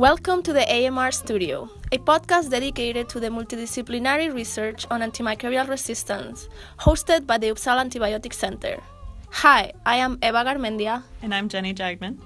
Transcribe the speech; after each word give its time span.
Welcome 0.00 0.42
to 0.44 0.54
the 0.54 0.64
AMR 0.66 1.12
Studio, 1.12 1.68
a 1.92 1.98
podcast 1.98 2.48
dedicated 2.48 3.10
to 3.10 3.20
the 3.20 3.28
multidisciplinary 3.28 4.32
research 4.32 4.86
on 4.90 5.02
antimicrobial 5.02 5.68
resistance, 5.68 6.48
hosted 6.78 7.26
by 7.26 7.36
the 7.36 7.48
Uppsala 7.48 7.84
Antibiotic 7.84 8.32
Center. 8.32 8.80
Hi, 9.28 9.72
I 9.84 9.96
am 9.96 10.18
Eva 10.22 10.42
Garmendia. 10.42 11.02
And 11.20 11.34
I'm 11.34 11.50
Jenny 11.50 11.74
Jagman. 11.74 12.16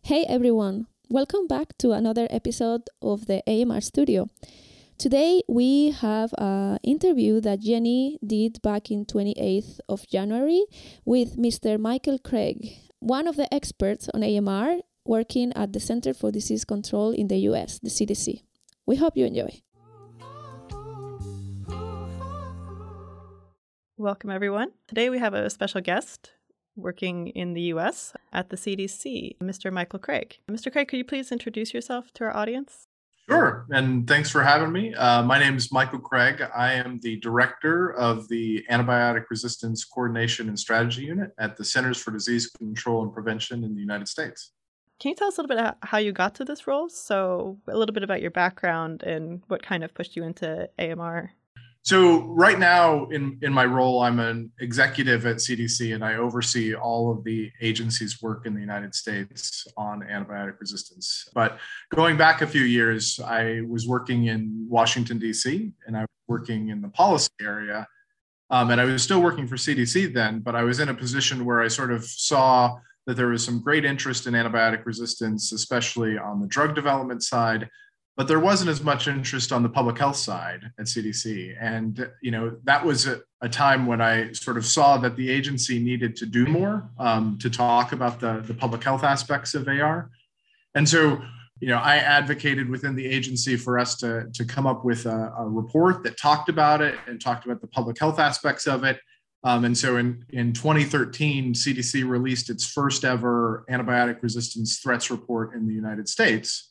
Hey 0.00 0.24
everyone, 0.26 0.86
welcome 1.10 1.46
back 1.46 1.76
to 1.80 1.92
another 1.92 2.28
episode 2.30 2.88
of 3.02 3.26
the 3.26 3.42
AMR 3.46 3.82
Studio. 3.82 4.30
Today 4.96 5.42
we 5.46 5.90
have 5.90 6.32
an 6.38 6.78
interview 6.82 7.42
that 7.42 7.60
Jenny 7.60 8.18
did 8.26 8.62
back 8.62 8.90
in 8.90 9.04
28th 9.04 9.80
of 9.90 10.08
January 10.08 10.64
with 11.04 11.36
Mr. 11.36 11.78
Michael 11.78 12.18
Craig, 12.18 12.72
one 13.00 13.28
of 13.28 13.36
the 13.36 13.52
experts 13.52 14.08
on 14.14 14.22
AMR 14.24 14.78
working 15.06 15.52
at 15.54 15.72
the 15.72 15.80
Center 15.80 16.14
for 16.14 16.30
Disease 16.30 16.64
Control 16.64 17.10
in 17.10 17.28
the 17.28 17.38
US, 17.50 17.78
the 17.78 17.90
CDC. 17.90 18.42
We 18.86 18.96
hope 18.96 19.16
you 19.16 19.26
enjoy. 19.26 19.60
Welcome, 23.96 24.30
everyone. 24.30 24.72
Today 24.88 25.10
we 25.10 25.18
have 25.18 25.34
a 25.34 25.48
special 25.50 25.80
guest 25.80 26.32
working 26.76 27.28
in 27.28 27.54
the 27.54 27.62
US 27.74 28.14
at 28.32 28.50
the 28.50 28.56
CDC, 28.56 29.38
Mr. 29.38 29.72
Michael 29.72 29.98
Craig. 29.98 30.38
Mr. 30.50 30.72
Craig, 30.72 30.88
could 30.88 30.96
you 30.96 31.04
please 31.04 31.30
introduce 31.30 31.72
yourself 31.72 32.12
to 32.14 32.24
our 32.24 32.36
audience? 32.36 32.88
Sure, 33.28 33.64
and 33.70 34.06
thanks 34.06 34.30
for 34.30 34.42
having 34.42 34.70
me. 34.70 34.94
Uh, 34.94 35.22
my 35.22 35.38
name 35.38 35.56
is 35.56 35.72
Michael 35.72 35.98
Craig. 35.98 36.42
I 36.54 36.74
am 36.74 36.98
the 37.00 37.16
director 37.20 37.92
of 37.94 38.28
the 38.28 38.62
Antibiotic 38.70 39.24
Resistance 39.30 39.82
Coordination 39.84 40.48
and 40.48 40.58
Strategy 40.58 41.04
Unit 41.04 41.30
at 41.38 41.56
the 41.56 41.64
Centers 41.64 41.96
for 41.96 42.10
Disease 42.10 42.48
Control 42.48 43.02
and 43.02 43.14
Prevention 43.14 43.64
in 43.64 43.74
the 43.74 43.80
United 43.80 44.08
States. 44.08 44.52
Can 45.04 45.10
you 45.10 45.16
tell 45.16 45.28
us 45.28 45.36
a 45.36 45.42
little 45.42 45.54
bit 45.54 45.58
about 45.58 45.76
how 45.82 45.98
you 45.98 46.12
got 46.12 46.34
to 46.36 46.46
this 46.46 46.66
role? 46.66 46.88
So, 46.88 47.58
a 47.68 47.76
little 47.76 47.92
bit 47.92 48.02
about 48.02 48.22
your 48.22 48.30
background 48.30 49.02
and 49.02 49.42
what 49.48 49.62
kind 49.62 49.84
of 49.84 49.92
pushed 49.92 50.16
you 50.16 50.24
into 50.24 50.66
AMR. 50.78 51.30
So, 51.82 52.22
right 52.22 52.58
now 52.58 53.04
in, 53.10 53.38
in 53.42 53.52
my 53.52 53.66
role, 53.66 54.00
I'm 54.00 54.18
an 54.18 54.50
executive 54.60 55.26
at 55.26 55.36
CDC 55.36 55.94
and 55.94 56.02
I 56.02 56.14
oversee 56.14 56.74
all 56.74 57.12
of 57.12 57.22
the 57.22 57.52
agency's 57.60 58.22
work 58.22 58.46
in 58.46 58.54
the 58.54 58.62
United 58.62 58.94
States 58.94 59.66
on 59.76 60.00
antibiotic 60.00 60.58
resistance. 60.58 61.28
But 61.34 61.58
going 61.94 62.16
back 62.16 62.40
a 62.40 62.46
few 62.46 62.62
years, 62.62 63.20
I 63.20 63.60
was 63.68 63.86
working 63.86 64.28
in 64.28 64.66
Washington, 64.70 65.18
D.C., 65.18 65.70
and 65.86 65.98
I 65.98 66.00
was 66.00 66.08
working 66.28 66.70
in 66.70 66.80
the 66.80 66.88
policy 66.88 67.28
area. 67.42 67.86
Um, 68.48 68.70
and 68.70 68.80
I 68.80 68.86
was 68.86 69.02
still 69.02 69.20
working 69.20 69.46
for 69.46 69.56
CDC 69.56 70.14
then, 70.14 70.40
but 70.40 70.56
I 70.56 70.62
was 70.62 70.80
in 70.80 70.88
a 70.88 70.94
position 70.94 71.44
where 71.44 71.60
I 71.60 71.68
sort 71.68 71.92
of 71.92 72.06
saw 72.06 72.78
that 73.06 73.16
there 73.16 73.28
was 73.28 73.44
some 73.44 73.60
great 73.60 73.84
interest 73.84 74.26
in 74.26 74.34
antibiotic 74.34 74.86
resistance, 74.86 75.52
especially 75.52 76.16
on 76.16 76.40
the 76.40 76.46
drug 76.46 76.74
development 76.74 77.22
side, 77.22 77.68
but 78.16 78.28
there 78.28 78.40
wasn't 78.40 78.70
as 78.70 78.82
much 78.82 79.08
interest 79.08 79.52
on 79.52 79.62
the 79.62 79.68
public 79.68 79.98
health 79.98 80.16
side 80.16 80.70
at 80.78 80.86
CDC. 80.86 81.56
And 81.60 82.08
you 82.22 82.30
know 82.30 82.56
that 82.64 82.84
was 82.84 83.06
a, 83.06 83.20
a 83.40 83.48
time 83.48 83.86
when 83.86 84.00
I 84.00 84.32
sort 84.32 84.56
of 84.56 84.64
saw 84.64 84.96
that 84.98 85.16
the 85.16 85.30
agency 85.30 85.78
needed 85.78 86.16
to 86.16 86.26
do 86.26 86.46
more 86.46 86.88
um, 86.98 87.38
to 87.40 87.50
talk 87.50 87.92
about 87.92 88.20
the, 88.20 88.42
the 88.46 88.54
public 88.54 88.82
health 88.84 89.04
aspects 89.04 89.54
of 89.54 89.68
AR. 89.68 90.10
And 90.74 90.88
so 90.88 91.20
you 91.60 91.68
know, 91.68 91.78
I 91.78 91.96
advocated 91.96 92.68
within 92.68 92.94
the 92.94 93.06
agency 93.06 93.56
for 93.56 93.78
us 93.78 93.96
to, 93.98 94.28
to 94.34 94.44
come 94.44 94.66
up 94.66 94.84
with 94.84 95.06
a, 95.06 95.32
a 95.38 95.48
report 95.48 96.02
that 96.02 96.18
talked 96.18 96.48
about 96.48 96.82
it 96.82 96.96
and 97.06 97.20
talked 97.20 97.46
about 97.46 97.60
the 97.60 97.66
public 97.68 97.98
health 97.98 98.18
aspects 98.18 98.66
of 98.66 98.84
it 98.84 98.98
um, 99.44 99.66
and 99.66 99.76
so 99.76 99.98
in, 99.98 100.24
in 100.30 100.54
2013, 100.54 101.52
CDC 101.52 102.08
released 102.08 102.48
its 102.48 102.66
first 102.66 103.04
ever 103.04 103.66
antibiotic 103.70 104.22
resistance 104.22 104.78
threats 104.78 105.10
report 105.10 105.54
in 105.54 105.66
the 105.68 105.74
United 105.74 106.08
States. 106.08 106.70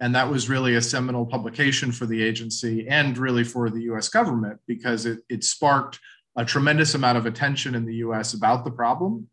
And 0.00 0.14
that 0.14 0.30
was 0.30 0.48
really 0.48 0.74
a 0.74 0.82
seminal 0.82 1.26
publication 1.26 1.92
for 1.92 2.06
the 2.06 2.22
agency 2.22 2.88
and 2.88 3.16
really 3.18 3.44
for 3.44 3.68
the 3.68 3.82
US 3.92 4.08
government 4.08 4.58
because 4.66 5.04
it, 5.04 5.20
it 5.28 5.44
sparked 5.44 6.00
a 6.36 6.46
tremendous 6.46 6.94
amount 6.94 7.18
of 7.18 7.26
attention 7.26 7.74
in 7.74 7.84
the 7.84 7.96
US 7.96 8.32
about 8.32 8.64
the 8.64 8.70
problem. 8.70 9.28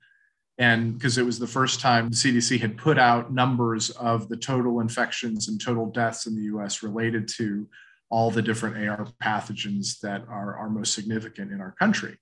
And 0.57 0.93
because 0.93 1.17
it 1.17 1.25
was 1.25 1.39
the 1.39 1.47
first 1.47 1.79
time 1.79 2.09
the 2.09 2.15
CDC 2.15 2.59
had 2.59 2.77
put 2.77 2.99
out 2.99 3.33
numbers 3.33 3.89
of 3.91 4.27
the 4.27 4.37
total 4.37 4.81
infections 4.81 5.47
and 5.47 5.59
total 5.59 5.85
deaths 5.85 6.27
in 6.27 6.35
the 6.35 6.43
US 6.55 6.83
related 6.83 7.29
to 7.37 7.67
all 8.09 8.29
the 8.29 8.41
different 8.41 8.75
AR 8.85 9.07
pathogens 9.23 9.99
that 10.01 10.25
are, 10.27 10.57
are 10.57 10.69
most 10.69 10.93
significant 10.93 11.53
in 11.53 11.61
our 11.61 11.71
country. 11.71 12.17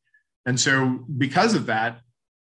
And 0.46 0.60
so, 0.60 1.00
because 1.18 1.54
of 1.54 1.66
that, 1.68 2.02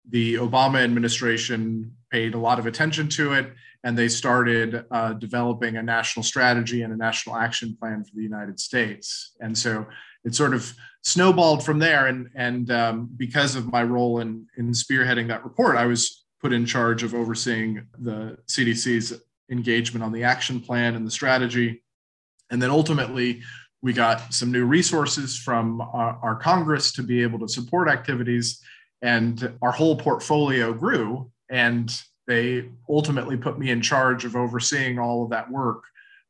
the 0.09 0.35
Obama 0.35 0.83
administration 0.83 1.95
paid 2.11 2.35
a 2.35 2.39
lot 2.39 2.59
of 2.59 2.67
attention 2.67 3.09
to 3.11 3.33
it, 3.35 3.53
and 3.85 3.97
they 3.97 4.09
started 4.09 4.85
uh, 4.91 5.13
developing 5.15 5.77
a 5.77 5.83
national 5.83 6.25
strategy 6.25 6.83
and 6.83 6.93
a 6.93 6.97
national 6.97 7.37
action 7.37 7.77
plan 7.79 8.05
for 8.05 8.11
the 8.15 8.23
United 8.23 8.59
States. 8.59 9.33
And 9.41 9.57
so, 9.57 9.87
it 10.25 10.35
sort 10.35 10.55
of 10.55 10.73
snowballed 11.03 11.65
from 11.65 11.79
there. 11.79 12.07
And, 12.07 12.29
and 12.35 12.71
um, 12.71 13.11
because 13.17 13.57
of 13.57 13.71
my 13.71 13.83
role 13.83 14.21
in, 14.21 14.47
in 14.57 14.71
spearheading 14.71 15.29
that 15.29 15.45
report, 15.45 15.77
I 15.77 15.87
was 15.87 16.25
put 16.41 16.53
in 16.53 16.67
charge 16.67 17.03
of 17.03 17.15
overseeing 17.15 17.87
the 17.99 18.37
CDC's 18.49 19.13
engagement 19.51 20.05
on 20.05 20.13
the 20.13 20.25
action 20.25 20.61
plan 20.61 20.95
and 20.95 21.07
the 21.07 21.11
strategy. 21.11 21.83
And 22.51 22.61
then 22.61 22.71
ultimately, 22.71 23.43
we 23.83 23.93
got 23.93 24.33
some 24.33 24.53
new 24.53 24.65
resources 24.65 25.37
from 25.37 25.81
our, 25.81 26.19
our, 26.23 26.37
Congress 26.37 26.93
to 26.93 27.03
be 27.03 27.23
able 27.23 27.39
to 27.41 27.49
support 27.49 27.89
activities, 27.89 28.61
and 29.03 29.53
our 29.61 29.73
whole 29.73 29.97
portfolio 29.97 30.73
grew. 30.73 31.31
And 31.51 31.93
they 32.29 32.71
ultimately 32.89 33.37
put 33.37 33.59
me 33.59 33.71
in 33.71 33.83
charge 33.83 34.25
of 34.25 34.37
overseeing 34.37 34.99
all 34.99 35.25
of 35.25 35.31
that 35.31 35.51
work 35.51 35.83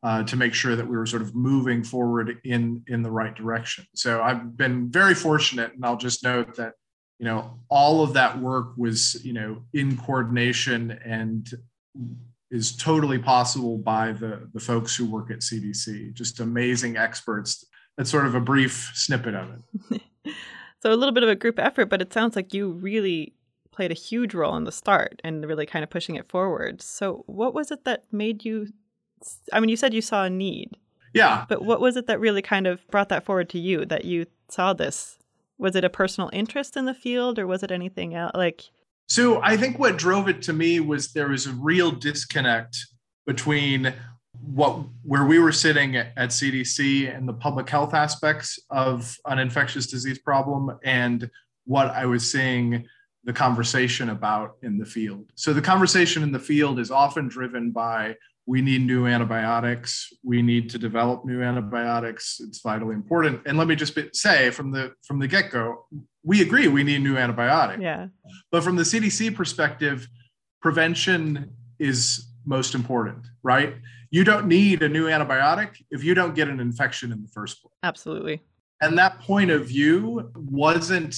uh, 0.02 0.22
to 0.24 0.36
make 0.36 0.54
sure 0.54 0.74
that 0.74 0.88
we 0.88 0.96
were 0.96 1.06
sort 1.06 1.22
of 1.22 1.34
moving 1.34 1.84
forward 1.84 2.40
in 2.44 2.82
in 2.88 3.02
the 3.02 3.10
right 3.10 3.34
direction. 3.34 3.84
So 3.94 4.22
I've 4.22 4.56
been 4.56 4.90
very 4.90 5.14
fortunate, 5.14 5.74
and 5.74 5.84
I'll 5.84 5.96
just 5.96 6.24
note 6.24 6.56
that 6.56 6.72
you 7.18 7.26
know 7.26 7.60
all 7.68 8.02
of 8.02 8.14
that 8.14 8.38
work 8.38 8.76
was 8.76 9.22
you 9.24 9.34
know 9.34 9.62
in 9.74 9.96
coordination 9.96 10.98
and 11.04 11.48
is 12.52 12.76
totally 12.76 13.18
possible 13.18 13.78
by 13.78 14.12
the, 14.12 14.46
the 14.52 14.60
folks 14.60 14.94
who 14.94 15.06
work 15.06 15.30
at 15.30 15.38
CDC, 15.38 16.12
just 16.12 16.38
amazing 16.38 16.98
experts. 16.98 17.64
That's 17.96 18.10
sort 18.10 18.26
of 18.26 18.34
a 18.34 18.40
brief 18.40 18.92
snippet 18.94 19.34
of 19.34 19.48
it. 19.90 20.02
so, 20.80 20.92
a 20.92 20.94
little 20.94 21.14
bit 21.14 21.22
of 21.22 21.30
a 21.30 21.34
group 21.34 21.58
effort, 21.58 21.86
but 21.86 22.02
it 22.02 22.12
sounds 22.12 22.36
like 22.36 22.52
you 22.52 22.70
really 22.70 23.34
played 23.72 23.90
a 23.90 23.94
huge 23.94 24.34
role 24.34 24.54
in 24.54 24.64
the 24.64 24.72
start 24.72 25.20
and 25.24 25.46
really 25.46 25.64
kind 25.64 25.82
of 25.82 25.88
pushing 25.88 26.14
it 26.14 26.28
forward. 26.28 26.82
So, 26.82 27.24
what 27.26 27.54
was 27.54 27.70
it 27.70 27.84
that 27.86 28.04
made 28.12 28.44
you? 28.44 28.68
I 29.52 29.58
mean, 29.58 29.70
you 29.70 29.76
said 29.76 29.94
you 29.94 30.02
saw 30.02 30.24
a 30.24 30.30
need. 30.30 30.76
Yeah. 31.14 31.46
But 31.48 31.64
what 31.64 31.80
was 31.80 31.96
it 31.96 32.06
that 32.06 32.20
really 32.20 32.42
kind 32.42 32.66
of 32.66 32.86
brought 32.88 33.08
that 33.08 33.24
forward 33.24 33.48
to 33.50 33.58
you 33.58 33.86
that 33.86 34.04
you 34.04 34.26
saw 34.50 34.74
this? 34.74 35.18
Was 35.56 35.74
it 35.74 35.84
a 35.84 35.90
personal 35.90 36.28
interest 36.32 36.76
in 36.76 36.84
the 36.84 36.94
field 36.94 37.38
or 37.38 37.46
was 37.46 37.62
it 37.62 37.70
anything 37.70 38.14
else? 38.14 38.32
Like, 38.34 38.70
so 39.12 39.42
I 39.42 39.58
think 39.58 39.78
what 39.78 39.98
drove 39.98 40.26
it 40.26 40.40
to 40.44 40.54
me 40.54 40.80
was 40.80 41.12
there 41.12 41.28
was 41.28 41.46
a 41.46 41.52
real 41.52 41.90
disconnect 41.90 42.78
between 43.26 43.92
what 44.40 44.86
where 45.02 45.26
we 45.26 45.38
were 45.38 45.52
sitting 45.52 45.96
at, 45.96 46.14
at 46.16 46.30
CDC 46.30 47.14
and 47.14 47.28
the 47.28 47.34
public 47.34 47.68
health 47.68 47.92
aspects 47.92 48.58
of 48.70 49.14
an 49.26 49.38
infectious 49.38 49.86
disease 49.86 50.18
problem 50.18 50.78
and 50.82 51.30
what 51.66 51.88
I 51.88 52.06
was 52.06 52.32
seeing 52.32 52.86
the 53.24 53.34
conversation 53.34 54.08
about 54.08 54.56
in 54.62 54.78
the 54.78 54.86
field. 54.86 55.30
So 55.34 55.52
the 55.52 55.60
conversation 55.60 56.22
in 56.22 56.32
the 56.32 56.38
field 56.38 56.80
is 56.80 56.90
often 56.90 57.28
driven 57.28 57.70
by 57.70 58.16
we 58.46 58.60
need 58.60 58.86
new 58.86 59.06
antibiotics. 59.06 60.12
We 60.24 60.42
need 60.42 60.68
to 60.70 60.78
develop 60.78 61.24
new 61.24 61.42
antibiotics. 61.42 62.40
It's 62.40 62.60
vitally 62.60 62.94
important. 62.94 63.42
And 63.46 63.56
let 63.56 63.68
me 63.68 63.76
just 63.76 63.98
say 64.14 64.50
from 64.50 64.72
the 64.72 64.92
from 65.06 65.18
the 65.18 65.28
get-go 65.28 65.86
we 66.24 66.40
agree 66.40 66.68
we 66.68 66.84
need 66.84 67.02
new 67.02 67.16
antibiotic 67.16 67.82
yeah. 67.82 68.06
But 68.50 68.62
from 68.62 68.76
the 68.76 68.82
cdc 68.82 69.34
perspective 69.34 70.06
prevention 70.60 71.50
is 71.78 72.28
most 72.44 72.74
important 72.74 73.26
right? 73.42 73.74
You 74.10 74.24
don't 74.24 74.46
need 74.46 74.82
a 74.82 74.88
new 74.88 75.06
antibiotic 75.06 75.70
if 75.90 76.04
you 76.04 76.14
don't 76.14 76.34
get 76.34 76.48
an 76.48 76.60
infection 76.60 77.12
in 77.12 77.22
the 77.22 77.28
first 77.28 77.62
place. 77.62 77.72
Absolutely. 77.82 78.42
And 78.80 78.98
that 78.98 79.20
point 79.20 79.50
of 79.50 79.66
view 79.66 80.30
wasn't 80.34 81.16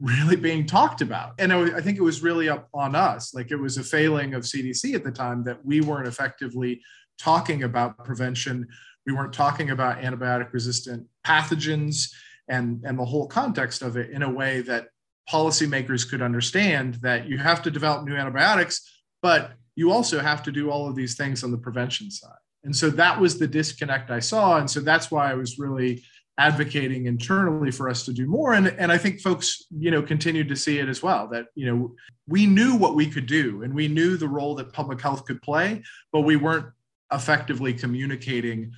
really 0.00 0.36
being 0.36 0.66
talked 0.66 1.00
about. 1.00 1.34
And 1.38 1.52
I 1.52 1.80
think 1.80 1.98
it 1.98 2.02
was 2.02 2.22
really 2.22 2.48
up 2.48 2.68
on 2.72 2.94
us. 2.94 3.34
Like 3.34 3.50
it 3.50 3.56
was 3.56 3.76
a 3.78 3.82
failing 3.82 4.34
of 4.34 4.44
CDC 4.44 4.94
at 4.94 5.04
the 5.04 5.10
time 5.10 5.44
that 5.44 5.64
we 5.64 5.80
weren't 5.80 6.06
effectively 6.06 6.80
talking 7.18 7.64
about 7.64 8.04
prevention. 8.04 8.66
We 9.06 9.12
weren't 9.12 9.32
talking 9.32 9.70
about 9.70 10.00
antibiotic 10.00 10.52
resistant 10.52 11.06
pathogens 11.26 12.12
and, 12.48 12.82
and 12.84 12.98
the 12.98 13.04
whole 13.04 13.26
context 13.26 13.82
of 13.82 13.96
it 13.96 14.10
in 14.10 14.22
a 14.22 14.30
way 14.30 14.60
that 14.62 14.88
policymakers 15.30 16.08
could 16.08 16.22
understand 16.22 16.94
that 16.96 17.28
you 17.28 17.38
have 17.38 17.62
to 17.62 17.70
develop 17.70 18.06
new 18.06 18.14
antibiotics, 18.14 19.02
but 19.20 19.52
you 19.74 19.92
also 19.92 20.20
have 20.20 20.42
to 20.44 20.52
do 20.52 20.70
all 20.70 20.88
of 20.88 20.96
these 20.96 21.16
things 21.16 21.44
on 21.44 21.50
the 21.50 21.58
prevention 21.58 22.10
side. 22.10 22.32
And 22.64 22.74
so 22.74 22.90
that 22.90 23.20
was 23.20 23.38
the 23.38 23.46
disconnect 23.46 24.10
I 24.10 24.20
saw. 24.20 24.58
And 24.58 24.70
so 24.70 24.80
that's 24.80 25.10
why 25.10 25.30
I 25.30 25.34
was 25.34 25.58
really 25.58 26.02
advocating 26.38 27.06
internally 27.06 27.70
for 27.70 27.88
us 27.88 28.04
to 28.04 28.12
do 28.12 28.26
more 28.26 28.54
and 28.54 28.68
and 28.68 28.92
I 28.92 28.98
think 28.98 29.20
folks 29.20 29.64
you 29.76 29.90
know 29.90 30.00
continued 30.00 30.48
to 30.48 30.56
see 30.56 30.78
it 30.78 30.88
as 30.88 31.02
well 31.02 31.28
that 31.28 31.46
you 31.54 31.66
know 31.66 31.94
we 32.28 32.46
knew 32.46 32.76
what 32.76 32.94
we 32.94 33.10
could 33.10 33.26
do 33.26 33.62
and 33.62 33.74
we 33.74 33.88
knew 33.88 34.16
the 34.16 34.28
role 34.28 34.54
that 34.54 34.72
public 34.72 35.00
health 35.00 35.24
could 35.24 35.42
play 35.42 35.82
but 36.12 36.20
we 36.20 36.36
weren't 36.36 36.66
effectively 37.12 37.74
communicating 37.74 38.72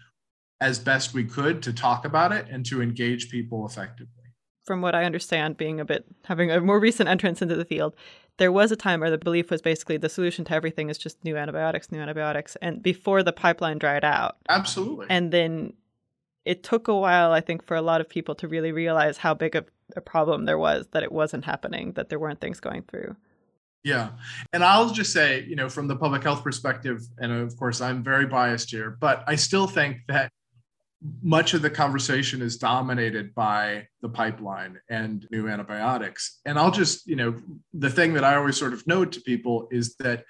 as 0.63 0.79
best 0.79 1.13
we 1.13 1.25
could 1.25 1.63
to 1.63 1.73
talk 1.73 2.05
about 2.05 2.33
it 2.33 2.47
and 2.51 2.65
to 2.67 2.81
engage 2.81 3.31
people 3.31 3.67
effectively 3.67 4.21
from 4.71 4.83
what 4.83 4.95
I 4.95 5.05
understand, 5.05 5.57
being 5.57 5.81
a 5.81 5.85
bit 5.85 6.05
having 6.27 6.53
a 6.53 6.61
more 6.61 6.79
recent 6.79 7.09
entrance 7.09 7.43
into 7.43 7.57
the 7.57 7.65
field, 7.65 7.97
there 8.37 8.53
was 8.53 8.71
a 8.71 8.77
time 8.77 9.01
where 9.01 9.11
the 9.11 9.19
belief 9.19 9.51
was 9.51 9.61
basically 9.61 9.97
the 9.97 10.09
solution 10.09 10.45
to 10.45 10.55
everything 10.55 10.89
is 10.89 10.97
just 10.97 11.23
new 11.25 11.37
antibiotics, 11.37 11.91
new 11.91 11.99
antibiotics, 11.99 12.57
and 12.63 12.81
before 12.81 13.25
the 13.25 13.33
pipeline 13.33 13.79
dried 13.79 14.05
out. 14.05 14.37
Absolutely. 14.49 15.07
And 15.11 15.33
then 15.33 15.73
it 16.45 16.63
took 16.63 16.89
a 16.89 16.97
while, 16.97 17.33
I 17.33 17.41
think, 17.41 17.65
for 17.65 17.77
a 17.77 17.83
lot 17.83 18.01
of 18.01 18.09
people 18.09 18.35
to 18.37 18.49
really 18.49 18.73
realize 18.73 19.19
how 19.19 19.35
big 19.35 19.55
of 19.55 19.69
a 19.97 20.01
problem 20.01 20.45
there 20.45 20.59
was 20.59 20.87
that 20.93 21.03
it 21.03 21.13
wasn't 21.13 21.45
happening, 21.45 21.93
that 21.93 22.09
there 22.09 22.19
weren't 22.19 22.41
things 22.41 22.61
going 22.61 22.83
through. 22.83 23.17
Yeah. 23.83 24.11
And 24.53 24.63
I'll 24.63 24.91
just 24.91 25.13
say, 25.13 25.45
you 25.49 25.57
know, 25.57 25.69
from 25.69 25.89
the 25.89 25.97
public 25.97 26.23
health 26.23 26.45
perspective, 26.45 27.03
and 27.19 27.33
of 27.33 27.57
course, 27.57 27.81
I'm 27.81 28.03
very 28.03 28.27
biased 28.27 28.71
here, 28.71 28.97
but 29.01 29.25
I 29.27 29.37
still 29.37 29.67
think 29.67 29.99
that 30.09 30.31
much 31.23 31.55
of 31.55 31.63
the 31.63 31.71
conversation 31.71 32.43
is 32.43 32.59
dominated 32.59 33.35
by 33.35 33.87
the 34.03 34.09
pipeline 34.09 34.79
and 34.91 35.27
new 35.31 35.49
antibiotics. 35.49 36.41
And 36.45 36.59
I'll 36.59 36.71
just, 36.71 37.07
you 37.07 37.17
know, 37.17 37.41
the 37.73 37.89
thing 37.89 38.13
that 38.15 38.25
I 38.25 38.37
always 38.37 38.59
sort 38.59 38.75
of 38.75 38.87
note 38.87 39.13
to 39.13 39.21
people 39.23 39.67
is 39.71 39.97
that 39.97 40.25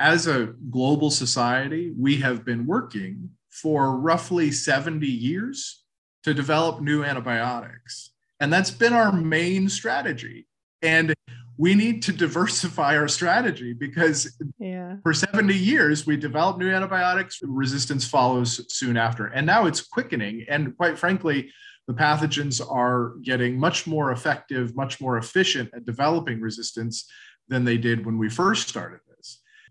as 0.00 0.26
a 0.26 0.54
global 0.70 1.10
society, 1.10 1.92
we 1.96 2.16
have 2.16 2.44
been 2.44 2.66
working 2.66 3.30
for 3.50 3.98
roughly 3.98 4.50
70 4.50 5.06
years 5.06 5.84
to 6.24 6.34
develop 6.34 6.80
new 6.80 7.04
antibiotics. 7.04 8.10
And 8.40 8.52
that's 8.52 8.70
been 8.70 8.92
our 8.92 9.12
main 9.12 9.68
strategy. 9.68 10.46
And 10.82 11.14
we 11.58 11.74
need 11.74 12.02
to 12.04 12.12
diversify 12.12 12.96
our 12.96 13.08
strategy 13.08 13.72
because 13.72 14.38
yeah. 14.58 14.96
for 15.02 15.12
70 15.12 15.52
years 15.54 16.06
we 16.06 16.16
developed 16.16 16.60
new 16.60 16.70
antibiotics 16.70 17.40
resistance 17.42 18.06
follows 18.06 18.64
soon 18.72 18.96
after 18.96 19.26
and 19.26 19.44
now 19.44 19.66
it's 19.66 19.80
quickening 19.80 20.46
and 20.48 20.76
quite 20.76 20.96
frankly 20.96 21.50
the 21.88 21.94
pathogens 21.94 22.64
are 22.70 23.14
getting 23.22 23.58
much 23.58 23.86
more 23.86 24.12
effective 24.12 24.76
much 24.76 25.00
more 25.00 25.18
efficient 25.18 25.68
at 25.74 25.84
developing 25.84 26.40
resistance 26.40 27.10
than 27.48 27.64
they 27.64 27.76
did 27.76 28.06
when 28.06 28.18
we 28.18 28.28
first 28.28 28.68
started 28.68 29.00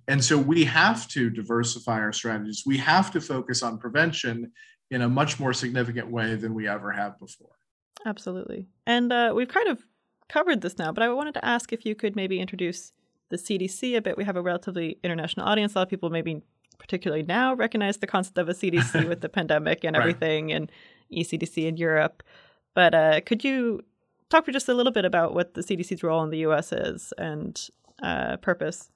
and 0.08 0.24
so 0.24 0.38
we 0.38 0.64
have 0.64 1.08
to 1.08 1.30
diversify 1.30 2.00
our 2.00 2.14
strategies 2.14 2.64
we 2.66 2.78
have 2.78 3.12
to 3.12 3.22
focus 3.22 3.64
on 3.64 3.78
prevention 3.78 4.52
in 4.90 5.02
a 5.02 5.10
much 5.10 5.40
more 5.40 5.54
significant 5.54 6.10
way 6.10 6.36
than 6.36 6.54
we 6.54 6.68
ever 6.68 6.92
have 6.92 7.18
before 7.20 7.56
absolutely 8.06 8.68
and 8.86 9.12
uh, 9.12 9.32
we've 9.36 9.50
kind 9.50 9.68
of 9.68 9.84
covered 10.30 10.62
this 10.62 10.78
now, 10.78 10.92
but 10.92 11.04
I 11.04 11.10
wanted 11.10 11.34
to 11.36 11.46
ask 11.46 11.72
if 11.72 11.86
you 11.86 11.96
could 11.96 12.16
maybe 12.16 12.40
introduce 12.40 12.92
the 13.30 13.38
CDC 13.38 13.98
a 13.98 14.02
bit. 14.02 14.18
We 14.18 14.24
have 14.24 14.36
a 14.36 14.42
relatively 14.42 14.98
international 15.04 15.48
audience. 15.48 15.76
A 15.76 15.80
lot 15.80 15.84
of 15.84 15.90
people 15.90 16.10
maybe 16.10 16.42
particularly 16.80 17.24
now 17.24 17.54
recognize 17.54 17.98
the 17.98 18.08
concept 18.08 18.38
of 18.38 18.50
a 18.50 18.54
CDC 18.54 19.08
with 19.10 19.22
the 19.22 19.30
pandemic 19.30 19.84
and 19.84 19.96
everything 19.96 20.48
right. 20.48 20.56
and 20.56 20.72
ECDC 21.12 21.66
in 21.66 21.78
Europe. 21.78 22.24
But 22.74 22.94
uh, 22.94 23.22
could 23.22 23.44
you 23.44 23.82
talk 24.30 24.46
for 24.46 24.52
just 24.52 24.70
a 24.70 24.74
little 24.74 24.92
bit 24.92 25.06
about 25.06 25.34
what 25.34 25.54
the 25.54 25.62
CDC's 25.62 26.04
role 26.04 26.24
in 26.24 26.30
the 26.30 26.40
US 26.40 26.72
is 26.72 27.14
and 27.18 27.60
uh, 28.04 28.38
purpose? 28.38 28.92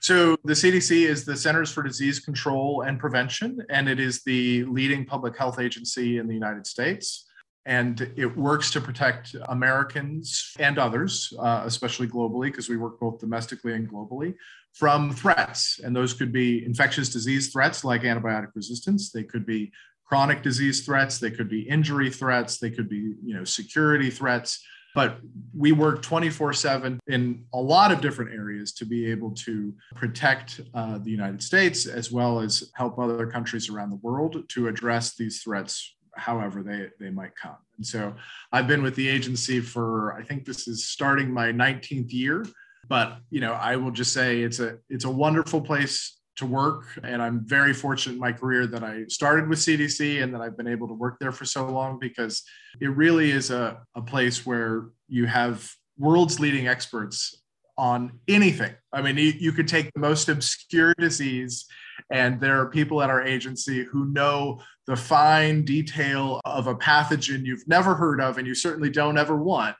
So, 0.00 0.36
the 0.44 0.54
CDC 0.54 1.06
is 1.06 1.24
the 1.24 1.36
Centers 1.36 1.72
for 1.72 1.82
Disease 1.82 2.20
Control 2.20 2.82
and 2.82 2.98
Prevention, 2.98 3.64
and 3.68 3.88
it 3.88 4.00
is 4.00 4.22
the 4.22 4.64
leading 4.64 5.04
public 5.04 5.36
health 5.36 5.58
agency 5.58 6.18
in 6.18 6.26
the 6.26 6.34
United 6.34 6.66
States 6.66 7.26
and 7.66 8.10
it 8.16 8.36
works 8.36 8.70
to 8.70 8.80
protect 8.80 9.36
Americans 9.48 10.54
and 10.58 10.78
others, 10.78 11.32
uh, 11.38 11.62
especially 11.64 12.08
globally, 12.08 12.46
because 12.46 12.68
we 12.68 12.76
work 12.76 12.98
both 12.98 13.18
domestically 13.18 13.74
and 13.74 13.88
globally, 13.88 14.34
from 14.72 15.12
threats. 15.12 15.78
And 15.78 15.94
those 15.94 16.14
could 16.14 16.32
be 16.32 16.64
infectious 16.64 17.10
disease 17.10 17.52
threats 17.52 17.84
like 17.84 18.02
antibiotic 18.02 18.48
resistance. 18.54 19.10
They 19.10 19.24
could 19.24 19.44
be 19.44 19.72
chronic 20.04 20.42
disease 20.42 20.84
threats. 20.86 21.18
They 21.18 21.30
could 21.30 21.48
be 21.48 21.60
injury 21.60 22.10
threats. 22.10 22.58
They 22.58 22.70
could 22.70 22.88
be, 22.88 23.14
you 23.22 23.34
know, 23.34 23.44
security 23.44 24.10
threats. 24.10 24.64
But 24.94 25.18
we 25.56 25.72
work 25.72 26.02
24 26.02 26.52
7 26.52 27.00
in 27.06 27.44
a 27.52 27.60
lot 27.60 27.92
of 27.92 28.00
different 28.00 28.32
areas 28.32 28.72
to 28.72 28.84
be 28.84 29.10
able 29.10 29.30
to 29.32 29.74
protect 29.94 30.60
uh, 30.74 30.98
the 30.98 31.10
United 31.10 31.42
States 31.42 31.86
as 31.86 32.10
well 32.10 32.40
as 32.40 32.70
help 32.74 32.98
other 32.98 33.26
countries 33.26 33.68
around 33.68 33.90
the 33.90 33.96
world 33.96 34.44
to 34.48 34.68
address 34.68 35.14
these 35.14 35.42
threats 35.42 35.94
however 36.16 36.62
they, 36.62 36.88
they 36.98 37.10
might 37.10 37.34
come. 37.40 37.56
And 37.76 37.86
so 37.86 38.14
I've 38.52 38.66
been 38.66 38.82
with 38.82 38.94
the 38.94 39.08
agency 39.08 39.60
for, 39.60 40.14
I 40.14 40.22
think 40.22 40.44
this 40.44 40.68
is 40.68 40.88
starting 40.88 41.32
my 41.32 41.52
19th 41.52 42.12
year, 42.12 42.44
but 42.88 43.18
you 43.30 43.40
know, 43.40 43.52
I 43.52 43.76
will 43.76 43.90
just 43.90 44.12
say 44.12 44.42
it's 44.42 44.60
a, 44.60 44.78
it's 44.88 45.04
a 45.04 45.10
wonderful 45.10 45.60
place 45.60 46.19
to 46.40 46.46
work. 46.46 46.86
And 47.02 47.22
I'm 47.22 47.46
very 47.46 47.72
fortunate 47.72 48.14
in 48.14 48.18
my 48.18 48.32
career 48.32 48.66
that 48.66 48.82
I 48.82 49.04
started 49.08 49.48
with 49.48 49.58
CDC 49.58 50.22
and 50.22 50.34
that 50.34 50.40
I've 50.40 50.56
been 50.56 50.66
able 50.66 50.88
to 50.88 50.94
work 50.94 51.18
there 51.20 51.32
for 51.32 51.44
so 51.44 51.66
long 51.66 51.98
because 51.98 52.42
it 52.80 52.88
really 52.88 53.30
is 53.30 53.50
a, 53.50 53.80
a 53.94 54.02
place 54.02 54.44
where 54.44 54.88
you 55.08 55.26
have 55.26 55.70
world's 55.98 56.40
leading 56.40 56.66
experts 56.66 57.42
on 57.76 58.18
anything. 58.26 58.72
I 58.92 59.02
mean, 59.02 59.16
you, 59.16 59.32
you 59.38 59.52
could 59.52 59.68
take 59.68 59.92
the 59.94 60.00
most 60.00 60.28
obscure 60.28 60.94
disease 60.98 61.66
and 62.10 62.40
there 62.40 62.58
are 62.60 62.66
people 62.66 63.02
at 63.02 63.10
our 63.10 63.22
agency 63.22 63.84
who 63.84 64.06
know 64.06 64.60
the 64.86 64.96
fine 64.96 65.64
detail 65.64 66.40
of 66.44 66.66
a 66.66 66.74
pathogen 66.74 67.44
you've 67.44 67.68
never 67.68 67.94
heard 67.94 68.20
of 68.20 68.38
and 68.38 68.46
you 68.46 68.54
certainly 68.54 68.90
don't 68.90 69.18
ever 69.18 69.36
want. 69.36 69.76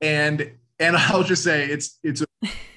And 0.00 0.52
and 0.80 0.96
I'll 0.96 1.22
just 1.22 1.44
say 1.44 1.66
it's 1.66 1.98
it's 2.02 2.24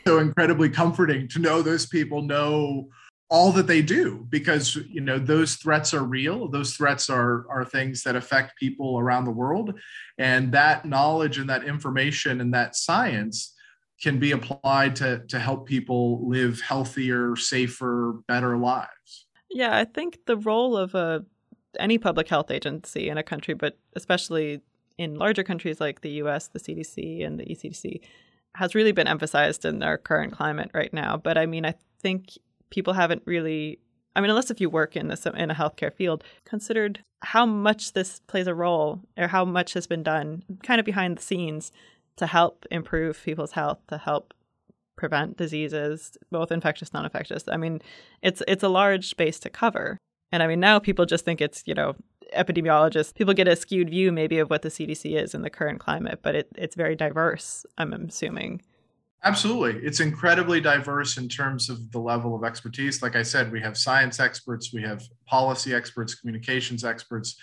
so 0.07 0.19
incredibly 0.19 0.69
comforting 0.69 1.27
to 1.27 1.39
know 1.39 1.61
those 1.61 1.85
people 1.85 2.21
know 2.21 2.87
all 3.29 3.51
that 3.51 3.67
they 3.67 3.81
do 3.81 4.25
because 4.29 4.77
you 4.89 5.01
know 5.01 5.19
those 5.19 5.55
threats 5.55 5.93
are 5.93 6.03
real 6.03 6.47
those 6.47 6.77
threats 6.77 7.09
are 7.09 7.45
are 7.49 7.65
things 7.65 8.01
that 8.03 8.15
affect 8.15 8.57
people 8.57 8.97
around 8.97 9.25
the 9.25 9.31
world 9.31 9.73
and 10.17 10.51
that 10.53 10.85
knowledge 10.85 11.37
and 11.37 11.49
that 11.49 11.65
information 11.65 12.39
and 12.39 12.53
that 12.53 12.73
science 12.73 13.53
can 14.01 14.19
be 14.19 14.31
applied 14.31 14.95
to 14.95 15.19
to 15.27 15.39
help 15.39 15.67
people 15.67 16.27
live 16.27 16.61
healthier, 16.61 17.35
safer, 17.35 18.19
better 18.27 18.57
lives. 18.57 19.25
Yeah, 19.49 19.75
I 19.75 19.85
think 19.85 20.19
the 20.25 20.37
role 20.37 20.77
of 20.77 20.93
a 20.95 21.25
any 21.79 21.97
public 21.97 22.27
health 22.27 22.51
agency 22.51 23.09
in 23.09 23.17
a 23.17 23.23
country, 23.23 23.53
but 23.53 23.77
especially 23.95 24.61
in 24.97 25.15
larger 25.15 25.43
countries 25.43 25.79
like 25.79 26.01
the 26.01 26.11
US, 26.23 26.47
the 26.47 26.59
CDC 26.59 27.25
and 27.25 27.39
the 27.39 27.45
ECDC, 27.45 28.01
has 28.55 28.73
really 28.73 28.91
been 28.91 29.07
emphasized 29.07 29.65
in 29.65 29.83
our 29.83 29.97
current 29.97 30.33
climate 30.33 30.71
right 30.73 30.93
now. 30.93 31.17
But 31.17 31.37
I 31.37 31.45
mean, 31.45 31.65
I 31.65 31.75
think 31.99 32.29
people 32.69 32.93
haven't 32.93 33.23
really 33.25 33.79
I 34.15 34.19
mean, 34.19 34.31
unless 34.31 34.49
if 34.49 34.59
you 34.59 34.67
work 34.67 34.95
in 34.95 35.09
this 35.09 35.27
in 35.27 35.51
a 35.51 35.55
healthcare 35.55 35.93
field, 35.93 36.23
considered 36.43 37.03
how 37.21 37.45
much 37.45 37.93
this 37.93 38.19
plays 38.25 38.47
a 38.47 38.55
role 38.55 39.01
or 39.15 39.27
how 39.27 39.45
much 39.45 39.73
has 39.73 39.85
been 39.85 40.01
done 40.01 40.43
kind 40.63 40.79
of 40.79 40.85
behind 40.85 41.17
the 41.17 41.21
scenes 41.21 41.71
to 42.15 42.25
help 42.25 42.65
improve 42.71 43.21
people's 43.23 43.51
health, 43.51 43.77
to 43.89 43.97
help 43.99 44.33
prevent 44.95 45.37
diseases, 45.37 46.17
both 46.31 46.51
infectious, 46.51 46.93
non-infectious. 46.93 47.43
I 47.47 47.57
mean, 47.57 47.79
it's 48.23 48.41
it's 48.47 48.63
a 48.63 48.69
large 48.69 49.07
space 49.07 49.39
to 49.41 49.51
cover. 49.51 49.99
And 50.31 50.41
I 50.41 50.47
mean, 50.47 50.59
now 50.59 50.79
people 50.79 51.05
just 51.05 51.23
think 51.23 51.39
it's, 51.39 51.61
you 51.67 51.75
know, 51.75 51.95
epidemiologists, 52.35 53.13
people 53.13 53.35
get 53.35 53.47
a 53.47 53.55
skewed 53.55 53.91
view 53.91 54.11
maybe 54.11 54.39
of 54.39 54.49
what 54.49 54.63
the 54.63 54.69
CDC 54.69 55.15
is 55.21 55.33
in 55.35 55.43
the 55.43 55.49
current 55.49 55.79
climate, 55.79 56.19
but 56.23 56.35
it, 56.35 56.47
it's 56.55 56.75
very 56.75 56.95
diverse, 56.95 57.65
I'm 57.77 57.93
assuming. 57.93 58.61
Absolutely. 59.23 59.81
It's 59.85 59.99
incredibly 59.99 60.61
diverse 60.61 61.17
in 61.17 61.27
terms 61.27 61.69
of 61.69 61.91
the 61.91 61.99
level 61.99 62.35
of 62.35 62.43
expertise. 62.43 63.01
Like 63.01 63.15
I 63.15 63.23
said, 63.23 63.51
we 63.51 63.59
have 63.61 63.77
science 63.77 64.19
experts, 64.19 64.71
we 64.71 64.81
have 64.83 65.03
policy 65.25 65.73
experts, 65.73 66.15
communications 66.15 66.83
experts. 66.83 67.35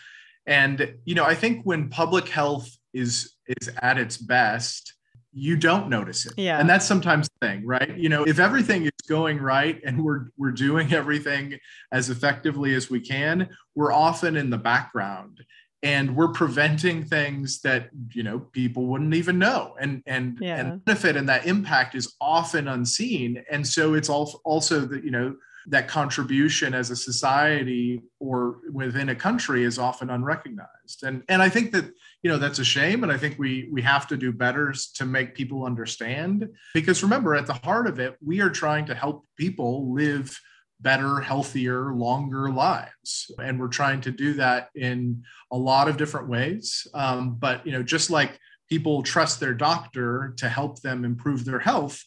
And, 0.47 0.95
you 1.05 1.15
know, 1.15 1.25
I 1.25 1.35
think 1.35 1.65
when 1.65 1.89
public 1.89 2.29
health 2.29 2.71
is 2.95 3.35
is 3.47 3.71
at 3.83 3.99
its 3.99 4.17
best 4.17 4.95
you 5.37 5.57
don't 5.57 5.89
notice 5.89 6.27
it 6.27 6.33
yeah 6.37 6.61
and 6.61 6.71
that's 6.71 6.87
sometimes 6.87 7.29
the 7.41 7.49
thing 7.49 7.67
right 7.67 7.99
you 7.99 8.09
know 8.09 8.23
if 8.23 8.39
everything 8.39 8.85
is 8.85 8.93
going 9.09 9.39
right 9.39 9.81
and 9.85 10.03
we're 10.03 10.27
we're 10.39 10.53
doing 10.53 10.93
everything 11.01 11.59
as 11.93 12.09
effectively 12.09 12.73
as 12.75 12.89
we 12.89 13.01
can 13.01 13.49
we're 13.75 13.93
often 13.93 14.37
in 14.37 14.49
the 14.49 14.57
background 14.57 15.45
and 15.85 16.17
we're 16.17 16.29
preventing 16.29 17.05
things 17.05 17.61
that 17.61 17.91
you 18.13 18.23
know 18.23 18.39
people 18.41 18.87
wouldn't 18.87 19.15
even 19.15 19.39
know. 19.39 19.77
And 19.79 20.03
and 20.07 20.39
yeah. 20.41 20.59
and 20.59 20.85
benefit 20.85 21.15
and 21.17 21.29
that 21.29 21.47
impact 21.47 21.95
is 21.95 22.17
often 22.21 22.67
unseen. 22.67 23.45
And 23.51 23.65
so 23.65 23.95
it's 23.95 24.09
also 24.09 24.81
that 24.81 25.05
you 25.05 25.11
know 25.11 25.37
that 25.67 25.89
contribution 25.89 26.75
as 26.75 26.91
a 26.91 26.97
society 26.97 28.03
or 28.19 28.59
within 28.73 29.11
a 29.11 29.15
country 29.15 29.63
is 29.65 29.79
often 29.79 30.11
unrecognized. 30.11 31.05
And 31.05 31.23
and 31.29 31.43
i 31.43 31.49
think 31.51 31.73
that 31.73 31.85
you 32.23 32.31
know 32.31 32.39
that's 32.39 32.59
a 32.59 32.65
shame 32.65 33.03
and 33.03 33.13
i 33.13 33.19
think 33.19 33.39
we 33.39 33.69
we 33.71 33.83
have 33.83 34.07
to 34.09 34.17
do 34.17 34.33
better 34.33 34.75
to 34.95 35.05
make 35.05 35.35
people 35.35 35.67
understand. 35.67 36.49
Because 36.73 37.03
remember 37.03 37.35
at 37.35 37.47
the 37.47 37.61
heart 37.63 37.87
of 37.87 38.01
it 38.01 38.17
we 38.25 38.41
are 38.41 38.51
trying 38.51 38.87
to 38.87 38.95
help 38.95 39.27
people 39.37 39.93
live 39.93 40.41
better, 40.81 41.21
healthier, 41.21 41.93
longer 41.95 42.51
lives. 42.51 43.31
And 43.39 43.59
we're 43.59 43.69
trying 43.69 44.01
to 44.03 44.11
do 44.11 44.35
that 44.35 44.69
in 44.75 45.23
a 45.51 45.57
lot 45.57 45.89
of 45.89 45.97
different 45.97 46.29
ways. 46.29 46.87
Um, 46.95 47.37
but 47.39 47.67
you 47.67 47.73
know, 47.73 47.83
just 47.83 48.11
like 48.11 48.39
people 48.69 49.03
trust 49.03 49.41
their 49.41 49.55
doctor 49.55 50.35
to 50.39 50.49
help 50.49 50.81
them 50.83 51.05
improve 51.05 51.45
their 51.45 51.59
health, 51.59 52.03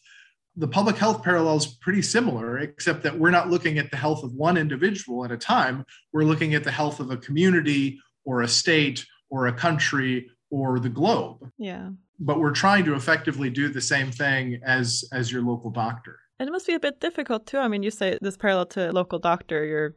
the 0.56 0.68
public 0.68 0.96
health 0.96 1.22
parallel 1.22 1.56
is 1.56 1.66
pretty 1.66 2.02
similar, 2.02 2.58
except 2.58 3.04
that 3.04 3.16
we're 3.16 3.30
not 3.30 3.48
looking 3.48 3.78
at 3.78 3.90
the 3.90 3.96
health 3.96 4.24
of 4.24 4.34
one 4.34 4.56
individual 4.56 5.24
at 5.24 5.30
a 5.30 5.36
time. 5.36 5.84
We're 6.12 6.24
looking 6.24 6.54
at 6.54 6.64
the 6.64 6.72
health 6.72 6.98
of 6.98 7.10
a 7.10 7.16
community 7.16 8.00
or 8.24 8.42
a 8.42 8.48
state 8.48 9.06
or 9.30 9.46
a 9.46 9.52
country 9.52 10.30
or 10.50 10.80
the 10.80 10.88
globe. 10.88 11.48
Yeah. 11.58 11.90
But 12.18 12.40
we're 12.40 12.50
trying 12.50 12.84
to 12.86 12.94
effectively 12.94 13.50
do 13.50 13.68
the 13.68 13.80
same 13.80 14.10
thing 14.10 14.60
as 14.64 15.04
as 15.12 15.30
your 15.30 15.42
local 15.42 15.70
doctor. 15.70 16.18
And 16.38 16.48
it 16.48 16.52
must 16.52 16.66
be 16.66 16.74
a 16.74 16.80
bit 16.80 17.00
difficult 17.00 17.46
too. 17.46 17.58
I 17.58 17.68
mean, 17.68 17.82
you 17.82 17.90
say 17.90 18.18
this 18.20 18.36
parallel 18.36 18.66
to 18.66 18.92
local 18.92 19.18
doctor, 19.18 19.64
your 19.64 19.94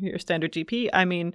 your 0.00 0.18
standard 0.18 0.52
GP. 0.52 0.88
I 0.92 1.04
mean, 1.04 1.34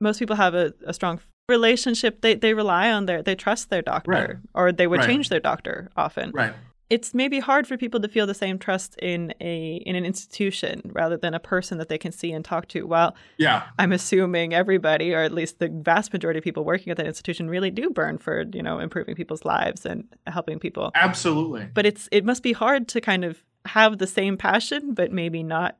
most 0.00 0.18
people 0.18 0.36
have 0.36 0.54
a, 0.54 0.72
a 0.86 0.92
strong 0.94 1.20
relationship. 1.48 2.20
They 2.20 2.34
they 2.34 2.54
rely 2.54 2.90
on 2.92 3.06
their 3.06 3.22
they 3.22 3.34
trust 3.34 3.70
their 3.70 3.82
doctor, 3.82 4.10
Right. 4.10 4.36
or 4.54 4.72
they 4.72 4.86
would 4.86 5.00
Right. 5.00 5.08
change 5.08 5.28
their 5.28 5.40
doctor 5.40 5.90
often. 5.96 6.30
Right. 6.32 6.54
It's 6.90 7.14
maybe 7.14 7.40
hard 7.40 7.66
for 7.66 7.78
people 7.78 8.00
to 8.00 8.08
feel 8.08 8.26
the 8.26 8.34
same 8.34 8.58
trust 8.58 8.96
in 9.00 9.32
a 9.40 9.76
in 9.86 9.96
an 9.96 10.04
institution 10.04 10.82
rather 10.92 11.16
than 11.16 11.32
a 11.34 11.40
person 11.40 11.78
that 11.78 11.88
they 11.88 11.98
can 11.98 12.12
see 12.12 12.30
and 12.32 12.44
talk 12.44 12.68
to. 12.68 12.86
Well, 12.86 13.16
Yeah. 13.38 13.62
I'm 13.78 13.92
assuming 13.92 14.52
everybody, 14.54 15.12
or 15.14 15.22
at 15.22 15.32
least 15.32 15.58
the 15.58 15.68
vast 15.68 16.12
majority 16.12 16.38
of 16.38 16.44
people 16.44 16.64
working 16.64 16.90
at 16.90 16.98
that 16.98 17.06
institution, 17.06 17.48
really 17.48 17.70
do 17.70 17.90
burn 17.90 18.18
for 18.18 18.44
you 18.52 18.62
know 18.62 18.78
improving 18.78 19.14
people's 19.16 19.44
lives 19.44 19.84
and 19.86 20.04
helping 20.26 20.58
people. 20.60 20.92
Absolutely. 20.94 21.66
But 21.74 21.86
it's 21.86 22.08
it 22.12 22.24
must 22.24 22.42
be 22.44 22.52
hard 22.52 22.86
to 22.88 23.00
kind 23.00 23.24
of 23.24 23.42
have 23.66 23.98
the 23.98 24.06
same 24.06 24.36
passion, 24.36 24.94
but 24.94 25.12
maybe 25.12 25.42
not 25.42 25.76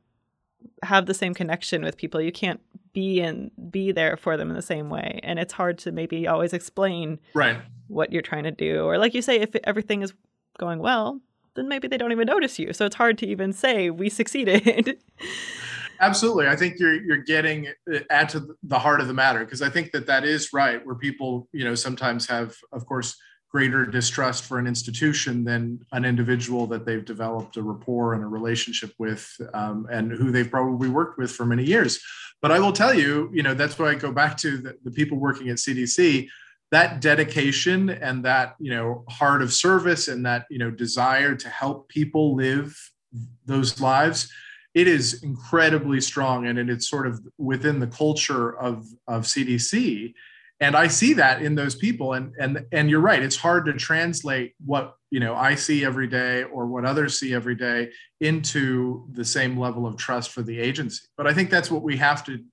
have 0.83 1.05
the 1.05 1.13
same 1.13 1.33
connection 1.33 1.83
with 1.83 1.97
people. 1.97 2.21
You 2.21 2.31
can't 2.31 2.61
be 2.93 3.19
and 3.21 3.51
be 3.71 3.91
there 3.91 4.15
for 4.17 4.37
them 4.37 4.49
in 4.49 4.55
the 4.55 4.61
same 4.61 4.89
way, 4.89 5.19
and 5.23 5.39
it's 5.39 5.53
hard 5.53 5.77
to 5.79 5.91
maybe 5.91 6.27
always 6.27 6.53
explain 6.53 7.19
Right. 7.33 7.57
what 7.87 8.11
you're 8.13 8.21
trying 8.21 8.43
to 8.43 8.51
do. 8.51 8.83
Or 8.85 8.97
like 8.97 9.13
you 9.13 9.21
say, 9.21 9.39
if 9.39 9.55
everything 9.63 10.01
is 10.01 10.13
going 10.57 10.79
well, 10.79 11.19
then 11.55 11.67
maybe 11.67 11.87
they 11.87 11.97
don't 11.97 12.11
even 12.11 12.25
notice 12.27 12.57
you. 12.59 12.73
So 12.73 12.85
it's 12.85 12.95
hard 12.95 13.17
to 13.19 13.27
even 13.27 13.51
say 13.53 13.89
we 13.89 14.09
succeeded. 14.09 14.97
Absolutely. 15.99 16.47
I 16.47 16.55
think 16.55 16.79
you're 16.79 17.01
you're 17.01 17.17
getting 17.23 17.67
uh, 17.93 17.99
at 18.09 18.29
to 18.29 18.55
the 18.63 18.79
heart 18.79 18.99
of 18.99 19.07
the 19.07 19.13
matter 19.13 19.39
because 19.39 19.61
I 19.61 19.69
think 19.69 19.91
that 19.91 20.07
that 20.07 20.25
is 20.25 20.51
right 20.51 20.83
where 20.85 20.95
people, 20.95 21.47
you 21.51 21.63
know, 21.63 21.75
sometimes 21.75 22.27
have 22.27 22.55
of 22.71 22.85
course 22.85 23.15
greater 23.53 23.85
distrust 23.85 24.45
for 24.45 24.57
an 24.57 24.65
institution 24.65 25.43
than 25.43 25.79
an 25.91 26.05
individual 26.05 26.65
that 26.65 26.85
they've 26.85 27.05
developed 27.05 27.55
a 27.55 27.61
rapport 27.61 28.15
and 28.15 28.23
a 28.23 28.27
relationship 28.27 28.91
with 28.97 29.29
um, 29.53 29.85
and 29.91 30.11
who 30.11 30.31
they've 30.31 30.49
probably 30.49 30.89
worked 30.89 31.19
with 31.19 31.31
for 31.31 31.45
many 31.45 31.63
years. 31.63 32.01
But 32.41 32.51
I 32.51 32.59
will 32.59 32.73
tell 32.73 32.93
you, 32.93 33.29
you 33.31 33.43
know, 33.43 33.53
that's 33.53 33.77
why 33.77 33.91
I 33.91 33.95
go 33.95 34.11
back 34.11 34.37
to 34.37 34.57
the, 34.57 34.75
the 34.83 34.91
people 34.91 35.19
working 35.19 35.49
at 35.49 35.57
CDC 35.57 36.27
that 36.71 37.01
dedication 37.01 37.91
and 37.91 38.25
that 38.25 38.55
you 38.59 38.71
know 38.71 39.05
heart 39.07 39.43
of 39.43 39.53
service 39.53 40.07
and 40.07 40.25
that 40.25 40.47
you 40.49 40.57
know 40.57 40.71
desire 40.71 41.35
to 41.35 41.47
help 41.47 41.87
people 41.87 42.35
live 42.35 42.75
those 43.45 43.79
lives 43.79 44.31
it 44.73 44.87
is 44.87 45.21
incredibly 45.21 46.01
strong 46.01 46.47
and 46.47 46.57
it's 46.57 46.89
sort 46.89 47.05
of 47.05 47.21
within 47.37 47.79
the 47.79 47.85
culture 47.85 48.57
of 48.59 48.87
of 49.07 49.21
cdc 49.21 50.15
and 50.59 50.75
i 50.75 50.87
see 50.87 51.13
that 51.13 51.41
in 51.41 51.55
those 51.55 51.75
people 51.75 52.13
and 52.13 52.33
and 52.39 52.65
and 52.71 52.89
you're 52.89 52.99
right 52.99 53.23
it's 53.23 53.35
hard 53.35 53.65
to 53.65 53.73
translate 53.73 54.53
what 54.65 54.95
you 55.09 55.19
know 55.19 55.35
i 55.35 55.55
see 55.55 55.83
every 55.83 56.07
day 56.07 56.43
or 56.43 56.65
what 56.65 56.85
others 56.85 57.19
see 57.19 57.33
every 57.33 57.55
day 57.55 57.89
into 58.21 59.07
the 59.11 59.25
same 59.25 59.57
level 59.59 59.85
of 59.85 59.97
trust 59.97 60.31
for 60.31 60.41
the 60.41 60.59
agency 60.59 61.01
but 61.17 61.27
i 61.27 61.33
think 61.33 61.49
that's 61.49 61.71
what 61.71 61.83
we 61.83 61.97
have 61.97 62.23
to 62.25 62.43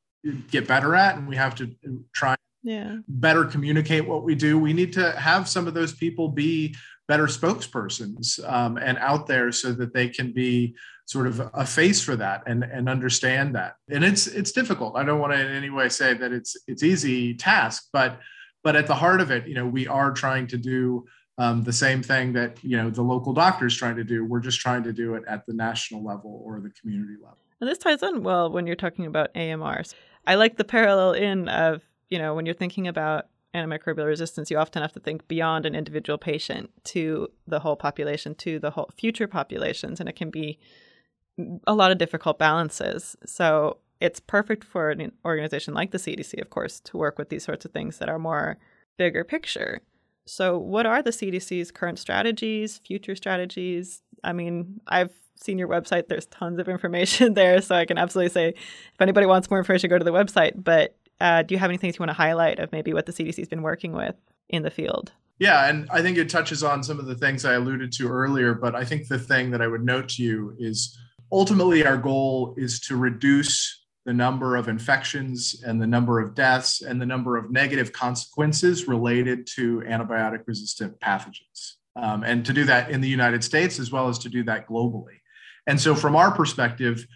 get 0.51 0.67
better 0.67 0.95
at 0.95 1.17
and 1.17 1.27
we 1.29 1.37
have 1.37 1.55
to 1.55 1.75
try 2.13 2.37
yeah. 2.63 2.97
better 3.09 3.45
communicate 3.45 4.07
what 4.07 4.23
we 4.23 4.35
do. 4.35 4.59
We 4.59 4.73
need 4.73 4.93
to 4.95 5.13
have 5.13 5.49
some 5.49 5.67
of 5.67 5.75
those 5.75 5.93
people 5.95 6.29
be 6.29 6.75
better 7.11 7.27
spokespersons 7.27 8.39
um, 8.49 8.77
and 8.77 8.97
out 8.99 9.27
there 9.27 9.51
so 9.51 9.73
that 9.73 9.93
they 9.93 10.09
can 10.09 10.33
be 10.33 10.77
sort 11.07 11.27
of 11.27 11.43
a 11.55 11.67
face 11.67 12.01
for 12.01 12.15
that 12.15 12.41
and, 12.47 12.63
and 12.63 12.89
understand 12.89 13.53
that. 13.53 13.75
And 13.89 14.05
it's 14.05 14.29
it's 14.29 14.53
difficult. 14.53 14.95
I 14.95 15.03
don't 15.03 15.19
want 15.19 15.33
to 15.33 15.41
in 15.41 15.51
any 15.51 15.71
way 15.71 15.89
say 15.89 16.15
that 16.15 16.31
it's 16.31 16.57
it's 16.69 16.85
easy 16.85 17.35
task, 17.35 17.89
but 17.93 18.21
but 18.63 18.77
at 18.77 18.87
the 18.87 18.95
heart 18.95 19.21
of 19.21 19.33
it, 19.33 19.49
you 19.49 19.55
know, 19.55 19.67
we 19.67 19.89
are 19.89 20.13
trying 20.13 20.47
to 20.47 20.57
do 20.57 21.05
um, 21.37 21.65
the 21.65 21.73
same 21.73 22.01
thing 22.01 22.33
that 22.35 22.63
you 22.63 22.77
know 22.77 22.91
the 22.91 23.03
local 23.03 23.33
doctors 23.33 23.77
trying 23.77 23.97
to 23.97 24.05
do. 24.05 24.25
We're 24.25 24.39
just 24.39 24.61
trying 24.61 24.85
to 24.85 24.93
do 24.93 25.15
it 25.15 25.25
at 25.27 25.45
the 25.47 25.53
national 25.53 26.05
level 26.05 26.41
or 26.45 26.61
the 26.61 26.71
community 26.81 27.17
level. 27.21 27.39
And 27.61 27.69
this 27.69 27.79
ties 27.79 28.05
in 28.05 28.23
well 28.23 28.53
when 28.53 28.69
you're 28.69 28.77
talking 28.77 29.07
about 29.07 29.35
AMRs. 29.35 29.95
I 30.29 30.37
like 30.37 30.59
the 30.59 30.65
parallel 30.65 31.15
in 31.15 31.49
of 31.49 31.83
you 32.09 32.21
know, 32.21 32.35
when 32.37 32.47
you're 32.47 32.55
thinking 32.55 32.87
about 32.87 33.27
antimicrobial 33.55 34.07
resistance, 34.07 34.51
you 34.51 34.59
often 34.59 34.83
have 34.83 34.93
to 34.93 35.01
think 35.01 35.27
beyond 35.29 35.67
an 35.67 35.75
individual 35.75 36.19
patient 36.19 36.71
to 36.85 37.29
the 37.47 37.61
whole 37.61 37.77
population, 37.77 38.35
to 38.37 38.59
the 38.59 38.71
whole 38.71 38.91
future 38.97 39.27
populations, 39.27 40.01
and 40.01 40.09
it 40.09 40.17
can 40.17 40.31
be 40.31 40.59
a 41.67 41.75
lot 41.75 41.91
of 41.91 41.99
difficult 41.99 42.39
balances. 42.39 43.17
So 43.25 43.79
it's 44.01 44.21
perfect 44.21 44.65
for 44.65 44.91
an 44.91 45.13
organization 45.25 45.75
like 45.75 45.91
the 45.91 45.99
CDC, 45.99 46.41
of 46.41 46.51
course, 46.51 46.81
to 46.81 46.97
work 46.97 47.19
with 47.19 47.29
these 47.29 47.45
sorts 47.45 47.65
of 47.65 47.73
things 47.73 47.99
that 47.99 48.09
are 48.09 48.19
more 48.19 48.57
bigger 48.97 49.25
picture. 49.25 49.81
So, 50.27 50.59
what 50.59 50.87
are 50.87 51.03
the 51.03 51.11
CDC's 51.11 51.71
current 51.71 51.99
strategies, 51.99 52.79
future 52.79 53.17
strategies? 53.17 54.03
I 54.23 54.33
mean, 54.33 54.81
I've 54.87 55.13
seen 55.37 55.59
your 55.59 55.69
website. 55.69 56.09
There's 56.09 56.27
tons 56.27 56.59
of 56.59 56.69
information 56.69 57.35
there, 57.41 57.61
so 57.61 57.75
I 57.75 57.85
can 57.85 57.99
absolutely 57.99 58.31
say 58.31 58.49
if 58.51 59.01
anybody 59.01 59.27
wants 59.27 59.51
more 59.51 59.59
information, 59.59 59.91
go 59.91 59.99
to 59.99 60.05
the 60.05 60.13
website. 60.13 60.53
But 60.63 60.97
uh, 61.21 61.43
do 61.43 61.55
you 61.55 61.59
have 61.59 61.71
anything 61.71 61.91
you 61.91 61.97
want 61.99 62.11
to 62.11 62.15
highlight 62.15 62.59
of 62.59 62.73
maybe 62.73 62.93
what 62.93 63.07
the 63.07 63.13
CDC's 63.13 63.49
been 63.49 63.63
working 63.63 63.93
with 63.93 64.15
in 64.49 64.63
the 64.63 64.71
field? 64.71 65.13
Yeah, 65.39 65.69
and 65.69 65.89
I 65.91 66.03
think 66.03 66.19
it 66.19 66.29
touches 66.29 66.63
on 66.63 66.83
some 66.83 66.99
of 66.99 67.07
the 67.07 67.15
things 67.15 67.45
I 67.45 67.55
alluded 67.55 67.93
to 67.93 68.09
earlier. 68.09 68.55
But 68.55 68.75
I 68.75 68.85
think 68.85 69.09
the 69.09 69.19
thing 69.19 69.51
that 69.53 69.63
I 69.63 69.67
would 69.67 69.85
note 69.85 70.09
to 70.11 70.23
you 70.23 70.55
is 70.59 70.99
ultimately 71.33 71.85
our 71.87 71.97
goal 71.97 72.55
is 72.59 72.79
to 72.81 72.97
reduce 72.97 73.85
the 74.05 74.13
number 74.13 74.57
of 74.57 74.69
infections 74.69 75.63
and 75.67 75.81
the 75.81 75.87
number 75.87 76.21
of 76.21 76.35
deaths 76.35 76.83
and 76.83 77.01
the 77.01 77.07
number 77.07 77.37
of 77.37 77.51
negative 77.51 77.93
consequences 77.93 78.89
related 78.89 79.47
to 79.47 79.81
antibiotic 79.87 80.41
resistant 80.47 80.99
pathogens. 81.01 81.75
Um, 81.97 82.23
and 82.23 82.45
to 82.47 82.53
do 82.53 82.65
that 82.65 82.91
in 82.91 83.01
the 83.01 83.09
United 83.09 83.45
States 83.45 83.79
as 83.79 83.91
well 83.91 84.09
as 84.09 84.19
to 84.21 84.29
do 84.29 84.43
that 84.45 84.69
globally. 84.69 85.21
And 85.67 85.81
so, 85.81 85.95
from 85.95 86.17
our 86.17 86.31
perspective, 86.31 87.07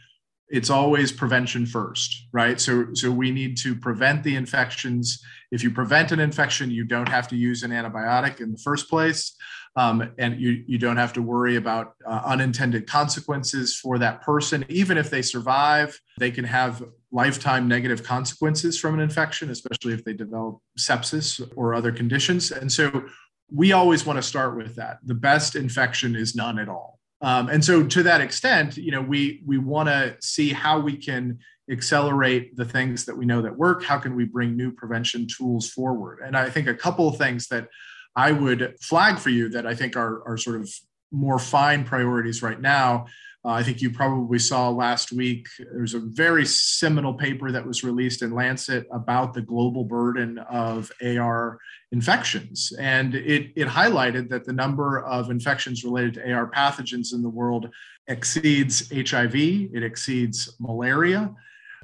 it's 0.55 0.71
always 0.71 1.11
prevention 1.11 1.67
first, 1.67 2.29
right? 2.33 2.61
So, 2.61 2.87
so 2.95 3.11
we 3.11 3.33
need 3.33 3.57
to 3.59 3.75
prevent 3.75 4.23
the 4.23 4.37
infections. 4.37 5.21
If 5.51 5.65
you 5.65 5.71
prevent 5.73 6.13
an 6.13 6.21
infection, 6.21 6.71
you 6.71 6.85
don't 6.85 7.09
have 7.09 7.27
to 7.29 7.37
use 7.37 7.65
an 7.65 7.73
antibiotic 7.73 8.41
in 8.41 8.53
the 8.53 8.59
first 8.59 8.89
place. 8.89 9.35
Um, 9.75 10.13
and 10.17 10.41
you, 10.41 10.63
you 10.69 10.79
don't 10.79 10.97
have 10.97 11.13
to 11.15 11.23
worry 11.23 11.57
about 11.57 11.95
uh, 12.07 12.23
unintended 12.25 12.87
consequences 12.87 13.77
for 13.77 13.99
that 13.99 14.23
person. 14.23 14.65
Even 14.69 14.97
if 14.97 15.11
they 15.11 15.23
survive, 15.23 15.99
they 16.19 16.31
can 16.31 16.45
have 16.45 16.85
lifetime 17.11 17.67
negative 17.67 18.05
consequences 18.05 18.79
from 18.79 18.95
an 18.95 19.01
infection, 19.01 19.51
especially 19.51 19.93
if 19.93 20.05
they 20.05 20.13
develop 20.13 20.59
sepsis 20.79 21.43
or 21.57 21.75
other 21.75 21.91
conditions. 21.91 22.53
And 22.53 22.71
so 22.71 23.07
we 23.51 23.73
always 23.73 24.07
want 24.07 24.19
to 24.19 24.23
start 24.23 24.57
with 24.57 24.77
that. 24.77 24.99
The 25.03 25.15
best 25.15 25.57
infection 25.57 26.15
is 26.15 26.37
none 26.37 26.61
at 26.61 26.69
all. 26.69 27.01
Um, 27.21 27.49
and 27.49 27.65
so 27.65 27.85
to 27.85 28.03
that 28.03 28.21
extent, 28.21 28.77
you 28.77 28.91
know, 28.91 29.01
we 29.01 29.43
we 29.47 29.59
want 29.59 29.89
to 29.89 30.17
see 30.21 30.53
how 30.53 30.81
we 30.81 30.97
can 30.97 31.39
accelerate 31.71 32.57
the 32.57 32.65
things 32.65 33.07
that 33.07 33.17
we 33.17 33.25
know 33.25 33.41
that 33.43 33.57
work. 33.57 33.83
How 33.83 33.99
can 33.99 34.15
we 34.15 34.25
bring 34.25 34.57
new 34.57 34.73
prevention 34.73 35.27
tools 35.27 35.71
forward? 35.71 36.21
And 36.25 36.37
I 36.37 36.51
think 36.51 36.67
a 36.67 36.75
couple 36.75 37.09
of 37.09 37.17
things 37.17 37.49
that 37.49 37.69
I 38.17 38.33
would 38.33 38.77
flag 38.81 39.19
for 39.19 39.31
you 39.31 39.49
that 39.51 39.67
I 39.67 39.75
think 39.75 39.97
are, 39.97 40.23
are 40.29 40.37
sort 40.37 40.61
of 40.61 40.71
more 41.11 41.39
fine 41.39 41.85
priorities 41.85 42.43
right 42.43 42.61
now. 42.61 43.07
Uh, 43.45 43.51
I 43.51 43.63
think 43.63 43.83
you 43.83 43.91
probably 43.91 44.39
saw 44.39 44.71
last 44.71 45.13
week, 45.13 45.47
there's 45.59 45.93
a 45.93 45.99
very 45.99 46.47
seminal 46.47 47.13
paper 47.13 47.53
that 47.53 47.67
was 47.67 47.85
released 47.85 48.23
in 48.23 48.35
Lancet 48.35 48.87
about 48.91 49.35
the 49.35 49.43
global 49.43 49.85
burden 49.85 50.39
of 50.39 50.91
AR 51.05 51.59
infections. 51.93 52.73
And 52.79 53.15
it, 53.15 53.53
it 53.55 53.69
highlighted 53.69 54.31
that 54.31 54.45
the 54.45 54.53
number 54.53 55.05
of 55.05 55.31
infections 55.31 55.85
related 55.85 56.15
to 56.15 56.33
AR 56.33 56.51
pathogens 56.51 57.13
in 57.13 57.21
the 57.21 57.29
world 57.29 57.69
exceeds 58.09 58.91
HIV, 58.91 59.35
it 59.35 59.83
exceeds 59.83 60.57
malaria. 60.59 61.35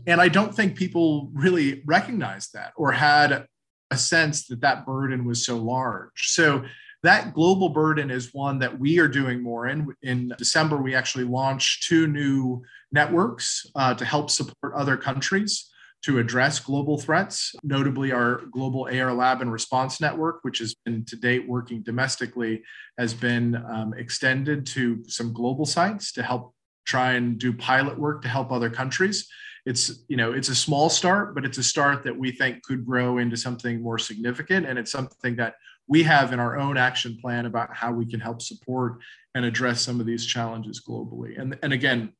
And 0.06 0.18
I 0.18 0.28
don't 0.28 0.54
think 0.54 0.76
people 0.76 1.30
really 1.34 1.82
recognized 1.84 2.54
that 2.54 2.72
or 2.76 2.92
had 2.92 3.46
a 3.90 3.96
sense 3.98 4.46
that 4.46 4.62
that 4.62 4.86
burden 4.86 5.26
was 5.26 5.44
so 5.44 5.58
large. 5.58 6.28
So 6.28 6.64
that 7.02 7.32
global 7.32 7.70
burden 7.70 8.10
is 8.10 8.34
one 8.34 8.58
that 8.58 8.78
we 8.78 8.98
are 8.98 9.08
doing 9.08 9.42
more 9.42 9.68
in. 9.68 9.86
In 10.02 10.34
December, 10.36 10.76
we 10.76 10.94
actually 10.94 11.24
launched 11.24 11.88
two 11.88 12.06
new 12.06 12.62
networks 12.92 13.66
uh, 13.74 13.94
to 13.94 14.04
help 14.04 14.30
support 14.30 14.74
other 14.74 14.96
countries 14.96 15.70
to 16.02 16.18
address 16.18 16.58
global 16.58 16.98
threats, 16.98 17.54
notably 17.62 18.10
our 18.10 18.42
global 18.50 18.88
AR 18.90 19.12
lab 19.12 19.42
and 19.42 19.52
response 19.52 20.00
network, 20.00 20.38
which 20.42 20.58
has 20.58 20.74
been 20.86 21.04
to 21.04 21.16
date 21.16 21.46
working 21.46 21.82
domestically, 21.82 22.62
has 22.98 23.12
been 23.12 23.56
um, 23.56 23.92
extended 23.94 24.64
to 24.64 25.02
some 25.06 25.32
global 25.32 25.66
sites 25.66 26.12
to 26.12 26.22
help 26.22 26.54
try 26.86 27.12
and 27.12 27.38
do 27.38 27.52
pilot 27.52 27.98
work 27.98 28.22
to 28.22 28.28
help 28.28 28.50
other 28.50 28.70
countries. 28.70 29.28
It's 29.66 30.04
you 30.08 30.16
know 30.16 30.32
it's 30.32 30.48
a 30.48 30.54
small 30.54 30.88
start, 30.88 31.34
but 31.34 31.44
it's 31.44 31.58
a 31.58 31.62
start 31.62 32.02
that 32.04 32.16
we 32.16 32.32
think 32.32 32.62
could 32.62 32.86
grow 32.86 33.18
into 33.18 33.36
something 33.36 33.82
more 33.82 33.98
significant, 33.98 34.64
and 34.66 34.78
it's 34.78 34.90
something 34.90 35.36
that 35.36 35.54
we 35.90 36.04
have 36.04 36.32
in 36.32 36.38
our 36.38 36.56
own 36.56 36.78
action 36.78 37.18
plan 37.20 37.44
about 37.46 37.74
how 37.74 37.92
we 37.92 38.06
can 38.06 38.20
help 38.20 38.40
support 38.40 39.00
and 39.34 39.44
address 39.44 39.82
some 39.82 40.00
of 40.00 40.06
these 40.06 40.24
challenges 40.24 40.80
globally. 40.88 41.38
And 41.38 41.58
and 41.62 41.72
again, 41.72 42.12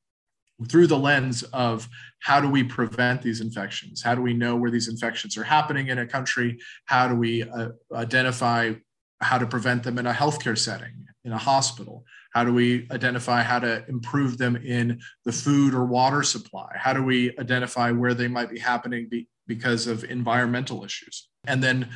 through 0.68 0.88
the 0.88 0.98
lens 0.98 1.42
of 1.44 1.88
how 2.18 2.40
do 2.40 2.50
we 2.50 2.62
prevent 2.64 3.22
these 3.22 3.40
infections? 3.40 4.02
How 4.02 4.14
do 4.14 4.22
we 4.22 4.34
know 4.34 4.56
where 4.56 4.70
these 4.70 4.88
infections 4.88 5.38
are 5.38 5.44
happening 5.44 5.86
in 5.86 5.98
a 5.98 6.06
country? 6.06 6.58
How 6.84 7.08
do 7.08 7.14
we 7.14 7.44
uh, 7.44 7.70
identify 7.94 8.74
how 9.20 9.38
to 9.38 9.46
prevent 9.46 9.84
them 9.84 9.98
in 9.98 10.06
a 10.06 10.12
healthcare 10.12 10.58
setting, 10.58 11.06
in 11.24 11.32
a 11.32 11.38
hospital? 11.38 12.04
How 12.32 12.44
do 12.44 12.52
we 12.52 12.88
identify 12.90 13.42
how 13.42 13.60
to 13.60 13.84
improve 13.88 14.36
them 14.36 14.56
in 14.56 15.00
the 15.24 15.32
food 15.32 15.74
or 15.74 15.84
water 15.84 16.22
supply? 16.22 16.68
How 16.74 16.92
do 16.92 17.02
we 17.02 17.36
identify 17.38 17.90
where 17.92 18.14
they 18.14 18.28
might 18.28 18.50
be 18.50 18.58
happening 18.58 19.08
be, 19.08 19.28
because 19.46 19.86
of 19.86 20.04
environmental 20.04 20.84
issues? 20.84 21.28
And 21.46 21.62
then 21.62 21.88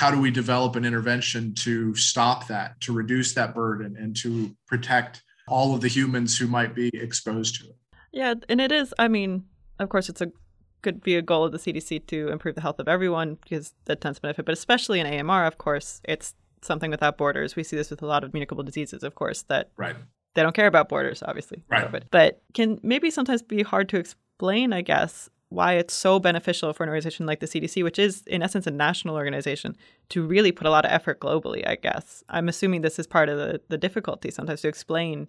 how 0.00 0.10
do 0.10 0.18
we 0.18 0.30
develop 0.30 0.76
an 0.76 0.84
intervention 0.86 1.54
to 1.54 1.94
stop 1.94 2.46
that, 2.46 2.80
to 2.80 2.90
reduce 2.90 3.34
that 3.34 3.54
burden, 3.54 3.98
and 3.98 4.16
to 4.16 4.50
protect 4.66 5.22
all 5.46 5.74
of 5.74 5.82
the 5.82 5.88
humans 5.88 6.38
who 6.38 6.46
might 6.46 6.74
be 6.74 6.88
exposed 6.94 7.60
to 7.60 7.66
it? 7.66 7.76
Yeah, 8.10 8.32
and 8.48 8.62
it 8.62 8.72
is. 8.72 8.94
I 8.98 9.08
mean, 9.08 9.44
of 9.78 9.90
course, 9.90 10.08
it's 10.08 10.22
a 10.22 10.32
could 10.80 11.02
be 11.02 11.16
a 11.16 11.20
goal 11.20 11.44
of 11.44 11.52
the 11.52 11.58
CDC 11.58 12.06
to 12.06 12.28
improve 12.28 12.54
the 12.54 12.62
health 12.62 12.78
of 12.78 12.88
everyone 12.88 13.36
because 13.42 13.74
that 13.84 14.00
tends 14.00 14.16
to 14.16 14.22
benefit. 14.22 14.46
But 14.46 14.54
especially 14.54 15.00
in 15.00 15.06
AMR, 15.06 15.44
of 15.44 15.58
course, 15.58 16.00
it's 16.04 16.34
something 16.62 16.90
without 16.90 17.18
borders. 17.18 17.54
We 17.54 17.62
see 17.62 17.76
this 17.76 17.90
with 17.90 18.00
a 18.00 18.06
lot 18.06 18.24
of 18.24 18.30
communicable 18.30 18.62
diseases, 18.62 19.02
of 19.02 19.16
course, 19.16 19.42
that 19.48 19.68
right. 19.76 19.96
they 20.32 20.42
don't 20.42 20.56
care 20.56 20.66
about 20.66 20.88
borders, 20.88 21.22
obviously. 21.22 21.62
Right. 21.68 22.02
But 22.10 22.40
can 22.54 22.80
maybe 22.82 23.10
sometimes 23.10 23.42
be 23.42 23.62
hard 23.62 23.90
to 23.90 23.98
explain, 23.98 24.72
I 24.72 24.80
guess, 24.80 25.28
why 25.50 25.74
it's 25.74 25.94
so 25.94 26.18
beneficial 26.18 26.72
for 26.72 26.84
an 26.84 26.88
organization 26.88 27.26
like 27.26 27.40
the 27.40 27.46
CDC, 27.46 27.82
which 27.82 27.98
is 27.98 28.22
in 28.26 28.42
essence 28.42 28.66
a 28.66 28.70
national 28.70 29.16
organization, 29.16 29.76
to 30.08 30.24
really 30.24 30.52
put 30.52 30.66
a 30.66 30.70
lot 30.70 30.84
of 30.84 30.92
effort 30.92 31.20
globally, 31.20 31.66
I 31.66 31.74
guess. 31.74 32.24
I'm 32.28 32.48
assuming 32.48 32.80
this 32.80 32.98
is 32.98 33.06
part 33.06 33.28
of 33.28 33.36
the, 33.36 33.60
the 33.68 33.76
difficulty 33.76 34.30
sometimes 34.30 34.62
to 34.62 34.68
explain 34.68 35.28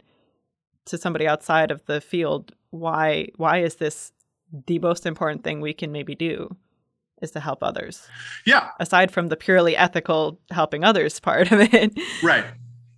to 0.85 0.97
somebody 0.97 1.27
outside 1.27 1.71
of 1.71 1.85
the 1.85 2.01
field 2.01 2.53
why 2.69 3.27
why 3.35 3.59
is 3.59 3.75
this 3.75 4.13
the 4.67 4.79
most 4.79 5.05
important 5.05 5.43
thing 5.43 5.59
we 5.59 5.73
can 5.73 5.91
maybe 5.91 6.15
do 6.15 6.55
is 7.21 7.31
to 7.31 7.39
help 7.39 7.63
others. 7.63 8.07
Yeah. 8.45 8.69
Aside 8.79 9.11
from 9.11 9.27
the 9.27 9.37
purely 9.37 9.77
ethical 9.77 10.39
helping 10.49 10.83
others 10.83 11.19
part 11.19 11.51
of 11.51 11.59
it. 11.61 11.93
Right. 12.23 12.45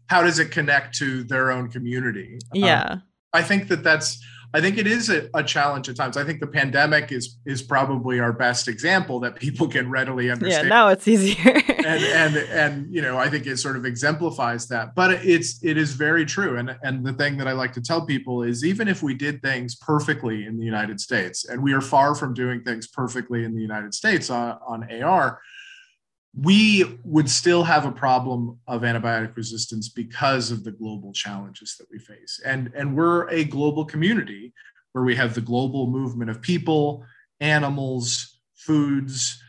How 0.08 0.22
does 0.22 0.39
it 0.39 0.51
connect 0.51 0.98
to 1.00 1.24
their 1.24 1.51
own 1.51 1.70
community? 1.70 2.39
Yeah. 2.53 2.84
Um, 2.84 3.03
I 3.34 3.42
think 3.42 3.68
that 3.70 3.84
that's 3.84 4.24
I 4.55 4.62
think 4.62 4.77
it 4.77 4.86
is 4.86 5.10
a, 5.10 5.29
a, 5.33 5.43
challenge 5.43 5.89
at 5.89 5.95
times. 5.95 6.15
I 6.15 6.24
think 6.24 6.39
the 6.39 6.48
pandemic 6.48 7.12
is 7.12 7.38
is 7.45 7.63
probably 7.63 8.19
our 8.19 8.31
best 8.31 8.67
example 8.67 9.19
that 9.22 9.36
people 9.36 9.67
can 9.67 9.89
readily 9.89 10.29
understand. 10.29 10.65
Yeah, 10.65 10.69
now 10.69 10.88
it's 10.89 11.07
easier. 11.07 11.55
and 11.86 12.03
and 12.03 12.38
and 12.38 12.93
you 12.93 13.01
know, 13.01 13.17
I 13.17 13.29
think 13.29 13.48
it 13.48 13.57
sort 13.57 13.75
of 13.75 13.86
exemplifies 13.86 14.67
that. 14.67 14.93
But 14.93 15.12
it's 15.25 15.63
it 15.63 15.77
is 15.77 15.93
very 15.93 16.24
true. 16.24 16.57
And 16.57 16.77
and 16.83 17.03
the 17.03 17.13
thing 17.13 17.38
that 17.38 17.48
I 17.48 17.53
like 17.53 17.74
to 17.74 17.81
tell 17.81 18.05
people 18.05 18.43
is 18.43 18.63
even 18.63 18.88
if 18.88 19.01
we 19.01 19.15
did 19.15 19.41
things 19.41 19.75
perfectly 19.75 20.45
in 20.45 20.60
the 20.60 20.65
United 20.65 21.01
States, 21.01 21.45
and 21.45 21.63
we 21.63 21.74
are 21.74 21.81
far 21.81 22.13
from 22.13 22.36
doing 22.36 22.62
things 22.63 22.86
perfectly 22.86 23.43
in 23.45 23.55
the 23.55 23.62
United 23.62 23.95
States 23.95 24.29
on, 24.29 24.60
on 24.67 25.01
AR, 25.01 25.39
we 26.36 27.00
would 27.04 27.30
still 27.30 27.63
have 27.63 27.86
a 27.86 27.92
problem 27.92 28.58
of 28.68 28.82
antibiotic 28.82 29.36
resistance 29.36 29.90
because 29.90 30.50
of 30.50 30.63
the 30.63 30.72
global 30.72 31.13
challenges 31.13 31.75
that 31.78 31.86
we 31.92 32.00
face. 32.00 32.42
And, 32.44 32.72
and 32.75 32.96
we're 32.96 33.30
a 33.30 33.44
global 33.44 33.86
community 33.86 34.52
where 34.94 35.04
we 35.04 35.16
have 35.16 35.36
the 35.36 35.42
global 35.42 35.88
movement 35.88 36.32
of 36.32 36.42
people, 36.42 37.06
animals, 37.40 38.40
foods. 38.56 39.40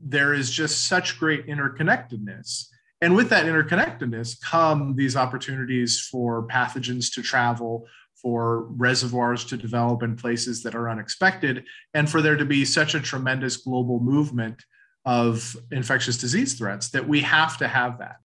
There 0.00 0.34
is 0.34 0.50
just 0.50 0.86
such 0.86 1.18
great 1.18 1.46
interconnectedness. 1.46 2.66
And 3.00 3.14
with 3.14 3.28
that 3.30 3.44
interconnectedness 3.44 4.40
come 4.40 4.96
these 4.96 5.16
opportunities 5.16 6.00
for 6.00 6.48
pathogens 6.48 7.12
to 7.14 7.22
travel, 7.22 7.86
for 8.20 8.64
reservoirs 8.70 9.44
to 9.44 9.56
develop 9.56 10.02
in 10.02 10.16
places 10.16 10.62
that 10.62 10.74
are 10.74 10.88
unexpected, 10.88 11.64
and 11.94 12.10
for 12.10 12.20
there 12.20 12.36
to 12.36 12.44
be 12.44 12.64
such 12.64 12.94
a 12.94 13.00
tremendous 13.00 13.58
global 13.58 14.00
movement 14.00 14.64
of 15.06 15.56
infectious 15.70 16.18
disease 16.18 16.54
threats 16.54 16.90
that 16.90 17.08
we 17.08 17.20
have 17.20 17.56
to 17.58 17.68
have 17.68 17.98
that. 17.98 18.20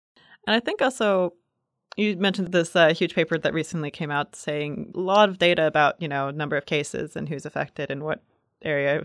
And 0.45 0.55
I 0.55 0.59
think 0.59 0.81
also 0.81 1.33
you 1.97 2.15
mentioned 2.15 2.51
this 2.51 2.75
uh, 2.75 2.93
huge 2.93 3.15
paper 3.15 3.37
that 3.39 3.53
recently 3.53 3.89
came 3.89 4.11
out 4.11 4.35
saying 4.35 4.93
a 4.95 4.99
lot 4.99 5.27
of 5.27 5.39
data 5.39 5.65
about 5.65 5.99
you 6.01 6.07
know 6.07 6.29
number 6.31 6.55
of 6.55 6.65
cases 6.65 7.15
and 7.15 7.27
who's 7.27 7.45
affected 7.45 7.91
and 7.91 8.03
what 8.03 8.21
area 8.61 9.03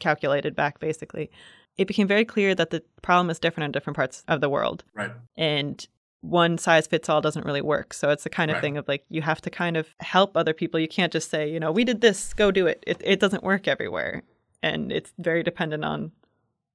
calculated 0.00 0.54
back 0.54 0.80
basically. 0.80 1.30
It 1.78 1.86
became 1.86 2.06
very 2.06 2.26
clear 2.26 2.54
that 2.54 2.70
the 2.70 2.82
problem 3.00 3.30
is 3.30 3.38
different 3.38 3.66
in 3.66 3.72
different 3.72 3.96
parts 3.96 4.24
of 4.28 4.42
the 4.42 4.50
world. 4.50 4.84
Right. 4.92 5.12
And 5.36 5.86
one 6.20 6.58
size 6.58 6.86
fits 6.86 7.08
all 7.08 7.22
doesn't 7.22 7.46
really 7.46 7.62
work. 7.62 7.94
So 7.94 8.10
it's 8.10 8.24
the 8.24 8.30
kind 8.30 8.50
of 8.50 8.56
right. 8.56 8.60
thing 8.60 8.76
of 8.76 8.86
like 8.88 9.04
you 9.08 9.22
have 9.22 9.40
to 9.42 9.50
kind 9.50 9.76
of 9.76 9.88
help 10.00 10.36
other 10.36 10.52
people. 10.52 10.78
You 10.78 10.88
can't 10.88 11.12
just 11.12 11.30
say, 11.30 11.50
you 11.50 11.58
know, 11.58 11.72
we 11.72 11.84
did 11.84 12.00
this, 12.00 12.34
go 12.34 12.50
do 12.50 12.66
it. 12.66 12.82
It 12.86 13.00
it 13.04 13.20
doesn't 13.20 13.42
work 13.42 13.68
everywhere. 13.68 14.22
And 14.62 14.92
it's 14.92 15.12
very 15.18 15.42
dependent 15.42 15.84
on 15.84 16.12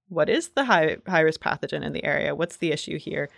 what 0.09 0.29
is 0.29 0.49
the 0.49 0.65
high 0.65 0.97
high 1.07 1.21
risk 1.21 1.41
pathogen 1.41 1.83
in 1.83 1.93
the 1.93 2.03
area? 2.03 2.35
What's 2.35 2.57
the 2.57 2.71
issue 2.71 2.97
here? 2.97 3.29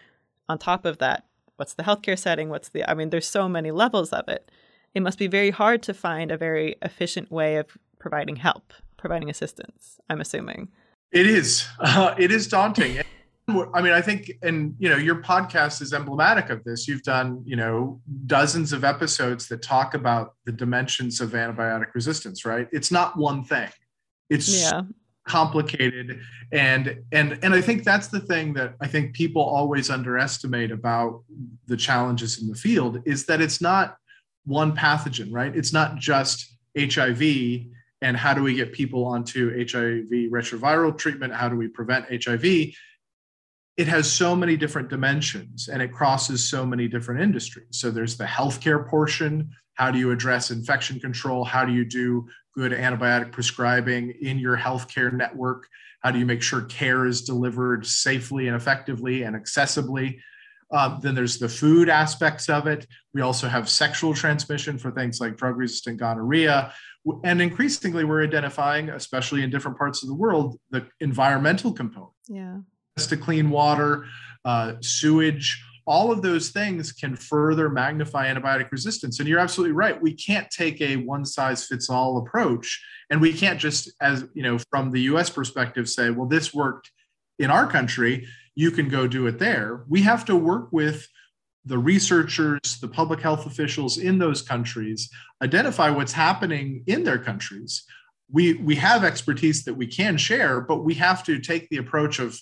On 0.47 0.57
top 0.57 0.85
of 0.85 0.97
that, 0.99 1.25
what's 1.57 1.73
the 1.73 1.83
healthcare 1.83 2.17
setting? 2.17 2.49
What's 2.49 2.69
the 2.69 2.89
I 2.89 2.93
mean, 2.93 3.09
there's 3.09 3.27
so 3.27 3.49
many 3.49 3.71
levels 3.71 4.13
of 4.13 4.27
it. 4.27 4.51
It 4.93 5.01
must 5.01 5.19
be 5.19 5.27
very 5.27 5.51
hard 5.51 5.83
to 5.83 5.93
find 5.93 6.31
a 6.31 6.37
very 6.37 6.75
efficient 6.81 7.31
way 7.31 7.57
of 7.57 7.77
providing 7.99 8.37
help, 8.37 8.73
providing 8.97 9.29
assistance. 9.29 9.99
I'm 10.09 10.21
assuming 10.21 10.69
it 11.11 11.27
is. 11.27 11.65
Uh, 11.79 12.13
it 12.17 12.31
is 12.31 12.47
daunting. 12.47 12.99
I 13.73 13.81
mean, 13.81 13.93
I 13.93 14.01
think, 14.01 14.31
and 14.43 14.75
you 14.77 14.89
know, 14.89 14.95
your 14.95 15.23
podcast 15.23 15.81
is 15.81 15.91
emblematic 15.91 16.51
of 16.51 16.63
this. 16.65 16.87
You've 16.87 17.01
done, 17.01 17.41
you 17.43 17.55
know, 17.55 17.99
dozens 18.27 18.73
of 18.73 18.83
episodes 18.83 19.47
that 19.47 19.63
talk 19.63 19.95
about 19.95 20.35
the 20.45 20.51
dimensions 20.51 21.19
of 21.19 21.31
antibiotic 21.31 21.95
resistance. 21.95 22.45
Right? 22.45 22.67
It's 22.71 22.91
not 22.91 23.17
one 23.17 23.43
thing. 23.43 23.69
It's 24.29 24.61
yeah 24.61 24.83
complicated. 25.27 26.19
And 26.51 27.01
and 27.11 27.39
and 27.43 27.53
i 27.53 27.61
think 27.61 27.83
that's 27.83 28.07
the 28.07 28.19
thing 28.19 28.53
that 28.53 28.73
i 28.81 28.87
think 28.87 29.13
people 29.13 29.43
always 29.43 29.91
underestimate 29.91 30.71
about 30.71 31.21
the 31.67 31.77
challenges 31.77 32.41
in 32.41 32.47
the 32.47 32.55
field 32.55 33.03
is 33.05 33.27
that 33.27 33.39
it's 33.39 33.61
not 33.61 33.97
one 34.45 34.75
pathogen 34.75 35.27
right? 35.31 35.55
It's 35.55 35.73
not 35.73 35.97
just 35.97 36.55
hiv 36.77 37.21
and 38.01 38.15
how 38.15 38.33
do 38.33 38.41
we 38.41 38.55
get 38.55 38.71
people 38.71 39.05
onto 39.05 39.49
hiv 39.51 40.09
retroviral 40.31 40.97
treatment? 40.97 41.33
How 41.33 41.49
do 41.49 41.55
we 41.55 41.67
prevent 41.67 42.05
hiv 42.23 42.73
it 43.79 43.87
has 43.87 44.11
so 44.11 44.35
many 44.35 44.57
different 44.57 44.89
dimensions 44.89 45.69
and 45.69 45.81
it 45.81 45.93
crosses 45.93 46.49
so 46.49 46.65
many 46.65 46.89
different 46.89 47.21
industries. 47.21 47.67
So 47.69 47.89
there's 47.89 48.17
the 48.17 48.25
healthcare 48.25 48.85
portion. 48.85 49.51
How 49.75 49.89
do 49.89 49.97
you 49.97 50.11
address 50.11 50.51
infection 50.51 50.99
control? 50.99 51.45
How 51.45 51.63
do 51.63 51.71
you 51.71 51.85
do 51.85 52.27
good 52.55 52.71
antibiotic 52.71 53.31
prescribing 53.31 54.11
in 54.21 54.39
your 54.39 54.57
healthcare 54.57 55.11
network? 55.11 55.67
How 56.01 56.11
do 56.11 56.19
you 56.19 56.25
make 56.25 56.41
sure 56.41 56.61
care 56.61 57.05
is 57.05 57.21
delivered 57.21 57.85
safely 57.85 58.47
and 58.47 58.55
effectively 58.55 59.23
and 59.23 59.35
accessibly? 59.35 60.19
Um, 60.71 60.99
then 61.01 61.15
there's 61.15 61.39
the 61.39 61.49
food 61.49 61.89
aspects 61.89 62.47
of 62.47 62.67
it. 62.67 62.85
We 63.13 63.21
also 63.21 63.47
have 63.47 63.67
sexual 63.67 64.13
transmission 64.13 64.77
for 64.77 64.91
things 64.91 65.19
like 65.19 65.35
drug 65.35 65.57
resistant 65.57 65.97
gonorrhea. 65.97 66.73
And 67.23 67.41
increasingly, 67.41 68.03
we're 68.03 68.23
identifying, 68.23 68.89
especially 68.89 69.43
in 69.43 69.49
different 69.49 69.77
parts 69.77 70.03
of 70.03 70.09
the 70.09 70.15
world, 70.15 70.59
the 70.69 70.85
environmental 70.99 71.73
component. 71.73 72.11
Yeah. 72.27 72.57
To 72.97 73.17
clean 73.17 73.49
water, 73.49 74.05
uh, 74.45 74.73
sewage, 74.81 75.63
all 75.89 76.11
of 76.11 76.21
those 76.21 76.49
things 76.49 76.91
can 76.91 77.15
further 77.15 77.67
magnify 77.67 78.31
antibiotic 78.31 78.71
resistance. 78.71 79.19
And 79.19 79.27
you're 79.27 79.39
absolutely 79.39 79.73
right. 79.73 79.99
We 79.99 80.13
can't 80.13 80.47
take 80.51 80.79
a 80.81 80.97
one 80.97 81.25
size 81.25 81.65
fits 81.65 81.89
all 81.89 82.19
approach. 82.19 82.79
And 83.09 83.19
we 83.19 83.33
can't 83.33 83.59
just, 83.59 83.91
as 83.99 84.23
you 84.35 84.43
know, 84.43 84.59
from 84.69 84.91
the 84.91 85.01
US 85.13 85.31
perspective, 85.31 85.89
say, 85.89 86.11
well, 86.11 86.27
this 86.27 86.53
worked 86.53 86.91
in 87.39 87.49
our 87.49 87.65
country, 87.65 88.27
you 88.53 88.69
can 88.69 88.87
go 88.87 89.07
do 89.07 89.25
it 89.25 89.39
there. 89.39 89.83
We 89.89 90.03
have 90.03 90.25
to 90.25 90.35
work 90.35 90.71
with 90.71 91.07
the 91.65 91.79
researchers, 91.79 92.77
the 92.79 92.87
public 92.87 93.19
health 93.19 93.47
officials 93.47 93.97
in 93.97 94.19
those 94.19 94.43
countries, 94.43 95.09
identify 95.41 95.89
what's 95.89 96.13
happening 96.13 96.83
in 96.85 97.03
their 97.03 97.17
countries. 97.17 97.83
We, 98.31 98.53
we 98.53 98.75
have 98.75 99.03
expertise 99.03 99.63
that 99.63 99.73
we 99.73 99.87
can 99.87 100.17
share, 100.17 100.61
but 100.61 100.83
we 100.83 100.93
have 100.95 101.23
to 101.23 101.39
take 101.39 101.67
the 101.69 101.77
approach 101.77 102.19
of 102.19 102.39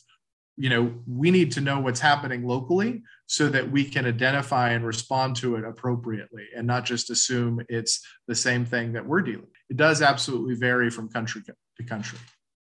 you 0.57 0.69
know 0.69 0.91
we 1.07 1.29
need 1.29 1.51
to 1.51 1.61
know 1.61 1.79
what's 1.79 1.99
happening 1.99 2.43
locally 2.43 3.03
so 3.27 3.49
that 3.49 3.69
we 3.69 3.83
can 3.83 4.05
identify 4.05 4.69
and 4.69 4.85
respond 4.85 5.35
to 5.35 5.55
it 5.55 5.63
appropriately 5.65 6.45
and 6.55 6.65
not 6.65 6.85
just 6.85 7.09
assume 7.09 7.61
it's 7.69 8.05
the 8.27 8.35
same 8.35 8.65
thing 8.65 8.93
that 8.93 9.05
we're 9.05 9.21
dealing 9.21 9.47
it 9.69 9.77
does 9.77 10.01
absolutely 10.01 10.55
vary 10.55 10.89
from 10.89 11.09
country 11.09 11.41
to 11.43 11.83
country. 11.83 12.17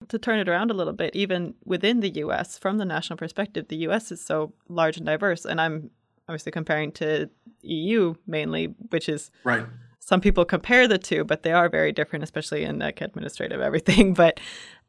To 0.09 0.19
turn 0.19 0.39
it 0.39 0.49
around 0.49 0.71
a 0.71 0.75
little 0.75 0.93
bit 0.93 1.15
even 1.15 1.55
within 1.65 2.01
the 2.01 2.11
US 2.17 2.59
from 2.59 2.79
the 2.79 2.85
national 2.85 3.17
perspective 3.17 3.69
the 3.69 3.77
US 3.89 4.11
is 4.11 4.25
so 4.25 4.53
large 4.69 4.97
and 4.97 5.07
diverse 5.07 5.45
and 5.45 5.61
I'm 5.61 5.91
obviously 6.29 6.53
comparing 6.53 6.93
to 6.93 7.31
EU 7.63 8.15
mainly 8.27 8.75
which 8.91 9.09
is 9.09 9.31
right. 9.45 9.65
some 10.01 10.21
people 10.21 10.45
compare 10.45 10.89
the 10.89 10.99
two, 10.99 11.25
but 11.25 11.43
they 11.43 11.53
are 11.53 11.69
very 11.69 11.93
different, 11.93 12.23
especially 12.23 12.65
in 12.65 12.79
like 12.79 13.01
administrative 13.01 13.61
everything. 13.61 14.15
But 14.23 14.41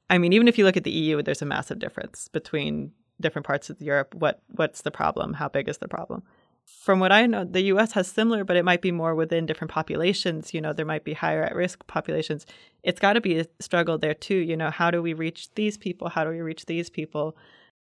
I 0.09 0.17
mean, 0.17 0.33
even 0.33 0.47
if 0.47 0.57
you 0.57 0.63
look 0.63 0.77
at 0.77 0.83
the 0.83 0.91
EU, 0.91 1.21
there's 1.21 1.41
a 1.41 1.45
massive 1.45 1.79
difference 1.79 2.29
between 2.29 2.91
different 3.19 3.45
parts 3.45 3.69
of 3.69 3.81
Europe. 3.81 4.15
What 4.15 4.41
what's 4.55 4.81
the 4.81 4.91
problem? 4.91 5.33
How 5.33 5.49
big 5.49 5.67
is 5.67 5.77
the 5.77 5.87
problem? 5.87 6.23
From 6.65 6.99
what 6.99 7.13
I 7.13 7.25
know, 7.25 7.45
the 7.45 7.61
US 7.63 7.93
has 7.93 8.07
similar, 8.09 8.43
but 8.43 8.57
it 8.57 8.65
might 8.65 8.81
be 8.81 8.91
more 8.91 9.15
within 9.15 9.45
different 9.45 9.71
populations. 9.71 10.53
You 10.53 10.61
know, 10.61 10.73
there 10.73 10.85
might 10.85 11.05
be 11.05 11.13
higher 11.13 11.43
at 11.43 11.55
risk 11.55 11.87
populations. 11.87 12.45
It's 12.83 12.99
got 12.99 13.13
to 13.13 13.21
be 13.21 13.39
a 13.39 13.45
struggle 13.59 13.97
there 13.97 14.13
too. 14.13 14.35
You 14.35 14.57
know, 14.57 14.69
how 14.69 14.91
do 14.91 15.01
we 15.01 15.13
reach 15.13 15.53
these 15.55 15.77
people? 15.77 16.09
How 16.09 16.23
do 16.23 16.29
we 16.29 16.41
reach 16.41 16.65
these 16.65 16.89
people? 16.89 17.37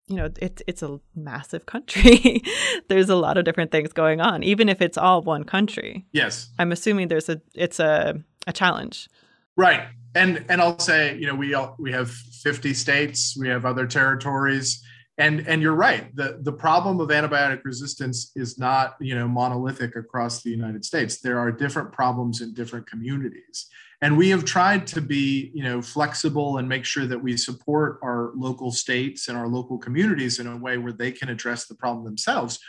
You 0.07 0.17
know, 0.17 0.29
it's 0.41 0.61
it's 0.67 0.83
a 0.83 0.99
massive 1.15 1.65
country. 1.73 2.43
there's 2.89 3.09
a 3.09 3.15
lot 3.15 3.37
of 3.37 3.45
different 3.45 3.71
things 3.71 3.93
going 3.93 4.19
on, 4.19 4.43
even 4.43 4.67
if 4.69 4.81
it's 4.81 4.97
all 4.97 5.21
one 5.21 5.45
country. 5.45 6.05
Yes, 6.11 6.49
I'm 6.59 6.71
assuming 6.71 7.07
there's 7.07 7.29
a 7.29 7.41
it's 7.53 7.79
a 7.79 8.21
a 8.45 8.53
challenge. 8.53 9.09
Right, 9.57 9.87
and 10.15 10.45
and 10.49 10.61
I'll 10.61 10.79
say, 10.79 11.17
you 11.17 11.27
know, 11.27 11.35
we 11.35 11.53
all, 11.53 11.75
we 11.79 11.93
have 11.93 12.11
50 12.11 12.73
states, 12.73 13.37
we 13.39 13.47
have 13.47 13.65
other 13.65 13.87
territories 13.87 14.83
and 15.17 15.47
and 15.47 15.61
you're 15.61 15.75
right. 15.75 16.13
The 16.15 16.39
the 16.41 16.51
problem 16.51 16.99
of 16.99 17.09
antibiotic 17.09 17.63
resistance 17.63 18.31
is 18.35 18.57
not 18.57 18.95
you 18.99 19.15
know 19.15 19.27
monolithic 19.27 19.95
across 19.95 20.43
the 20.43 20.49
united 20.49 20.83
states. 20.83 21.21
There 21.21 21.39
are 21.39 21.51
different 21.51 21.91
problems 21.91 22.41
in 22.41 22.53
different 22.53 22.87
communities. 22.87 23.67
And 24.01 24.17
we 24.17 24.29
have 24.29 24.43
tried 24.43 24.85
to 24.87 25.01
be 25.01 25.51
you 25.53 25.63
know 25.63 25.81
flexible 25.81 26.57
and 26.57 26.67
make 26.67 26.83
sure 26.83 27.07
that 27.07 27.23
we 27.23 27.37
support 27.37 27.99
our 28.03 28.31
local 28.35 28.71
states 28.71 29.29
and 29.29 29.37
our 29.37 29.47
local 29.47 29.77
communities 29.77 30.39
in 30.39 30.47
a 30.47 30.57
way 30.57 30.77
where 30.77 30.93
they 30.93 31.11
can 31.11 31.29
address 31.29 31.65
the 31.65 31.75
problem 31.75 32.03
themselves. 32.03 32.59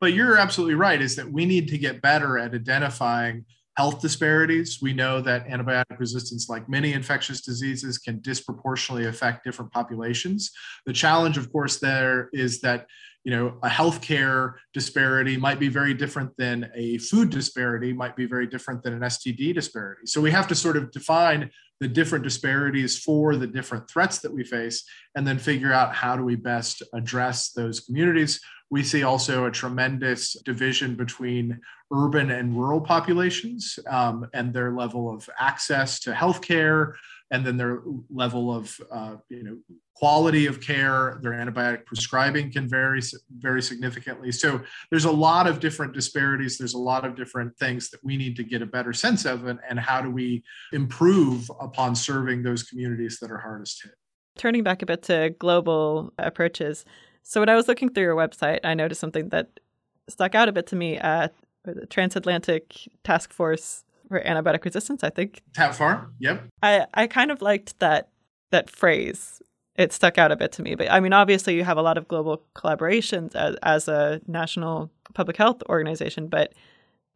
But 0.00 0.12
you're 0.12 0.38
absolutely 0.38 0.74
right 0.74 1.00
is 1.00 1.14
that 1.16 1.30
we 1.30 1.46
need 1.46 1.68
to 1.68 1.78
get 1.78 2.02
better 2.02 2.36
at 2.36 2.54
identifying 2.54 3.44
health 3.76 4.00
disparities. 4.00 4.80
We 4.82 4.92
know 4.92 5.20
that 5.22 5.46
antibiotic 5.46 5.98
resistance, 5.98 6.48
like 6.48 6.68
many 6.68 6.92
infectious 6.92 7.40
diseases, 7.40 7.98
can 7.98 8.20
disproportionately 8.20 9.06
affect 9.06 9.44
different 9.44 9.72
populations. 9.72 10.50
The 10.86 10.92
challenge, 10.92 11.38
of 11.38 11.50
course, 11.50 11.78
there 11.78 12.28
is 12.32 12.60
that 12.60 12.86
you 13.24 13.30
know 13.30 13.58
a 13.62 13.68
healthcare 13.68 14.54
disparity 14.72 15.36
might 15.36 15.60
be 15.60 15.68
very 15.68 15.94
different 15.94 16.36
than 16.36 16.70
a 16.74 16.98
food 16.98 17.30
disparity 17.30 17.92
might 17.92 18.16
be 18.16 18.26
very 18.26 18.46
different 18.46 18.82
than 18.82 18.94
an 18.94 19.00
std 19.00 19.54
disparity. 19.54 20.06
So 20.06 20.20
we 20.20 20.30
have 20.30 20.48
to 20.48 20.54
sort 20.54 20.76
of 20.76 20.90
define 20.90 21.50
the 21.80 21.88
different 21.88 22.22
disparities 22.22 22.98
for 22.98 23.34
the 23.34 23.46
different 23.46 23.90
threats 23.90 24.20
that 24.20 24.32
we 24.32 24.44
face 24.44 24.84
and 25.16 25.26
then 25.26 25.36
figure 25.36 25.72
out 25.72 25.92
how 25.92 26.16
do 26.16 26.22
we 26.22 26.36
best 26.36 26.80
address 26.94 27.50
those 27.50 27.80
communities. 27.80 28.40
We 28.70 28.84
see 28.84 29.02
also 29.02 29.46
a 29.46 29.50
tremendous 29.50 30.34
division 30.44 30.94
between 30.94 31.60
urban 31.92 32.30
and 32.30 32.56
rural 32.56 32.80
populations 32.80 33.78
um, 33.90 34.28
and 34.32 34.54
their 34.54 34.72
level 34.72 35.12
of 35.12 35.28
access 35.38 35.98
to 36.00 36.12
healthcare, 36.12 36.94
and 37.32 37.44
then 37.44 37.56
their 37.56 37.82
level 38.08 38.54
of 38.54 38.80
uh, 38.92 39.16
you 39.28 39.42
know 39.42 39.56
quality 39.96 40.46
of 40.46 40.60
care. 40.60 41.18
Their 41.22 41.32
antibiotic 41.32 41.84
prescribing 41.84 42.52
can 42.52 42.68
vary 42.68 43.00
very 43.38 43.62
significantly. 43.62 44.30
So 44.30 44.60
there's 44.90 45.06
a 45.06 45.10
lot 45.10 45.48
of 45.48 45.58
different 45.58 45.92
disparities. 45.92 46.58
There's 46.58 46.74
a 46.74 46.78
lot 46.78 47.04
of 47.04 47.16
different 47.16 47.56
things 47.58 47.90
that 47.90 48.04
we 48.04 48.16
need 48.16 48.36
to 48.36 48.44
get 48.44 48.62
a 48.62 48.66
better 48.66 48.92
sense 48.92 49.24
of, 49.24 49.46
and, 49.46 49.58
and 49.68 49.80
how 49.80 50.00
do 50.00 50.10
we 50.10 50.44
improve 50.72 51.50
upon 51.60 51.96
serving 51.96 52.44
those 52.44 52.62
communities 52.62 53.18
that 53.20 53.32
are 53.32 53.38
hardest 53.38 53.82
hit. 53.82 53.94
Turning 54.36 54.62
back 54.62 54.82
a 54.82 54.86
bit 54.86 55.02
to 55.02 55.34
global 55.38 56.12
approaches 56.18 56.84
so 57.22 57.40
when 57.40 57.48
I 57.48 57.56
was 57.56 57.68
looking 57.68 57.88
through 57.88 58.04
your 58.04 58.16
website, 58.16 58.60
I 58.64 58.74
noticed 58.74 59.00
something 59.00 59.28
that 59.30 59.60
stuck 60.08 60.34
out 60.34 60.48
a 60.48 60.52
bit 60.52 60.66
to 60.68 60.76
me 60.76 60.98
at 60.98 61.34
the 61.64 61.86
Transatlantic 61.86 62.88
Task 63.04 63.32
Force 63.32 63.84
for 64.12 64.20
Antibiotic 64.20 64.64
Resistance, 64.64 65.02
I 65.02 65.10
think. 65.10 65.42
TATFAR, 65.52 66.10
yep. 66.18 66.44
I, 66.62 66.86
I 66.94 67.06
kind 67.06 67.30
of 67.30 67.42
liked 67.42 67.78
that 67.80 68.10
that 68.50 68.70
phrase. 68.70 69.40
It 69.74 69.92
stuck 69.92 70.18
out 70.18 70.30
a 70.30 70.36
bit 70.36 70.52
to 70.52 70.62
me. 70.62 70.74
But 70.74 70.90
I 70.90 71.00
mean, 71.00 71.14
obviously, 71.14 71.56
you 71.56 71.64
have 71.64 71.78
a 71.78 71.82
lot 71.82 71.96
of 71.96 72.06
global 72.06 72.42
collaborations 72.54 73.34
as, 73.34 73.56
as 73.62 73.88
a 73.88 74.20
national 74.26 74.90
public 75.14 75.38
health 75.38 75.62
organization. 75.68 76.28
But 76.28 76.52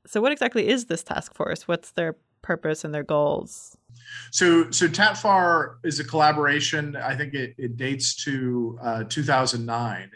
so, 0.07 0.21
what 0.23 0.33
exactly 0.33 0.69
is 0.69 0.87
this 0.87 1.05
task 1.05 1.35
force? 1.35 1.69
What's 1.69 1.91
their 1.93 2.17
purpose 2.41 2.83
and 2.83 2.95
their 2.95 3.03
goals? 3.03 3.77
So, 4.31 4.71
so 4.71 4.89
TATFAR 4.89 5.77
is 5.85 6.01
a 6.01 6.05
collaboration. 6.05 6.97
I 6.97 7.15
think 7.15 7.35
it, 7.35 7.55
it 7.59 7.77
dates 7.77 8.15
to 8.25 8.79
uh, 8.83 9.05
2009, 9.05 10.11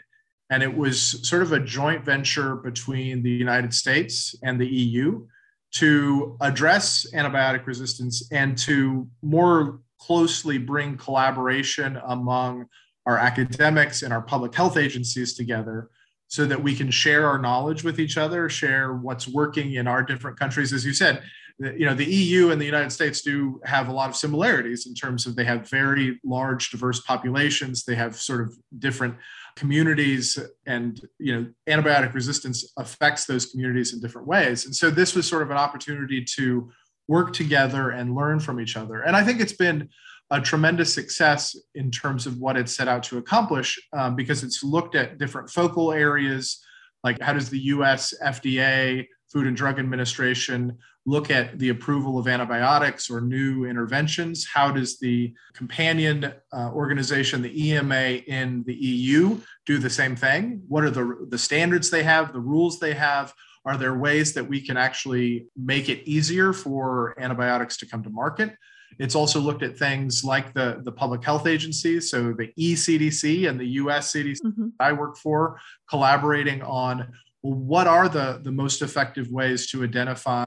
and 0.49 0.63
it 0.63 0.75
was 0.75 1.27
sort 1.27 1.43
of 1.43 1.51
a 1.51 1.59
joint 1.59 2.03
venture 2.03 2.55
between 2.55 3.21
the 3.21 3.29
United 3.29 3.73
States 3.73 4.33
and 4.41 4.59
the 4.59 4.67
EU 4.67 5.27
to 5.73 6.37
address 6.41 7.05
antibiotic 7.13 7.65
resistance 7.65 8.27
and 8.31 8.57
to 8.57 9.07
more 9.21 9.79
closely 9.99 10.57
bring 10.57 10.97
collaboration 10.97 11.99
among 12.07 12.65
our 13.05 13.17
academics 13.17 14.01
and 14.01 14.13
our 14.13 14.21
public 14.21 14.53
health 14.53 14.77
agencies 14.77 15.33
together 15.33 15.89
so 16.27 16.45
that 16.45 16.61
we 16.61 16.75
can 16.75 16.89
share 16.89 17.27
our 17.27 17.37
knowledge 17.37 17.83
with 17.83 17.99
each 17.99 18.17
other, 18.17 18.49
share 18.49 18.93
what's 18.93 19.27
working 19.27 19.73
in 19.73 19.87
our 19.87 20.01
different 20.01 20.39
countries. 20.39 20.71
As 20.71 20.85
you 20.85 20.93
said, 20.93 21.21
you 21.61 21.85
know 21.85 21.93
the 21.93 22.05
EU 22.05 22.49
and 22.49 22.59
the 22.59 22.65
United 22.65 22.91
States 22.91 23.21
do 23.21 23.61
have 23.65 23.87
a 23.87 23.91
lot 23.91 24.09
of 24.09 24.15
similarities 24.15 24.87
in 24.87 24.93
terms 24.93 25.25
of 25.25 25.35
they 25.35 25.43
have 25.43 25.69
very 25.69 26.19
large 26.23 26.71
diverse 26.71 26.99
populations. 27.01 27.83
They 27.83 27.95
have 27.95 28.15
sort 28.15 28.41
of 28.41 28.57
different 28.79 29.15
communities 29.55 30.39
and 30.65 31.01
you 31.19 31.35
know 31.35 31.47
antibiotic 31.69 32.13
resistance 32.13 32.71
affects 32.77 33.25
those 33.25 33.45
communities 33.45 33.93
in 33.93 33.99
different 33.99 34.27
ways. 34.27 34.65
And 34.65 34.75
so 34.75 34.89
this 34.89 35.15
was 35.15 35.27
sort 35.27 35.43
of 35.43 35.51
an 35.51 35.57
opportunity 35.57 36.25
to 36.35 36.71
work 37.07 37.33
together 37.33 37.91
and 37.91 38.15
learn 38.15 38.39
from 38.39 38.59
each 38.59 38.77
other. 38.77 39.01
And 39.01 39.15
I 39.15 39.23
think 39.23 39.39
it's 39.39 39.53
been 39.53 39.89
a 40.31 40.39
tremendous 40.39 40.93
success 40.93 41.55
in 41.75 41.91
terms 41.91 42.25
of 42.25 42.37
what 42.37 42.55
it 42.55 42.69
set 42.69 42.87
out 42.87 43.03
to 43.03 43.17
accomplish 43.17 43.77
um, 43.93 44.15
because 44.15 44.43
it's 44.43 44.63
looked 44.63 44.95
at 44.95 45.17
different 45.17 45.49
focal 45.49 45.91
areas 45.91 46.63
like 47.03 47.19
how 47.21 47.33
does 47.33 47.49
the 47.49 47.59
US 47.59 48.13
FDA 48.23 49.07
Food 49.31 49.47
and 49.47 49.55
Drug 49.55 49.79
Administration 49.79 50.77
look 51.05 51.31
at 51.31 51.57
the 51.57 51.69
approval 51.69 52.19
of 52.19 52.27
antibiotics 52.27 53.09
or 53.09 53.21
new 53.21 53.65
interventions? 53.65 54.45
How 54.45 54.71
does 54.71 54.99
the 54.99 55.33
companion 55.53 56.33
uh, 56.51 56.71
organization, 56.73 57.41
the 57.41 57.69
EMA 57.69 58.21
in 58.27 58.63
the 58.65 58.75
EU, 58.75 59.39
do 59.65 59.77
the 59.77 59.89
same 59.89 60.15
thing? 60.15 60.61
What 60.67 60.83
are 60.83 60.89
the, 60.89 61.25
the 61.29 61.37
standards 61.37 61.89
they 61.89 62.03
have, 62.03 62.33
the 62.33 62.39
rules 62.41 62.79
they 62.79 62.93
have? 62.93 63.33
Are 63.63 63.77
there 63.77 63.97
ways 63.97 64.33
that 64.33 64.47
we 64.47 64.59
can 64.59 64.75
actually 64.75 65.47
make 65.55 65.87
it 65.87 66.07
easier 66.07 66.51
for 66.51 67.15
antibiotics 67.17 67.77
to 67.77 67.85
come 67.85 68.03
to 68.03 68.09
market? 68.09 68.55
It's 68.99 69.15
also 69.15 69.39
looked 69.39 69.63
at 69.63 69.77
things 69.77 70.23
like 70.23 70.53
the, 70.53 70.81
the 70.83 70.91
public 70.91 71.23
health 71.23 71.47
agencies, 71.47 72.11
so 72.11 72.33
the 72.33 72.51
ECDC 72.59 73.49
and 73.49 73.59
the 73.59 73.67
US 73.67 74.11
CDC 74.11 74.41
mm-hmm. 74.41 74.67
I 74.79 74.91
work 74.93 75.17
for, 75.17 75.59
collaborating 75.89 76.61
on 76.63 77.11
well, 77.43 77.55
what 77.55 77.87
are 77.87 78.07
the, 78.07 78.39
the 78.43 78.51
most 78.51 78.81
effective 78.81 79.31
ways 79.31 79.69
to 79.71 79.83
identify 79.83 80.45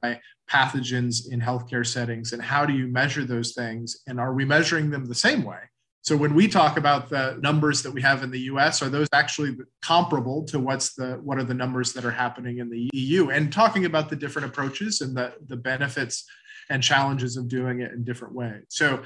pathogens 0.51 1.31
in 1.31 1.41
healthcare 1.41 1.87
settings 1.87 2.33
and 2.33 2.43
how 2.43 2.65
do 2.67 2.73
you 2.73 2.87
measure 2.87 3.25
those 3.25 3.53
things? 3.53 3.99
And 4.07 4.21
are 4.21 4.35
we 4.35 4.45
measuring 4.45 4.91
them 4.91 5.07
the 5.07 5.15
same 5.15 5.43
way? 5.43 5.59
So 6.03 6.19
when 6.19 6.35
we 6.35 6.49
talk 6.49 6.77
about 6.77 7.09
the 7.09 7.39
numbers 7.41 7.83
that 7.83 7.91
we 7.91 8.03
have 8.03 8.23
in 8.23 8.31
the 8.31 8.41
US, 8.41 8.83
are 8.83 8.91
those 8.91 9.09
actually 9.15 9.57
comparable 9.81 10.45
to 10.45 10.59
what's 10.59 10.95
the 10.95 11.19
what 11.23 11.39
are 11.39 11.45
the 11.45 11.55
numbers 11.55 11.95
that 11.95 12.05
are 12.05 12.11
happening 12.11 12.59
in 12.59 12.69
the 12.69 12.91
EU? 12.93 13.31
And 13.31 13.51
talking 13.51 13.87
about 13.87 14.11
the 14.11 14.17
different 14.17 14.49
approaches 14.49 15.01
and 15.01 15.17
the, 15.17 15.33
the 15.47 15.57
benefits 15.57 16.27
and 16.69 16.83
challenges 16.83 17.39
of 17.39 17.49
doing 17.49 17.81
it 17.81 17.93
in 17.93 18.05
different 18.05 18.35
ways. 18.35 18.65
So 18.69 19.03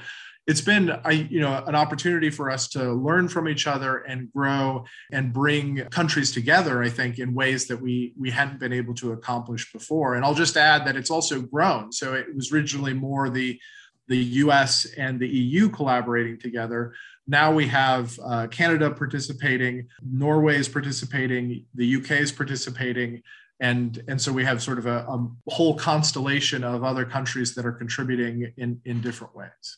it's 0.49 0.61
been 0.61 0.99
you 1.29 1.39
know 1.39 1.63
an 1.67 1.75
opportunity 1.75 2.31
for 2.31 2.49
us 2.49 2.67
to 2.69 2.91
learn 2.91 3.27
from 3.27 3.47
each 3.47 3.67
other 3.67 3.97
and 3.99 4.33
grow 4.33 4.83
and 5.11 5.31
bring 5.31 5.85
countries 5.91 6.31
together 6.31 6.81
i 6.81 6.89
think 6.89 7.19
in 7.19 7.35
ways 7.35 7.67
that 7.67 7.79
we 7.79 8.13
we 8.17 8.31
hadn't 8.31 8.59
been 8.59 8.73
able 8.73 8.95
to 8.95 9.11
accomplish 9.11 9.71
before. 9.71 10.15
And 10.15 10.25
i'll 10.25 10.33
just 10.33 10.57
add 10.57 10.85
that 10.87 10.95
it's 10.95 11.11
also 11.11 11.41
grown. 11.41 11.91
So 11.91 12.13
it 12.15 12.35
was 12.35 12.51
originally 12.51 12.93
more 12.93 13.29
the 13.29 13.59
the 14.07 14.23
us 14.23 14.85
and 14.97 15.19
the 15.19 15.27
eu 15.27 15.69
collaborating 15.69 16.39
together. 16.39 16.93
Now 17.27 17.53
we 17.53 17.67
have 17.67 18.19
uh, 18.23 18.47
canada 18.47 18.89
participating 18.89 19.87
norway 20.01 20.57
is 20.57 20.67
participating 20.67 21.65
the 21.75 21.95
uk 21.97 22.09
is 22.11 22.31
participating 22.31 23.21
and 23.59 24.01
and 24.07 24.19
so 24.19 24.31
we 24.31 24.43
have 24.45 24.63
sort 24.63 24.79
of 24.79 24.87
a, 24.87 24.99
a 25.15 25.17
whole 25.51 25.75
constellation 25.75 26.63
of 26.63 26.83
other 26.83 27.05
countries 27.05 27.53
that 27.53 27.67
are 27.67 27.77
contributing 27.83 28.51
in 28.57 28.81
in 28.85 28.99
different 29.01 29.35
ways 29.35 29.77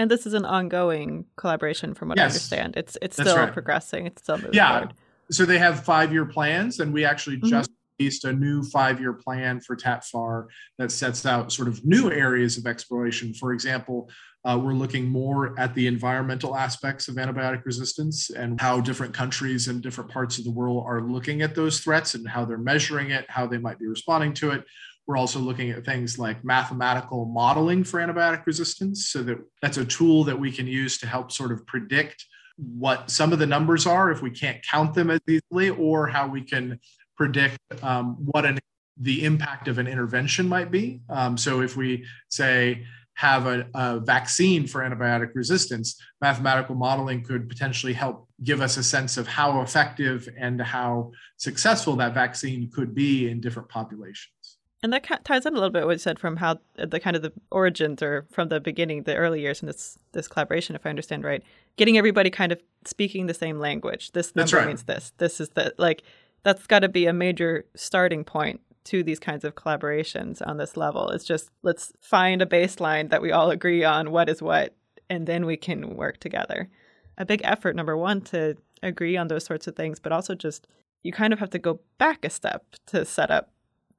and 0.00 0.10
this 0.10 0.24
is 0.24 0.32
an 0.32 0.46
ongoing 0.46 1.26
collaboration, 1.36 1.92
from 1.92 2.08
what 2.08 2.16
yes. 2.16 2.22
I 2.22 2.26
understand. 2.28 2.74
It's 2.78 2.96
it's 3.02 3.16
still 3.16 3.36
right. 3.36 3.52
progressing. 3.52 4.06
It's 4.06 4.22
still 4.22 4.38
moving 4.38 4.54
yeah. 4.54 4.78
Forward. 4.78 4.94
So 5.30 5.44
they 5.44 5.58
have 5.58 5.84
five 5.84 6.10
year 6.10 6.24
plans, 6.24 6.80
and 6.80 6.90
we 6.90 7.04
actually 7.04 7.36
mm-hmm. 7.36 7.50
just 7.50 7.70
released 7.98 8.24
a 8.24 8.32
new 8.32 8.62
five 8.62 8.98
year 8.98 9.12
plan 9.12 9.60
for 9.60 9.76
TATFAR 9.76 10.46
that 10.78 10.90
sets 10.90 11.26
out 11.26 11.52
sort 11.52 11.68
of 11.68 11.84
new 11.84 12.10
areas 12.10 12.56
of 12.56 12.66
exploration. 12.66 13.34
For 13.34 13.52
example, 13.52 14.08
uh, 14.46 14.58
we're 14.62 14.72
looking 14.72 15.06
more 15.06 15.58
at 15.60 15.74
the 15.74 15.86
environmental 15.86 16.56
aspects 16.56 17.08
of 17.08 17.16
antibiotic 17.16 17.66
resistance 17.66 18.30
and 18.30 18.58
how 18.58 18.80
different 18.80 19.12
countries 19.12 19.68
and 19.68 19.82
different 19.82 20.10
parts 20.10 20.38
of 20.38 20.44
the 20.44 20.50
world 20.50 20.82
are 20.86 21.02
looking 21.02 21.42
at 21.42 21.54
those 21.54 21.80
threats 21.80 22.14
and 22.14 22.26
how 22.26 22.46
they're 22.46 22.56
measuring 22.56 23.10
it, 23.10 23.26
how 23.28 23.46
they 23.46 23.58
might 23.58 23.78
be 23.78 23.86
responding 23.86 24.32
to 24.32 24.52
it. 24.52 24.64
We're 25.10 25.16
also 25.16 25.40
looking 25.40 25.70
at 25.70 25.84
things 25.84 26.20
like 26.20 26.44
mathematical 26.44 27.24
modeling 27.24 27.82
for 27.82 27.98
antibiotic 27.98 28.46
resistance. 28.46 29.08
So 29.08 29.24
that 29.24 29.38
that's 29.60 29.76
a 29.76 29.84
tool 29.84 30.22
that 30.24 30.38
we 30.38 30.52
can 30.52 30.68
use 30.68 30.98
to 30.98 31.08
help 31.08 31.32
sort 31.32 31.50
of 31.50 31.66
predict 31.66 32.24
what 32.56 33.10
some 33.10 33.32
of 33.32 33.40
the 33.40 33.46
numbers 33.46 33.88
are 33.88 34.12
if 34.12 34.22
we 34.22 34.30
can't 34.30 34.62
count 34.62 34.94
them 34.94 35.10
as 35.10 35.18
easily, 35.28 35.70
or 35.70 36.06
how 36.06 36.28
we 36.28 36.42
can 36.42 36.78
predict 37.16 37.58
um, 37.82 38.18
what 38.24 38.44
an, 38.46 38.60
the 38.98 39.24
impact 39.24 39.66
of 39.66 39.78
an 39.78 39.88
intervention 39.88 40.48
might 40.48 40.70
be. 40.70 41.00
Um, 41.08 41.36
so 41.36 41.60
if 41.60 41.76
we 41.76 42.04
say 42.28 42.86
have 43.14 43.46
a, 43.46 43.66
a, 43.74 43.98
vaccine 43.98 44.64
for 44.68 44.80
antibiotic 44.80 45.30
resistance, 45.34 46.00
mathematical 46.20 46.76
modeling 46.76 47.24
could 47.24 47.48
potentially 47.48 47.94
help 47.94 48.28
give 48.44 48.60
us 48.60 48.76
a 48.76 48.84
sense 48.84 49.16
of 49.16 49.26
how 49.26 49.60
effective 49.60 50.28
and 50.38 50.62
how 50.62 51.10
successful 51.36 51.96
that 51.96 52.14
vaccine 52.14 52.70
could 52.72 52.94
be 52.94 53.28
in 53.28 53.40
different 53.40 53.68
populations. 53.68 54.39
And 54.82 54.92
that 54.92 55.24
ties 55.24 55.44
in 55.44 55.52
a 55.52 55.56
little 55.56 55.70
bit 55.70 55.84
what 55.84 55.92
you 55.92 55.98
said 55.98 56.18
from 56.18 56.36
how 56.36 56.58
uh, 56.78 56.86
the 56.86 57.00
kind 57.00 57.14
of 57.14 57.22
the 57.22 57.32
origins 57.50 58.02
or 58.02 58.26
from 58.30 58.48
the 58.48 58.60
beginning, 58.60 59.02
the 59.02 59.14
early 59.14 59.40
years 59.40 59.60
in 59.60 59.66
this 59.66 59.98
this 60.12 60.26
collaboration, 60.26 60.74
if 60.74 60.86
I 60.86 60.90
understand 60.90 61.22
right, 61.22 61.42
getting 61.76 61.98
everybody 61.98 62.30
kind 62.30 62.50
of 62.50 62.62
speaking 62.86 63.26
the 63.26 63.34
same 63.34 63.58
language. 63.58 64.12
This 64.12 64.34
number 64.34 64.56
right. 64.56 64.68
means 64.68 64.84
this. 64.84 65.12
This 65.18 65.40
is 65.40 65.50
the 65.50 65.74
like 65.76 66.02
that's 66.42 66.66
got 66.66 66.80
to 66.80 66.88
be 66.88 67.06
a 67.06 67.12
major 67.12 67.66
starting 67.74 68.24
point 68.24 68.60
to 68.84 69.02
these 69.02 69.20
kinds 69.20 69.44
of 69.44 69.54
collaborations 69.54 70.40
on 70.46 70.56
this 70.56 70.76
level. 70.76 71.10
It's 71.10 71.24
just 71.24 71.50
let's 71.62 71.92
find 72.00 72.40
a 72.40 72.46
baseline 72.46 73.10
that 73.10 73.20
we 73.20 73.32
all 73.32 73.50
agree 73.50 73.84
on 73.84 74.10
what 74.10 74.30
is 74.30 74.40
what, 74.40 74.74
and 75.10 75.26
then 75.26 75.44
we 75.44 75.58
can 75.58 75.96
work 75.96 76.18
together. 76.18 76.70
A 77.18 77.26
big 77.26 77.42
effort, 77.44 77.76
number 77.76 77.96
one, 77.98 78.22
to 78.22 78.56
agree 78.82 79.18
on 79.18 79.28
those 79.28 79.44
sorts 79.44 79.66
of 79.66 79.76
things, 79.76 80.00
but 80.00 80.12
also 80.12 80.34
just 80.34 80.66
you 81.02 81.12
kind 81.12 81.34
of 81.34 81.38
have 81.38 81.50
to 81.50 81.58
go 81.58 81.80
back 81.98 82.24
a 82.24 82.30
step 82.30 82.64
to 82.86 83.04
set 83.04 83.30
up 83.30 83.50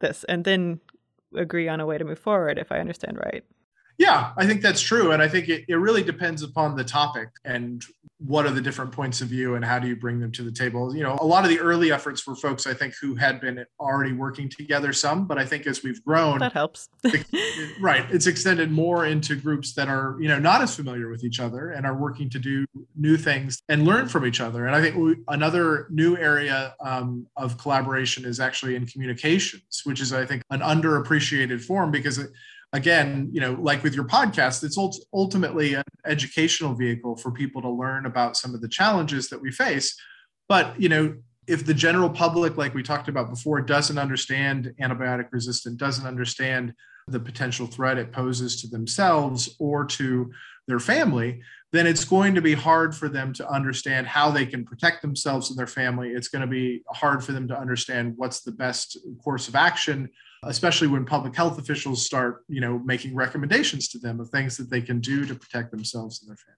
this 0.01 0.25
and 0.27 0.43
then 0.43 0.79
agree 1.35 1.67
on 1.67 1.79
a 1.79 1.85
way 1.85 1.97
to 1.97 2.03
move 2.03 2.19
forward, 2.19 2.57
if 2.57 2.71
I 2.71 2.79
understand 2.79 3.17
right. 3.17 3.43
Yeah, 3.97 4.31
I 4.37 4.47
think 4.47 4.61
that's 4.61 4.81
true. 4.81 5.11
And 5.11 5.21
I 5.21 5.27
think 5.27 5.47
it, 5.47 5.65
it 5.67 5.75
really 5.75 6.03
depends 6.03 6.41
upon 6.43 6.75
the 6.75 6.83
topic 6.83 7.29
and 7.45 7.83
what 8.25 8.45
are 8.45 8.51
the 8.51 8.61
different 8.61 8.91
points 8.91 9.21
of 9.21 9.27
view 9.27 9.55
and 9.55 9.65
how 9.65 9.79
do 9.79 9.87
you 9.87 9.95
bring 9.95 10.19
them 10.19 10.31
to 10.31 10.43
the 10.43 10.51
table. 10.51 10.95
You 10.95 11.03
know, 11.03 11.17
a 11.19 11.25
lot 11.25 11.43
of 11.43 11.49
the 11.49 11.59
early 11.59 11.91
efforts 11.91 12.25
were 12.27 12.35
folks, 12.35 12.67
I 12.67 12.73
think, 12.73 12.93
who 13.01 13.15
had 13.15 13.41
been 13.41 13.65
already 13.79 14.13
working 14.13 14.47
together 14.47 14.93
some, 14.93 15.25
but 15.25 15.39
I 15.39 15.45
think 15.45 15.65
as 15.65 15.83
we've 15.83 16.03
grown, 16.03 16.39
that 16.39 16.53
helps. 16.53 16.89
right. 17.81 18.05
It's 18.11 18.27
extended 18.27 18.71
more 18.71 19.05
into 19.07 19.35
groups 19.35 19.73
that 19.73 19.87
are, 19.87 20.17
you 20.19 20.27
know, 20.27 20.37
not 20.37 20.61
as 20.61 20.75
familiar 20.75 21.09
with 21.09 21.23
each 21.23 21.39
other 21.39 21.71
and 21.71 21.85
are 21.85 21.95
working 21.95 22.29
to 22.29 22.39
do 22.39 22.65
new 22.95 23.17
things 23.17 23.61
and 23.69 23.85
learn 23.85 24.07
from 24.07 24.25
each 24.25 24.39
other. 24.39 24.67
And 24.67 24.75
I 24.75 24.81
think 24.81 24.95
we, 24.95 25.15
another 25.27 25.87
new 25.89 26.15
area 26.15 26.75
um, 26.79 27.25
of 27.37 27.57
collaboration 27.57 28.25
is 28.25 28.39
actually 28.39 28.75
in 28.75 28.85
communications, 28.85 29.81
which 29.83 29.99
is, 29.99 30.13
I 30.13 30.25
think, 30.25 30.43
an 30.51 30.59
underappreciated 30.59 31.61
form 31.61 31.89
because 31.89 32.19
it, 32.19 32.29
again, 32.73 33.29
you 33.31 33.41
know, 33.41 33.53
like 33.53 33.83
with 33.83 33.93
your 33.93 34.05
podcast, 34.05 34.63
it's 34.63 34.77
ultimately 35.13 35.73
an 35.73 35.83
educational 36.05 36.73
vehicle 36.73 37.17
for 37.17 37.31
people 37.31 37.61
to 37.61 37.69
learn 37.69 38.05
about 38.05 38.37
some 38.37 38.55
of 38.55 38.61
the 38.61 38.69
challenges 38.69 39.29
that 39.29 39.41
we 39.41 39.51
face. 39.51 39.95
But, 40.47 40.79
you 40.79 40.89
know, 40.89 41.15
if 41.47 41.65
the 41.65 41.73
general 41.73 42.09
public, 42.09 42.57
like 42.57 42.73
we 42.73 42.83
talked 42.83 43.09
about 43.09 43.29
before, 43.29 43.61
doesn't 43.61 43.97
understand 43.97 44.73
antibiotic 44.79 45.27
resistant, 45.31 45.77
doesn't 45.77 46.07
understand 46.07 46.73
the 47.07 47.19
potential 47.19 47.67
threat 47.67 47.97
it 47.97 48.13
poses 48.13 48.61
to 48.61 48.67
themselves 48.67 49.55
or 49.59 49.83
to 49.83 50.31
their 50.67 50.79
family, 50.79 51.41
then 51.71 51.87
it's 51.87 52.05
going 52.05 52.35
to 52.35 52.41
be 52.41 52.53
hard 52.53 52.95
for 52.95 53.09
them 53.09 53.33
to 53.33 53.49
understand 53.49 54.07
how 54.07 54.29
they 54.29 54.45
can 54.45 54.63
protect 54.63 55.01
themselves 55.01 55.49
and 55.49 55.57
their 55.57 55.67
family. 55.67 56.09
It's 56.09 56.27
going 56.27 56.41
to 56.41 56.47
be 56.47 56.83
hard 56.89 57.23
for 57.23 57.31
them 57.31 57.47
to 57.47 57.57
understand 57.57 58.13
what's 58.17 58.41
the 58.41 58.51
best 58.51 58.97
course 59.23 59.47
of 59.47 59.55
action 59.55 60.09
especially 60.43 60.87
when 60.87 61.05
public 61.05 61.35
health 61.35 61.59
officials 61.59 62.05
start, 62.05 62.43
you 62.47 62.61
know, 62.61 62.79
making 62.79 63.15
recommendations 63.15 63.87
to 63.89 63.99
them 63.99 64.19
of 64.19 64.29
things 64.29 64.57
that 64.57 64.69
they 64.69 64.81
can 64.81 64.99
do 64.99 65.25
to 65.25 65.35
protect 65.35 65.71
themselves 65.71 66.21
and 66.21 66.29
their 66.29 66.37
family. 66.37 66.57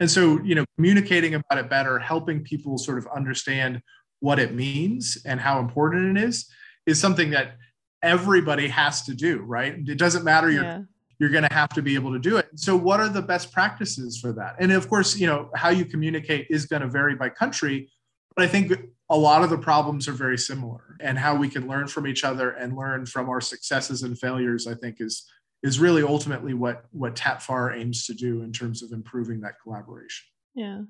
And 0.00 0.10
so, 0.10 0.42
you 0.42 0.54
know, 0.54 0.64
communicating 0.76 1.34
about 1.34 1.58
it 1.58 1.70
better, 1.70 1.98
helping 1.98 2.42
people 2.42 2.76
sort 2.76 2.98
of 2.98 3.06
understand 3.14 3.80
what 4.20 4.38
it 4.38 4.54
means 4.54 5.18
and 5.24 5.40
how 5.40 5.60
important 5.60 6.16
it 6.16 6.24
is, 6.24 6.46
is 6.86 7.00
something 7.00 7.30
that 7.30 7.56
everybody 8.02 8.68
has 8.68 9.02
to 9.02 9.14
do, 9.14 9.40
right? 9.40 9.76
It 9.86 9.98
doesn't 9.98 10.24
matter 10.24 10.50
you're 10.50 10.64
yeah. 10.64 10.80
you're 11.18 11.30
going 11.30 11.44
to 11.48 11.54
have 11.54 11.70
to 11.70 11.82
be 11.82 11.94
able 11.94 12.12
to 12.12 12.18
do 12.18 12.36
it. 12.36 12.48
So 12.56 12.76
what 12.76 13.00
are 13.00 13.08
the 13.08 13.22
best 13.22 13.52
practices 13.52 14.18
for 14.18 14.32
that? 14.34 14.56
And 14.58 14.72
of 14.72 14.88
course, 14.88 15.16
you 15.16 15.26
know, 15.26 15.50
how 15.54 15.70
you 15.70 15.84
communicate 15.84 16.48
is 16.50 16.66
going 16.66 16.82
to 16.82 16.88
vary 16.88 17.14
by 17.14 17.28
country, 17.28 17.90
but 18.34 18.44
I 18.44 18.48
think 18.48 18.72
a 19.12 19.16
lot 19.16 19.44
of 19.44 19.50
the 19.50 19.58
problems 19.58 20.08
are 20.08 20.12
very 20.12 20.38
similar 20.38 20.96
and 20.98 21.18
how 21.18 21.36
we 21.36 21.48
can 21.48 21.68
learn 21.68 21.86
from 21.86 22.06
each 22.06 22.24
other 22.24 22.50
and 22.50 22.76
learn 22.76 23.06
from 23.06 23.28
our 23.28 23.40
successes 23.40 24.02
and 24.02 24.18
failures 24.18 24.66
i 24.66 24.74
think 24.74 24.96
is 25.00 25.26
is 25.62 25.78
really 25.78 26.02
ultimately 26.02 26.54
what 26.54 26.84
what 26.92 27.14
TATFAR 27.14 27.76
aims 27.78 28.06
to 28.06 28.14
do 28.14 28.42
in 28.42 28.52
terms 28.52 28.82
of 28.82 28.92
improving 28.92 29.40
that 29.40 29.54
collaboration. 29.62 30.26
Yeah. 30.54 30.82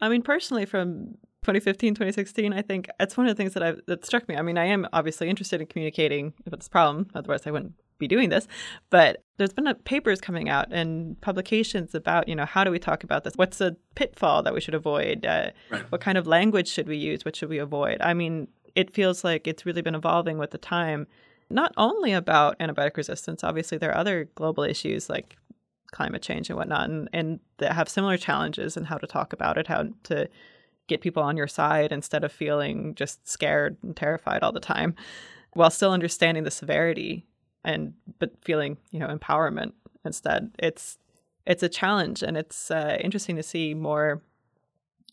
I 0.00 0.08
mean 0.08 0.22
personally 0.22 0.64
from 0.64 1.16
2015 1.42 1.94
2016 1.94 2.52
i 2.52 2.60
think 2.60 2.88
it's 3.00 3.16
one 3.16 3.26
of 3.26 3.34
the 3.34 3.40
things 3.40 3.54
that 3.54 3.62
i 3.62 3.74
that 3.86 4.04
struck 4.04 4.28
me. 4.28 4.36
I 4.36 4.42
mean 4.42 4.58
i 4.58 4.66
am 4.66 4.86
obviously 4.92 5.28
interested 5.28 5.60
in 5.60 5.66
communicating 5.66 6.34
about 6.46 6.60
this 6.60 6.68
problem 6.68 7.08
otherwise 7.14 7.46
i 7.46 7.50
wouldn't 7.50 7.74
be 7.98 8.08
doing 8.08 8.28
this. 8.28 8.46
But 8.90 9.22
there's 9.36 9.52
been 9.52 9.66
a, 9.66 9.74
papers 9.74 10.20
coming 10.20 10.48
out 10.48 10.72
and 10.72 11.20
publications 11.20 11.94
about, 11.94 12.28
you 12.28 12.34
know, 12.34 12.44
how 12.44 12.64
do 12.64 12.70
we 12.70 12.78
talk 12.78 13.04
about 13.04 13.24
this? 13.24 13.34
What's 13.36 13.60
a 13.60 13.76
pitfall 13.94 14.42
that 14.42 14.54
we 14.54 14.60
should 14.60 14.74
avoid? 14.74 15.26
Uh, 15.26 15.50
right. 15.70 15.90
What 15.90 16.00
kind 16.00 16.18
of 16.18 16.26
language 16.26 16.68
should 16.68 16.88
we 16.88 16.96
use? 16.96 17.24
What 17.24 17.36
should 17.36 17.48
we 17.48 17.58
avoid? 17.58 17.98
I 18.00 18.14
mean, 18.14 18.48
it 18.74 18.92
feels 18.92 19.24
like 19.24 19.46
it's 19.46 19.66
really 19.66 19.82
been 19.82 19.94
evolving 19.94 20.38
with 20.38 20.50
the 20.50 20.58
time, 20.58 21.06
not 21.50 21.72
only 21.76 22.12
about 22.12 22.58
antibiotic 22.58 22.96
resistance. 22.96 23.42
Obviously, 23.44 23.78
there 23.78 23.90
are 23.90 23.96
other 23.96 24.28
global 24.34 24.64
issues 24.64 25.08
like 25.08 25.36
climate 25.90 26.22
change 26.22 26.50
and 26.50 26.58
whatnot, 26.58 26.88
and, 26.90 27.08
and 27.12 27.40
that 27.58 27.72
have 27.72 27.88
similar 27.88 28.16
challenges 28.16 28.76
and 28.76 28.86
how 28.86 28.98
to 28.98 29.06
talk 29.06 29.32
about 29.32 29.56
it, 29.56 29.66
how 29.66 29.86
to 30.04 30.28
get 30.86 31.00
people 31.00 31.22
on 31.22 31.36
your 31.36 31.46
side 31.46 31.92
instead 31.92 32.24
of 32.24 32.32
feeling 32.32 32.94
just 32.94 33.28
scared 33.28 33.76
and 33.82 33.96
terrified 33.96 34.42
all 34.42 34.52
the 34.52 34.60
time 34.60 34.94
while 35.52 35.70
still 35.70 35.92
understanding 35.92 36.44
the 36.44 36.50
severity 36.50 37.26
and 37.64 37.94
but 38.18 38.32
feeling 38.42 38.76
you 38.90 38.98
know 38.98 39.08
empowerment 39.08 39.72
instead. 40.04 40.50
It's 40.58 40.98
it's 41.46 41.62
a 41.62 41.68
challenge 41.68 42.22
and 42.22 42.36
it's 42.36 42.70
uh, 42.70 42.98
interesting 43.00 43.36
to 43.36 43.42
see 43.42 43.74
more 43.74 44.22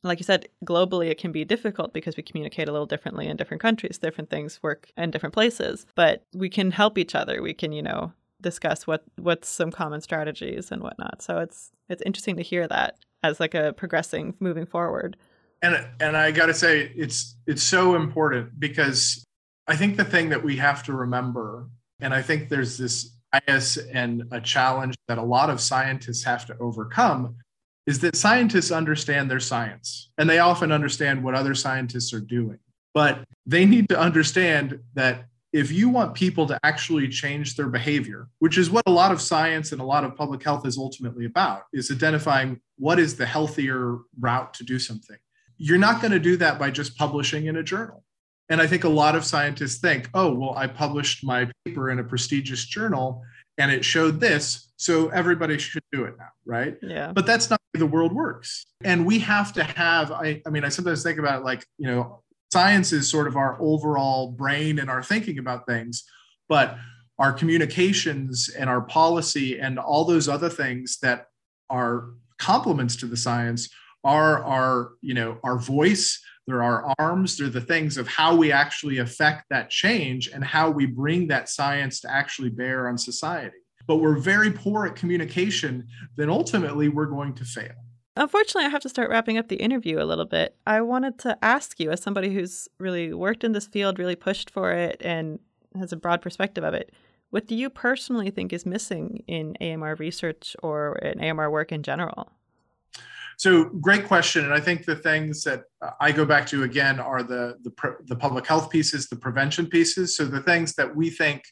like 0.03 0.19
you 0.19 0.23
said 0.25 0.47
globally 0.63 1.09
it 1.09 1.17
can 1.17 1.31
be 1.31 1.45
difficult 1.45 1.93
because 1.93 2.15
we 2.15 2.21
communicate 2.21 2.67
a 2.67 2.71
little 2.71 2.85
differently 2.85 3.27
in 3.27 3.37
different 3.37 3.61
countries 3.61 3.97
different 3.97 4.29
things 4.29 4.61
work 4.61 4.91
in 4.97 5.09
different 5.09 5.33
places 5.33 5.85
but 5.95 6.23
we 6.33 6.49
can 6.49 6.71
help 6.71 6.97
each 6.97 7.15
other. 7.15 7.41
We 7.41 7.53
can 7.53 7.71
you 7.71 7.81
know 7.81 8.13
discuss 8.41 8.85
what 8.85 9.03
what's 9.17 9.49
some 9.49 9.71
common 9.71 10.01
strategies 10.01 10.71
and 10.71 10.83
whatnot. 10.83 11.21
So 11.21 11.39
it's 11.39 11.71
it's 11.89 12.03
interesting 12.05 12.35
to 12.37 12.43
hear 12.43 12.67
that 12.67 12.97
as 13.23 13.39
like 13.39 13.55
a 13.55 13.73
progressing 13.73 14.35
moving 14.39 14.65
forward. 14.65 15.17
And 15.61 15.87
and 15.99 16.15
i 16.15 16.31
got 16.31 16.47
to 16.47 16.53
say 16.53 16.91
it's 16.95 17.35
it's 17.47 17.63
so 17.63 17.95
important 17.95 18.59
because 18.59 19.23
i 19.67 19.75
think 19.75 19.97
the 19.97 20.03
thing 20.03 20.29
that 20.29 20.43
we 20.43 20.57
have 20.57 20.83
to 20.83 20.93
remember 20.93 21.69
and 21.99 22.13
I 22.13 22.21
think 22.21 22.49
there's 22.49 22.77
this 22.77 23.15
bias 23.31 23.77
and 23.77 24.23
a 24.31 24.41
challenge 24.41 24.95
that 25.07 25.17
a 25.17 25.23
lot 25.23 25.49
of 25.49 25.61
scientists 25.61 26.23
have 26.23 26.45
to 26.47 26.57
overcome 26.59 27.35
is 27.87 27.99
that 27.99 28.15
scientists 28.15 28.71
understand 28.71 29.29
their 29.29 29.39
science 29.39 30.09
and 30.17 30.29
they 30.29 30.39
often 30.39 30.71
understand 30.71 31.23
what 31.23 31.35
other 31.35 31.53
scientists 31.53 32.13
are 32.13 32.19
doing. 32.19 32.57
But 32.93 33.25
they 33.45 33.65
need 33.65 33.89
to 33.89 33.99
understand 33.99 34.79
that 34.93 35.25
if 35.53 35.71
you 35.71 35.89
want 35.89 36.15
people 36.15 36.47
to 36.47 36.59
actually 36.63 37.07
change 37.07 37.55
their 37.55 37.67
behavior, 37.67 38.27
which 38.39 38.57
is 38.57 38.69
what 38.69 38.83
a 38.87 38.91
lot 38.91 39.11
of 39.11 39.21
science 39.21 39.71
and 39.71 39.79
a 39.79 39.85
lot 39.85 40.03
of 40.03 40.15
public 40.15 40.43
health 40.43 40.65
is 40.65 40.77
ultimately 40.77 41.25
about, 41.25 41.63
is 41.73 41.91
identifying 41.91 42.59
what 42.77 42.99
is 42.99 43.15
the 43.15 43.25
healthier 43.25 43.97
route 44.19 44.53
to 44.55 44.63
do 44.63 44.79
something. 44.79 45.17
You're 45.57 45.77
not 45.77 46.01
going 46.01 46.11
to 46.11 46.19
do 46.19 46.37
that 46.37 46.59
by 46.59 46.71
just 46.71 46.97
publishing 46.97 47.45
in 47.45 47.57
a 47.57 47.63
journal. 47.63 48.03
And 48.49 48.61
I 48.61 48.67
think 48.67 48.83
a 48.83 48.89
lot 48.89 49.15
of 49.15 49.25
scientists 49.25 49.79
think, 49.79 50.09
oh, 50.13 50.33
well, 50.33 50.53
I 50.55 50.67
published 50.67 51.23
my 51.23 51.49
paper 51.65 51.89
in 51.89 51.99
a 51.99 52.03
prestigious 52.03 52.65
journal 52.65 53.23
and 53.57 53.71
it 53.71 53.83
showed 53.83 54.19
this. 54.19 54.71
So 54.77 55.09
everybody 55.09 55.57
should 55.57 55.83
do 55.91 56.03
it 56.03 56.15
now, 56.17 56.29
right? 56.45 56.77
Yeah. 56.81 57.11
But 57.13 57.25
that's 57.25 57.49
not 57.49 57.59
the 57.73 57.85
world 57.85 58.13
works. 58.13 58.65
And 58.83 59.05
we 59.05 59.19
have 59.19 59.53
to 59.53 59.63
have, 59.63 60.11
I, 60.11 60.41
I 60.45 60.49
mean, 60.49 60.63
I 60.63 60.69
sometimes 60.69 61.01
think 61.01 61.17
about 61.17 61.41
it 61.41 61.45
like, 61.45 61.65
you 61.77 61.87
know, 61.87 62.21
science 62.51 62.93
is 62.93 63.09
sort 63.09 63.27
of 63.27 63.35
our 63.35 63.57
overall 63.59 64.31
brain 64.31 64.79
and 64.79 64.89
our 64.89 65.01
thinking 65.01 65.39
about 65.39 65.65
things, 65.65 66.03
but 66.47 66.77
our 67.17 67.31
communications 67.31 68.49
and 68.49 68.69
our 68.69 68.81
policy 68.81 69.59
and 69.59 69.79
all 69.79 70.05
those 70.05 70.27
other 70.27 70.49
things 70.49 70.97
that 71.01 71.27
are 71.69 72.09
complements 72.37 72.97
to 72.97 73.05
the 73.05 73.17
science 73.17 73.69
are 74.03 74.43
our, 74.43 74.91
you 75.01 75.13
know, 75.13 75.39
our 75.43 75.57
voice, 75.57 76.21
there 76.47 76.61
are 76.61 76.85
our 76.85 76.95
arms, 76.99 77.37
they're 77.37 77.49
the 77.49 77.61
things 77.61 77.97
of 77.97 78.07
how 78.07 78.35
we 78.35 78.51
actually 78.51 78.99
affect 78.99 79.45
that 79.49 79.69
change 79.69 80.27
and 80.27 80.43
how 80.43 80.69
we 80.69 80.85
bring 80.85 81.27
that 81.27 81.49
science 81.49 81.99
to 82.01 82.11
actually 82.11 82.49
bear 82.49 82.87
on 82.87 82.97
society. 82.97 83.57
But 83.87 83.97
we're 83.97 84.17
very 84.17 84.51
poor 84.51 84.85
at 84.85 84.95
communication, 84.95 85.87
then 86.15 86.29
ultimately 86.29 86.89
we're 86.89 87.05
going 87.05 87.33
to 87.35 87.45
fail. 87.45 87.73
Unfortunately, 88.15 88.65
I 88.65 88.69
have 88.69 88.81
to 88.81 88.89
start 88.89 89.09
wrapping 89.09 89.37
up 89.37 89.49
the 89.49 89.57
interview 89.57 90.01
a 90.01 90.05
little 90.05 90.25
bit. 90.25 90.55
I 90.65 90.81
wanted 90.81 91.19
to 91.19 91.37
ask 91.43 91.79
you, 91.79 91.91
as 91.91 92.01
somebody 92.01 92.33
who's 92.33 92.67
really 92.79 93.13
worked 93.13 93.43
in 93.43 93.51
this 93.51 93.67
field, 93.67 93.99
really 93.99 94.15
pushed 94.15 94.49
for 94.49 94.71
it, 94.71 95.01
and 95.03 95.39
has 95.77 95.91
a 95.91 95.97
broad 95.97 96.21
perspective 96.21 96.63
of 96.63 96.73
it, 96.73 96.91
What 97.35 97.47
do 97.47 97.55
you 97.55 97.69
personally 97.69 98.29
think 98.29 98.53
is 98.53 98.65
missing 98.65 99.23
in 99.27 99.57
AMR 99.59 99.95
research 99.95 100.55
or 100.63 100.95
in 100.99 101.19
AMR 101.21 101.51
work 101.51 101.73
in 101.73 101.83
general? 101.83 102.31
So 103.37 103.65
great 103.65 104.05
question, 104.05 104.45
and 104.45 104.53
I 104.53 104.59
think 104.59 104.85
the 104.85 104.95
things 104.95 105.43
that 105.43 105.63
uh, 105.81 105.91
I 105.99 106.11
go 106.11 106.25
back 106.25 106.47
to 106.47 106.63
again 106.63 106.99
are 106.99 107.23
the 107.23 107.57
the, 107.63 107.95
the 108.05 108.15
public 108.15 108.47
health 108.47 108.69
pieces, 108.69 109.07
the 109.07 109.15
prevention 109.15 109.67
pieces. 109.67 110.15
So 110.15 110.25
the 110.25 110.41
things 110.41 110.73
that 110.75 110.95
we 110.95 111.09
think 111.09 111.43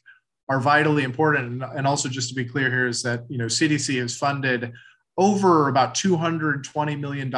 are 0.48 0.60
vitally 0.60 1.04
important, 1.04 1.62
and 1.62 1.86
also 1.86 2.08
just 2.08 2.28
to 2.30 2.34
be 2.34 2.44
clear 2.44 2.70
here 2.70 2.88
is 2.88 3.02
that 3.02 3.24
you 3.28 3.38
know 3.38 3.46
CDC 3.46 4.00
has 4.00 4.16
funded 4.16 4.72
over 5.16 5.68
about 5.68 5.94
$220 5.94 6.98
million 6.98 7.32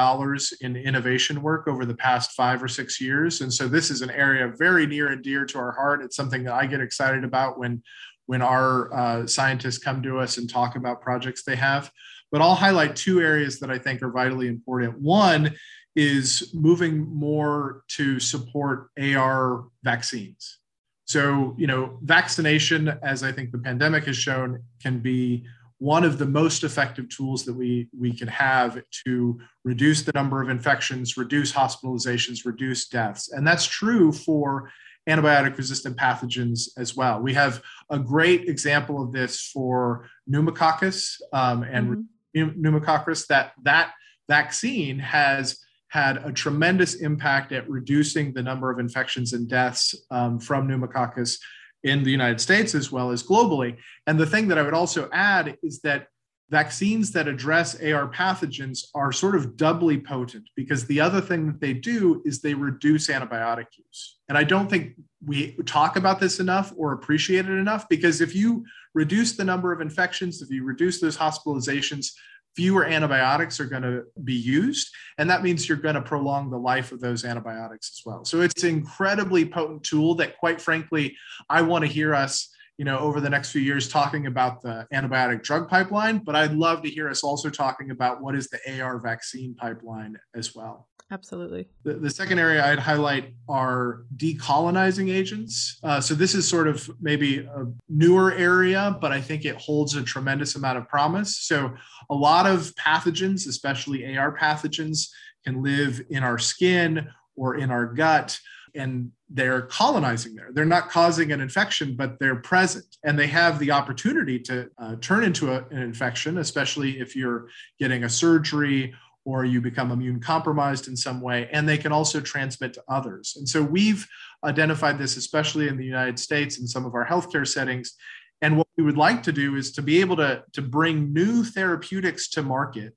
in 0.63 0.77
innovation 0.77 1.43
work 1.43 1.69
over 1.69 1.85
the 1.85 1.95
past 1.95 2.33
five 2.33 2.63
or 2.63 2.69
six 2.69 3.01
years. 3.01 3.43
And 3.43 3.53
so 3.53 3.69
this 3.69 3.91
is 3.91 4.01
an 4.01 4.11
area 4.11 4.49
very 4.49 4.87
near 4.87 5.09
and 5.09 5.23
dear 5.23 5.45
to 5.45 5.59
our 5.59 5.73
heart. 5.73 6.03
It's 6.03 6.17
something 6.17 6.43
that 6.45 6.55
I 6.55 6.65
get 6.65 6.81
excited 6.81 7.23
about 7.23 7.59
when, 7.59 7.83
when 8.27 8.43
our 8.43 8.93
uh, 8.93 9.27
scientists 9.27 9.79
come 9.79 10.03
to 10.03 10.19
us 10.19 10.39
and 10.39 10.51
talk 10.51 10.77
about 10.77 11.01
projects 11.01 11.45
they 11.45 11.57
have. 11.57 11.91
But 12.31 12.43
I'll 12.43 12.55
highlight 12.55 12.97
two 12.97 13.21
areas 13.21 13.61
that 13.61 13.71
I 13.71 13.79
think 13.79 14.03
are 14.03 14.11
vitally 14.11 14.49
important. 14.49 15.01
One 15.01 15.55
is 15.95 16.51
moving 16.53 17.09
more 17.09 17.83
to 17.89 18.21
support 18.21 18.91
AR 19.01 19.65
vaccines. 19.83 20.59
So, 21.07 21.55
you 21.57 21.69
know, 21.69 21.99
vaccination, 22.03 22.89
as 23.03 23.23
I 23.23 23.31
think 23.31 23.53
the 23.53 23.59
pandemic 23.59 24.05
has 24.05 24.17
shown, 24.17 24.63
can 24.83 24.99
be 24.99 25.47
one 25.79 26.05
of 26.05 26.19
the 26.19 26.27
most 26.27 26.65
effective 26.65 27.09
tools 27.09 27.45
that 27.45 27.55
we, 27.55 27.89
we 27.97 28.13
can 28.13 28.29
have 28.29 28.83
to 29.07 29.39
reduce 29.65 30.03
the 30.03 30.13
number 30.15 30.43
of 30.43 30.49
infections, 30.49 31.17
reduce 31.17 31.53
hospitalizations, 31.53 32.45
reduce 32.45 32.89
deaths. 32.89 33.31
And 33.31 33.47
that's 33.47 33.67
true 33.67 34.11
for 34.11 34.71
antibiotic 35.09 35.57
resistant 35.57 35.97
pathogens 35.97 36.69
as 36.77 36.97
well. 36.97 37.21
We 37.21 37.35
have 37.35 37.63
a 37.91 37.99
great 37.99 38.49
example 38.49 39.03
of 39.03 39.13
this 39.13 39.51
for 39.53 40.09
pneumococcus 40.27 41.21
um, 41.33 41.63
and 41.63 41.89
mm-hmm 41.89 42.01
pneumococcus, 42.37 43.27
that 43.29 43.53
that 43.63 43.93
vaccine 44.29 44.99
has 44.99 45.59
had 45.89 46.19
a 46.19 46.33
tremendous 46.33 46.95
impact 46.95 47.53
at 47.53 47.69
reducing 47.69 48.33
the 48.33 48.43
number 48.43 48.71
of 48.71 48.79
infections 48.79 49.33
and 49.33 49.49
deaths 49.49 49.95
um, 50.11 50.39
from 50.39 50.67
pneumococcus 50.67 51.39
in 51.85 52.03
the 52.03 52.11
United 52.11 52.41
States 52.41 52.75
as 52.75 52.91
well 52.91 53.11
as 53.11 53.23
globally. 53.23 53.77
And 54.07 54.19
the 54.19 54.27
thing 54.27 54.49
that 54.49 54.59
I 54.59 54.63
would 54.63 54.75
also 54.75 55.09
add 55.13 55.57
is 55.63 55.81
that 55.83 56.09
vaccines 56.51 57.13
that 57.13 57.29
address 57.29 57.81
AR 57.81 58.09
pathogens 58.09 58.87
are 58.95 59.13
sort 59.13 59.37
of 59.37 59.57
doubly 59.57 59.99
potent 59.99 60.49
because 60.57 60.87
the 60.87 61.01
other 61.01 61.21
thing 61.21 61.47
that 61.47 61.61
they 61.61 61.73
do 61.73 62.23
is 62.25 62.41
they 62.41 62.55
reduce 62.55 63.09
antibiotic 63.09 63.67
use. 63.77 64.16
And 64.29 64.37
I 64.37 64.45
don't 64.45 64.69
think 64.69 64.95
we 65.25 65.53
talk 65.65 65.97
about 65.97 66.21
this 66.21 66.41
enough 66.41 66.73
or 66.77 66.93
appreciate 66.93 67.47
it 67.47 67.53
enough 67.53 67.89
because 67.89 68.21
if 68.21 68.35
you 68.35 68.65
reduce 68.95 69.37
the 69.37 69.45
number 69.45 69.73
of 69.73 69.81
infections, 69.81 70.43
if 70.43 70.51
you 70.51 70.65
reduce 70.65 71.01
those 71.01 71.17
hospitalizations, 71.17 72.13
fewer 72.57 72.87
antibiotics 72.87 73.61
are 73.61 73.67
going 73.67 73.83
to 73.83 74.05
be 74.25 74.35
used. 74.35 74.89
And 75.19 75.29
that 75.29 75.43
means 75.43 75.69
you're 75.69 75.77
going 75.77 75.95
to 75.95 76.03
prolong 76.03 76.51
the 76.51 76.59
life 76.59 76.91
of 76.91 77.01
those 77.01 77.25
antibiotics 77.25 77.93
as 77.95 78.03
well. 78.05 78.25
So 78.25 78.41
it's 78.41 78.63
an 78.63 78.71
incredibly 78.71 79.45
potent 79.45 79.85
tool 79.85 80.15
that, 80.17 80.39
quite 80.39 80.61
frankly, 80.61 81.17
I 81.51 81.63
want 81.63 81.85
to 81.85 81.91
hear 81.91 82.15
us 82.15 82.49
you 82.79 82.85
know 82.85 82.99
over 82.99 83.21
the 83.21 83.31
next 83.31 83.51
few 83.51 83.61
years 83.61 83.89
talking 83.89 84.27
about 84.27 84.61
the 84.61 84.87
antibiotic 84.93 85.43
drug 85.43 85.69
pipeline 85.69 86.19
but 86.19 86.35
i'd 86.37 86.53
love 86.53 86.83
to 86.83 86.91
hear 86.91 87.09
us 87.09 87.23
also 87.23 87.49
talking 87.49 87.91
about 87.91 88.21
what 88.21 88.35
is 88.35 88.49
the 88.49 88.81
ar 88.81 88.99
vaccine 88.99 89.55
pipeline 89.55 90.17
as 90.35 90.55
well. 90.55 90.89
Absolutely. 91.13 91.69
The, 91.85 91.95
the 91.95 92.11
second 92.11 92.39
area 92.39 92.65
i'd 92.67 92.79
highlight 92.79 93.35
are 93.49 94.03
decolonizing 94.17 95.09
agents. 95.09 95.79
Uh, 95.83 96.01
so 96.01 96.15
this 96.15 96.35
is 96.35 96.49
sort 96.49 96.67
of 96.67 96.91
maybe 97.01 97.39
a 97.41 97.67
newer 97.89 98.33
area 98.33 98.97
but 99.01 99.13
i 99.13 99.21
think 99.21 99.45
it 99.45 99.57
holds 99.57 99.95
a 99.95 100.03
tremendous 100.03 100.57
amount 100.57 100.79
of 100.79 100.89
promise. 100.89 101.39
So 101.39 101.75
a 102.11 102.15
lot 102.15 102.47
of 102.47 102.75
pathogens 102.75 103.47
especially 103.47 104.17
ar 104.17 104.37
pathogens 104.37 105.09
can 105.45 105.63
live 105.63 106.03
in 106.11 106.23
our 106.25 106.39
skin 106.39 107.09
or 107.37 107.57
in 107.57 107.71
our 107.71 107.87
gut 107.87 108.39
and 108.77 109.11
they're 109.29 109.63
colonizing 109.63 110.35
there. 110.35 110.51
They're 110.53 110.65
not 110.65 110.89
causing 110.89 111.33
an 111.33 111.41
infection, 111.41 111.97
but 111.97 112.19
they're 112.21 112.37
present 112.37 112.97
and 113.05 113.19
they 113.19 113.27
have 113.27 113.59
the 113.59 113.73
opportunity 113.73 114.39
to 114.41 114.71
uh, 114.79 114.97
turn 115.01 115.25
into 115.25 115.53
a, 115.53 115.65
an 115.71 115.79
infection, 115.79 116.39
especially 116.39 117.01
if 117.01 117.17
you're 117.17 117.49
getting 117.79 118.05
a 118.05 118.09
surgery 118.09 118.95
or 119.25 119.45
you 119.45 119.61
become 119.61 119.91
immune 119.91 120.21
compromised 120.21 120.87
in 120.87 120.97
some 120.97 121.21
way. 121.21 121.49
And 121.53 121.69
they 121.69 121.79
can 121.79 121.91
also 121.91 122.21
transmit 122.21 122.75
to 122.75 122.85
others. 122.89 123.35
And 123.37 123.49
so 123.49 123.61
we've 123.61 124.07
identified 124.45 124.99
this, 124.99 125.17
especially 125.17 125.67
in 125.67 125.77
the 125.77 125.85
United 125.85 126.19
States 126.19 126.59
in 126.59 126.69
some 126.69 126.87
of 126.87 126.95
our 126.95 127.05
healthcare 127.05 127.47
settings. 127.47 127.95
And 128.41 128.57
what 128.57 128.69
we 128.77 128.85
would 128.85 128.97
like 128.97 129.25
to 129.25 129.33
do 129.33 129.57
is 129.57 129.73
to 129.73 129.83
be 129.83 130.01
able 130.01 130.17
to, 130.17 130.45
to 130.53 130.63
bring 130.63 131.13
new 131.13 131.43
therapeutics 131.43 132.29
to 132.31 132.43
market 132.43 132.95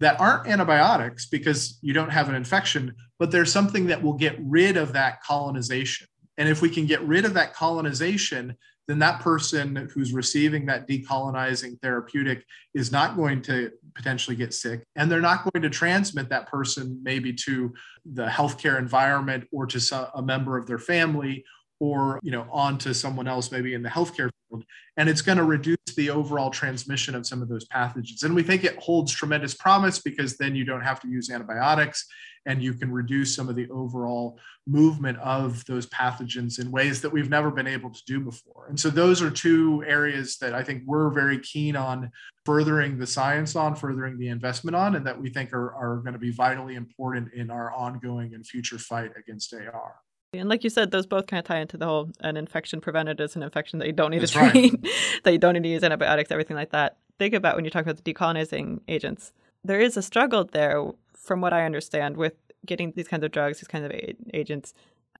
that 0.00 0.20
aren't 0.20 0.48
antibiotics 0.48 1.26
because 1.26 1.78
you 1.82 1.92
don't 1.92 2.10
have 2.10 2.28
an 2.28 2.34
infection, 2.34 2.94
but 3.18 3.30
there's 3.30 3.52
something 3.52 3.86
that 3.86 4.02
will 4.02 4.14
get 4.14 4.36
rid 4.40 4.76
of 4.76 4.92
that 4.92 5.22
colonization. 5.22 6.06
And 6.36 6.48
if 6.48 6.60
we 6.60 6.68
can 6.68 6.86
get 6.86 7.00
rid 7.02 7.24
of 7.24 7.34
that 7.34 7.54
colonization, 7.54 8.56
then 8.86 8.98
that 8.98 9.20
person 9.20 9.88
who's 9.94 10.12
receiving 10.12 10.66
that 10.66 10.86
decolonizing 10.86 11.80
therapeutic 11.80 12.44
is 12.74 12.92
not 12.92 13.16
going 13.16 13.40
to 13.42 13.70
potentially 13.94 14.36
get 14.36 14.52
sick. 14.52 14.82
And 14.96 15.10
they're 15.10 15.20
not 15.20 15.44
going 15.44 15.62
to 15.62 15.70
transmit 15.70 16.28
that 16.28 16.48
person 16.48 17.00
maybe 17.02 17.32
to 17.44 17.72
the 18.04 18.26
healthcare 18.26 18.78
environment 18.78 19.44
or 19.52 19.66
to 19.66 20.10
a 20.14 20.22
member 20.22 20.58
of 20.58 20.66
their 20.66 20.78
family 20.78 21.44
or 21.84 22.20
you 22.22 22.30
know 22.30 22.46
onto 22.50 22.92
someone 22.94 23.28
else 23.28 23.52
maybe 23.52 23.74
in 23.74 23.82
the 23.82 23.88
healthcare 23.88 24.30
field 24.48 24.64
and 24.96 25.08
it's 25.08 25.22
going 25.22 25.38
to 25.38 25.44
reduce 25.44 25.76
the 25.96 26.10
overall 26.10 26.50
transmission 26.50 27.14
of 27.14 27.26
some 27.26 27.42
of 27.42 27.48
those 27.48 27.66
pathogens. 27.68 28.22
And 28.22 28.34
we 28.34 28.42
think 28.42 28.64
it 28.64 28.78
holds 28.78 29.12
tremendous 29.12 29.54
promise 29.54 29.98
because 29.98 30.36
then 30.36 30.54
you 30.54 30.64
don't 30.64 30.82
have 30.82 31.00
to 31.00 31.08
use 31.08 31.30
antibiotics 31.30 32.06
and 32.46 32.62
you 32.62 32.74
can 32.74 32.92
reduce 32.92 33.34
some 33.34 33.48
of 33.48 33.56
the 33.56 33.68
overall 33.70 34.38
movement 34.66 35.18
of 35.18 35.64
those 35.64 35.86
pathogens 35.86 36.60
in 36.60 36.70
ways 36.70 37.00
that 37.00 37.10
we've 37.10 37.30
never 37.30 37.50
been 37.50 37.66
able 37.66 37.90
to 37.90 38.02
do 38.06 38.20
before. 38.20 38.66
And 38.68 38.78
so 38.78 38.90
those 38.90 39.22
are 39.22 39.30
two 39.30 39.82
areas 39.86 40.36
that 40.38 40.54
i 40.54 40.62
think 40.62 40.82
we're 40.86 41.10
very 41.10 41.38
keen 41.38 41.76
on 41.76 42.10
furthering 42.44 42.98
the 42.98 43.06
science 43.06 43.56
on 43.56 43.74
furthering 43.74 44.18
the 44.18 44.28
investment 44.28 44.74
on 44.74 44.96
and 44.96 45.06
that 45.06 45.20
we 45.20 45.30
think 45.30 45.52
are, 45.52 45.74
are 45.74 45.96
going 45.98 46.12
to 46.12 46.18
be 46.18 46.30
vitally 46.30 46.74
important 46.74 47.32
in 47.32 47.50
our 47.50 47.72
ongoing 47.72 48.34
and 48.34 48.46
future 48.46 48.78
fight 48.78 49.10
against 49.16 49.54
ar 49.54 49.94
and 50.38 50.48
like 50.48 50.64
you 50.64 50.70
said, 50.70 50.90
those 50.90 51.06
both 51.06 51.26
kind 51.26 51.38
of 51.38 51.44
tie 51.44 51.60
into 51.60 51.76
the 51.76 51.86
whole 51.86 52.10
an 52.20 52.36
infection 52.36 52.80
prevented 52.80 53.20
is 53.20 53.36
an 53.36 53.42
infection 53.42 53.78
that 53.78 53.86
you 53.86 53.92
don't 53.92 54.10
need 54.10 54.22
That's 54.22 54.32
to 54.32 54.50
treat, 54.50 54.72
right. 54.72 54.92
that 55.24 55.32
you 55.32 55.38
don't 55.38 55.54
need 55.54 55.62
to 55.62 55.68
use 55.68 55.82
antibiotics, 55.82 56.30
everything 56.30 56.56
like 56.56 56.70
that. 56.70 56.98
Think 57.18 57.34
about 57.34 57.56
when 57.56 57.64
you 57.64 57.70
talk 57.70 57.82
about 57.82 58.02
the 58.02 58.12
decolonizing 58.12 58.80
agents. 58.88 59.32
There 59.62 59.80
is 59.80 59.96
a 59.96 60.02
struggle 60.02 60.44
there, 60.44 60.84
from 61.14 61.40
what 61.40 61.52
I 61.52 61.64
understand, 61.64 62.16
with 62.16 62.34
getting 62.66 62.92
these 62.96 63.08
kinds 63.08 63.24
of 63.24 63.30
drugs, 63.30 63.60
these 63.60 63.68
kinds 63.68 63.84
of 63.84 63.92
a- 63.92 64.16
agents 64.32 64.74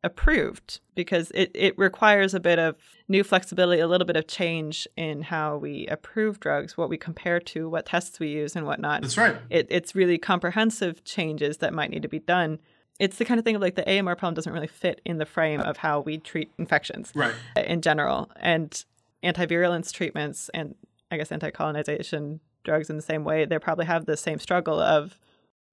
approved 0.04 0.80
because 0.94 1.30
it, 1.34 1.50
it 1.54 1.76
requires 1.78 2.34
a 2.34 2.40
bit 2.40 2.58
of 2.58 2.76
new 3.08 3.24
flexibility, 3.24 3.80
a 3.80 3.88
little 3.88 4.06
bit 4.06 4.16
of 4.16 4.26
change 4.26 4.86
in 4.96 5.22
how 5.22 5.56
we 5.56 5.86
approve 5.86 6.38
drugs, 6.38 6.76
what 6.76 6.90
we 6.90 6.98
compare 6.98 7.40
to, 7.40 7.68
what 7.68 7.86
tests 7.86 8.20
we 8.20 8.28
use, 8.28 8.54
and 8.54 8.66
whatnot. 8.66 9.00
That's 9.00 9.16
right. 9.16 9.36
It, 9.48 9.66
it's 9.70 9.94
really 9.94 10.18
comprehensive 10.18 11.02
changes 11.04 11.56
that 11.58 11.72
might 11.72 11.90
need 11.90 12.02
to 12.02 12.08
be 12.08 12.18
done 12.18 12.58
it's 12.98 13.18
the 13.18 13.24
kind 13.24 13.38
of 13.38 13.44
thing 13.44 13.56
of 13.56 13.62
like 13.62 13.74
the 13.74 13.88
AMR 13.88 14.14
problem 14.16 14.34
doesn't 14.34 14.52
really 14.52 14.66
fit 14.66 15.00
in 15.04 15.18
the 15.18 15.26
frame 15.26 15.60
of 15.60 15.78
how 15.78 16.00
we 16.00 16.18
treat 16.18 16.52
infections 16.58 17.12
right. 17.14 17.34
in 17.56 17.80
general. 17.80 18.30
And 18.36 18.84
antivirulence 19.22 19.92
treatments 19.92 20.50
and 20.54 20.74
I 21.10 21.16
guess 21.16 21.32
anti-colonization 21.32 22.40
drugs 22.64 22.90
in 22.90 22.96
the 22.96 23.02
same 23.02 23.24
way, 23.24 23.44
they 23.44 23.58
probably 23.58 23.86
have 23.86 24.06
the 24.06 24.16
same 24.16 24.38
struggle 24.38 24.80
of 24.80 25.18